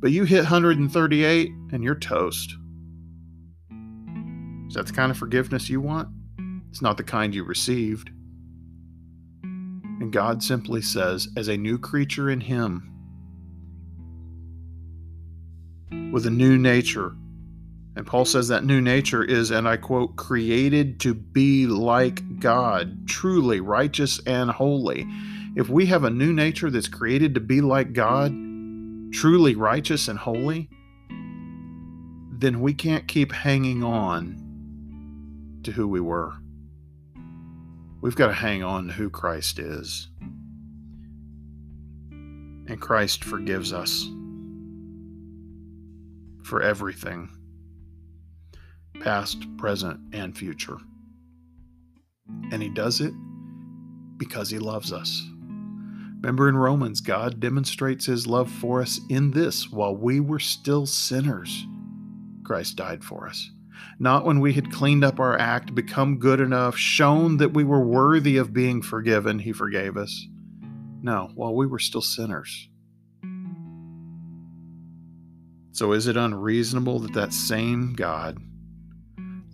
But 0.00 0.10
you 0.10 0.24
hit 0.24 0.38
138 0.38 1.50
and 1.72 1.84
you're 1.84 1.94
toast. 1.94 2.56
Is 4.68 4.74
that 4.74 4.86
the 4.86 4.92
kind 4.92 5.10
of 5.10 5.18
forgiveness 5.18 5.68
you 5.68 5.80
want? 5.80 6.08
It's 6.70 6.82
not 6.82 6.96
the 6.96 7.04
kind 7.04 7.34
you 7.34 7.44
received. 7.44 8.10
And 9.42 10.12
God 10.12 10.42
simply 10.42 10.82
says, 10.82 11.28
as 11.36 11.48
a 11.48 11.56
new 11.56 11.78
creature 11.78 12.30
in 12.30 12.40
Him, 12.40 12.88
with 16.12 16.26
a 16.26 16.30
new 16.30 16.58
nature, 16.58 17.14
and 17.94 18.06
Paul 18.06 18.24
says 18.24 18.48
that 18.48 18.64
new 18.64 18.80
nature 18.80 19.22
is, 19.22 19.50
and 19.50 19.68
I 19.68 19.76
quote, 19.76 20.16
created 20.16 20.98
to 21.00 21.12
be 21.12 21.66
like 21.66 22.40
God, 22.40 23.06
truly 23.06 23.60
righteous 23.60 24.18
and 24.26 24.50
holy. 24.50 25.06
If 25.56 25.68
we 25.68 25.86
have 25.86 26.04
a 26.04 26.10
new 26.10 26.32
nature 26.32 26.70
that's 26.70 26.88
created 26.88 27.34
to 27.34 27.40
be 27.40 27.60
like 27.60 27.92
God, 27.92 28.32
truly 29.12 29.54
righteous 29.54 30.08
and 30.08 30.18
holy, 30.18 30.70
then 31.10 32.62
we 32.62 32.72
can't 32.72 33.06
keep 33.06 33.30
hanging 33.30 33.84
on 33.84 34.38
to 35.64 35.72
who 35.72 35.86
we 35.86 36.00
were. 36.00 36.32
We've 38.00 38.16
got 38.16 38.28
to 38.28 38.32
hang 38.32 38.62
on 38.64 38.86
to 38.86 38.92
who 38.94 39.10
Christ 39.10 39.58
is. 39.58 40.08
And 42.10 42.80
Christ 42.80 43.22
forgives 43.22 43.74
us 43.74 44.08
for 46.42 46.62
everything 46.62 47.28
past, 49.02 49.44
present, 49.56 50.00
and 50.12 50.36
future. 50.36 50.78
And 52.50 52.62
He 52.62 52.68
does 52.68 53.00
it 53.00 53.12
because 54.16 54.48
He 54.48 54.58
loves 54.58 54.92
us. 54.92 55.22
Remember 56.20 56.48
in 56.48 56.56
Romans, 56.56 57.00
God 57.00 57.40
demonstrates 57.40 58.06
His 58.06 58.26
love 58.26 58.50
for 58.50 58.80
us 58.80 59.00
in 59.08 59.32
this 59.32 59.70
while 59.70 59.96
we 59.96 60.20
were 60.20 60.38
still 60.38 60.86
sinners, 60.86 61.66
Christ 62.44 62.76
died 62.76 63.02
for 63.02 63.28
us. 63.28 63.50
Not 63.98 64.24
when 64.24 64.38
we 64.38 64.52
had 64.52 64.72
cleaned 64.72 65.04
up 65.04 65.18
our 65.18 65.36
act, 65.36 65.74
become 65.74 66.18
good 66.18 66.40
enough, 66.40 66.76
shown 66.76 67.38
that 67.38 67.54
we 67.54 67.64
were 67.64 67.84
worthy 67.84 68.36
of 68.36 68.52
being 68.52 68.82
forgiven, 68.82 69.40
He 69.40 69.52
forgave 69.52 69.96
us. 69.96 70.26
No, 71.02 71.32
while 71.34 71.54
we 71.54 71.66
were 71.66 71.80
still 71.80 72.00
sinners. 72.00 72.68
So 75.72 75.92
is 75.92 76.06
it 76.06 76.16
unreasonable 76.16 77.00
that 77.00 77.14
that 77.14 77.32
same 77.32 77.94
God 77.94 78.38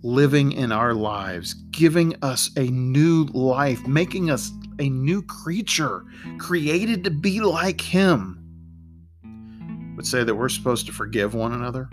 living 0.03 0.51
in 0.51 0.71
our 0.71 0.93
lives, 0.93 1.53
giving 1.71 2.15
us 2.21 2.49
a 2.55 2.63
new 2.63 3.25
life, 3.25 3.85
making 3.87 4.29
us 4.29 4.51
a 4.79 4.89
new 4.89 5.21
creature, 5.21 6.03
created 6.37 7.03
to 7.03 7.11
be 7.11 7.41
like 7.41 7.81
Him, 7.81 8.35
would 9.95 10.07
say 10.07 10.23
that 10.23 10.35
we're 10.35 10.49
supposed 10.49 10.85
to 10.85 10.93
forgive 10.93 11.33
one 11.33 11.53
another, 11.53 11.89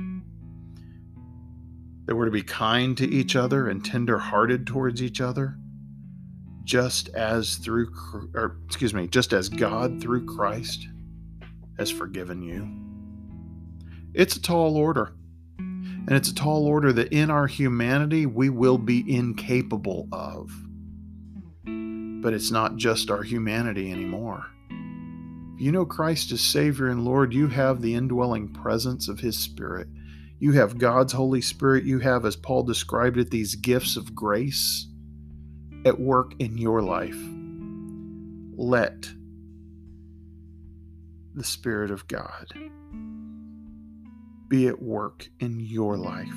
that 2.05 2.15
we're 2.15 2.27
to 2.27 2.31
be 2.31 2.43
kind 2.43 2.97
to 2.97 3.09
each 3.09 3.35
other 3.35 3.69
and 3.69 3.85
tender 3.85 4.19
hearted 4.19 4.67
towards 4.67 5.03
each 5.03 5.21
other, 5.21 5.57
just 6.63 7.09
as 7.11 7.57
through, 7.57 7.89
or 8.35 8.59
excuse 8.67 8.95
me, 8.95 9.09
just 9.09 9.33
as 9.33 9.49
God 9.49 10.01
through 10.01 10.27
Christ 10.27 10.87
has 11.79 11.91
forgiven 11.91 12.43
you. 12.43 12.69
It's 14.15 14.37
a 14.37 14.43
tall 14.43 14.77
order. 14.77 15.13
And 16.09 16.17
it's 16.17 16.31
a 16.31 16.35
tall 16.35 16.67
order 16.67 16.93
that 16.93 17.13
in 17.13 17.31
our 17.31 17.49
humanity 17.49 18.27
we 18.27 18.49
will 18.49 18.79
be 18.79 19.05
incapable 19.13 20.09
of. 20.13 20.51
But 21.65 22.33
it's 22.33 22.51
not 22.51 22.77
just 22.77 23.11
our 23.11 23.25
humanity 23.25 23.91
anymore. 23.91 24.47
If 25.55 25.63
you 25.63 25.73
know 25.73 25.85
Christ 25.85 26.31
as 26.33 26.41
Savior 26.41 26.89
and 26.89 27.05
Lord, 27.05 27.33
you 27.33 27.49
have 27.49 27.81
the 27.81 27.95
indwelling 27.95 28.53
presence 28.53 29.09
of 29.09 29.21
His 29.21 29.39
Spirit. 29.39 29.89
You 30.39 30.53
have 30.53 30.79
God's 30.79 31.15
Holy 31.15 31.41
Spirit. 31.41 31.85
You 31.85 31.99
have, 32.01 32.25
as 32.25 32.37
Paul 32.37 32.63
described 32.63 33.17
it, 33.19 33.31
these 33.31 33.55
gifts 33.55 33.97
of 33.97 34.15
grace 34.15 34.87
at 35.85 35.99
work 35.99 36.35
in 36.39 36.59
your 36.59 36.83
life. 36.83 37.19
Let 38.57 39.09
the 41.35 41.45
Spirit 41.45 41.91
of 41.91 42.07
God 42.07 42.53
be 44.49 44.69
at 44.69 44.81
work 44.81 45.29
in 45.41 45.61
your 45.61 45.97
life. 45.97 46.29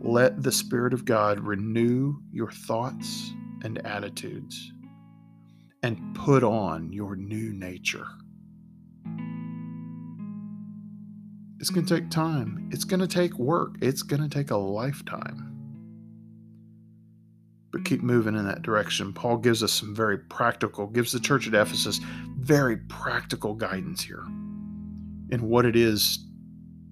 Let 0.00 0.42
the 0.42 0.52
Spirit 0.52 0.94
of 0.94 1.04
God 1.04 1.40
renew 1.40 2.16
your 2.32 2.50
thoughts 2.50 3.32
and 3.62 3.84
attitudes 3.86 4.72
and 5.82 6.14
put 6.14 6.42
on 6.42 6.92
your 6.92 7.16
new 7.16 7.52
nature. 7.52 8.06
It's 11.58 11.68
going 11.68 11.84
to 11.84 12.00
take 12.00 12.10
time. 12.10 12.70
It's 12.72 12.84
going 12.84 13.00
to 13.00 13.06
take 13.06 13.38
work. 13.38 13.76
It's 13.82 14.02
going 14.02 14.22
to 14.22 14.28
take 14.28 14.50
a 14.50 14.56
lifetime. 14.56 15.46
But 17.70 17.84
keep 17.84 18.02
moving 18.02 18.34
in 18.34 18.46
that 18.46 18.62
direction. 18.62 19.12
Paul 19.12 19.36
gives 19.36 19.62
us 19.62 19.72
some 19.72 19.94
very 19.94 20.18
practical, 20.18 20.86
gives 20.86 21.12
the 21.12 21.20
church 21.20 21.46
at 21.46 21.54
Ephesus 21.54 22.00
very 22.38 22.78
practical 22.78 23.54
guidance 23.54 24.02
here 24.02 24.24
in 25.30 25.48
what 25.48 25.64
it 25.64 25.76
is 25.76 26.18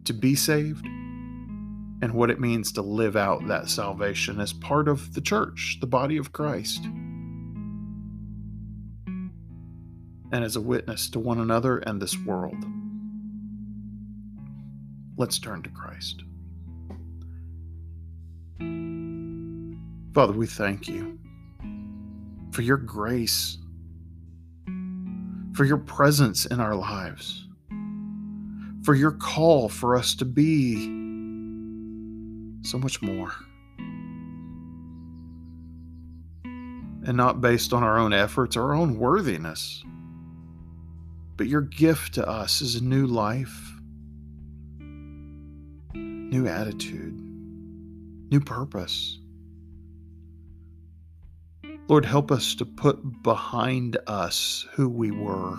to 0.05 0.13
be 0.13 0.35
saved 0.35 0.87
and 2.01 2.13
what 2.13 2.31
it 2.31 2.41
means 2.41 2.73
to 2.73 2.83
live 2.83 3.17
out 3.17 3.47
that 3.49 3.69
salvation 3.69 4.41
as 4.41 4.53
part 4.53 4.89
of 4.89 5.15
the 5.15 5.21
church, 5.21 5.79
the 5.81 5.87
body 5.87 6.17
of 6.17 6.33
Christ, 6.33 6.85
and 10.31 10.45
as 10.45 10.57
a 10.57 10.61
witness 10.61 11.11
to 11.11 11.19
one 11.19 11.41
another 11.41 11.79
and 11.79 12.01
this 12.01 12.17
world. 12.19 12.65
Let's 15.17 15.41
turn 15.41 15.63
to 15.65 15.71
Christ. 15.71 16.23
Father, 20.15 20.33
we 20.33 20.47
thank 20.47 20.87
you 20.87 21.19
for 22.53 22.63
your 22.63 22.77
grace, 22.77 23.59
for 25.55 25.65
your 25.65 25.79
presence 25.79 26.47
in 26.47 26.61
our 26.61 26.77
lives 26.77 27.48
for 28.89 28.95
your 28.95 29.13
call 29.13 29.69
for 29.69 29.95
us 29.95 30.15
to 30.15 30.25
be 30.25 30.77
so 32.63 32.79
much 32.79 33.03
more. 33.03 33.35
And 37.07 37.15
not 37.15 37.43
based 37.43 37.75
on 37.75 37.83
our 37.83 37.99
own 37.99 38.15
efforts, 38.15 38.57
our 38.57 38.73
own 38.73 38.97
worthiness, 38.97 39.85
but 41.37 41.49
your 41.49 41.61
gift 41.61 42.15
to 42.15 42.27
us 42.27 42.63
is 42.63 42.77
a 42.77 42.83
new 42.83 43.07
life, 43.07 43.75
new 45.93 46.47
attitude, 46.47 47.13
new 48.31 48.41
purpose. 48.41 49.19
Lord, 51.89 52.07
help 52.07 52.33
us 52.33 52.55
to 52.55 52.65
put 52.65 53.23
behind 53.23 53.99
us 54.07 54.67
who 54.73 54.89
we 54.89 55.11
were 55.11 55.59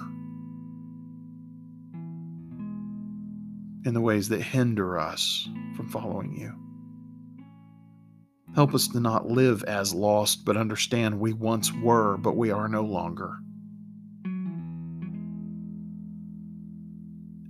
in 3.86 3.93
the 3.93 4.01
ways 4.01 4.30
that 4.30 4.41
hinder 4.41 4.99
us 4.99 5.47
from 5.75 5.88
following 5.89 6.36
you. 6.36 6.53
Help 8.55 8.73
us 8.73 8.88
to 8.89 8.99
not 8.99 9.27
live 9.27 9.63
as 9.63 9.93
lost, 9.93 10.43
but 10.43 10.57
understand 10.57 11.19
we 11.19 11.34
once 11.34 11.71
were, 11.73 12.17
but 12.17 12.36
we 12.36 12.51
are 12.51 12.67
no 12.67 12.82
longer. 12.82 13.38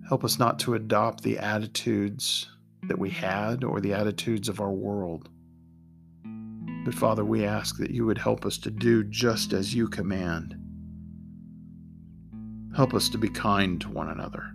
Help 0.07 0.23
us 0.23 0.39
not 0.39 0.59
to 0.59 0.73
adopt 0.73 1.23
the 1.23 1.38
attitudes 1.38 2.49
that 2.88 2.99
we 2.99 3.09
had 3.09 3.63
or 3.63 3.80
the 3.80 3.93
attitudes 3.93 4.49
of 4.49 4.59
our 4.59 4.71
world. 4.71 5.30
But 6.86 6.93
Father, 6.93 7.23
we 7.23 7.45
ask 7.45 7.77
that 7.77 7.91
you 7.91 8.05
would 8.05 8.17
help 8.17 8.45
us 8.45 8.57
to 8.59 8.71
do 8.71 9.03
just 9.03 9.53
as 9.53 9.73
you 9.73 9.88
command. 9.88 10.55
Help 12.75 12.93
us 12.93 13.09
to 13.09 13.17
be 13.17 13.30
kind 13.30 13.80
to 13.82 13.89
one 13.89 14.09
another 14.09 14.53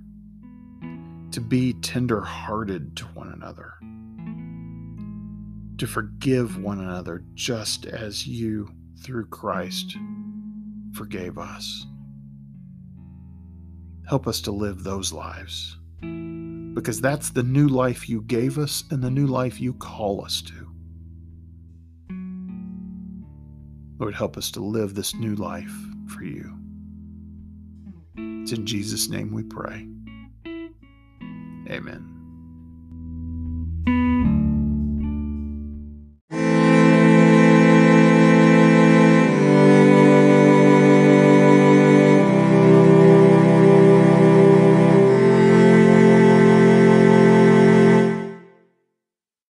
to 1.34 1.40
be 1.40 1.72
tender 1.72 2.20
hearted 2.20 2.96
to 2.96 3.04
one 3.06 3.32
another, 3.32 3.74
to 5.78 5.84
forgive 5.84 6.62
one 6.62 6.78
another 6.78 7.24
just 7.34 7.86
as 7.86 8.24
you, 8.24 8.70
through 9.02 9.26
Christ, 9.26 9.96
forgave 10.92 11.36
us. 11.36 11.86
Help 14.08 14.28
us 14.28 14.40
to 14.42 14.52
live 14.52 14.84
those 14.84 15.12
lives 15.12 15.76
because 16.72 17.00
that's 17.00 17.30
the 17.30 17.42
new 17.42 17.66
life 17.66 18.08
you 18.08 18.22
gave 18.22 18.56
us 18.56 18.84
and 18.92 19.02
the 19.02 19.10
new 19.10 19.26
life 19.26 19.60
you 19.60 19.74
call 19.74 20.24
us 20.24 20.40
to. 20.40 20.70
Lord, 23.98 24.14
help 24.14 24.36
us 24.36 24.52
to 24.52 24.60
live 24.60 24.94
this 24.94 25.16
new 25.16 25.34
life 25.34 25.74
for 26.06 26.22
you. 26.22 26.56
It's 28.16 28.52
in 28.52 28.64
Jesus' 28.64 29.08
name 29.08 29.32
we 29.32 29.42
pray. 29.42 29.88
Amen. 31.68 32.13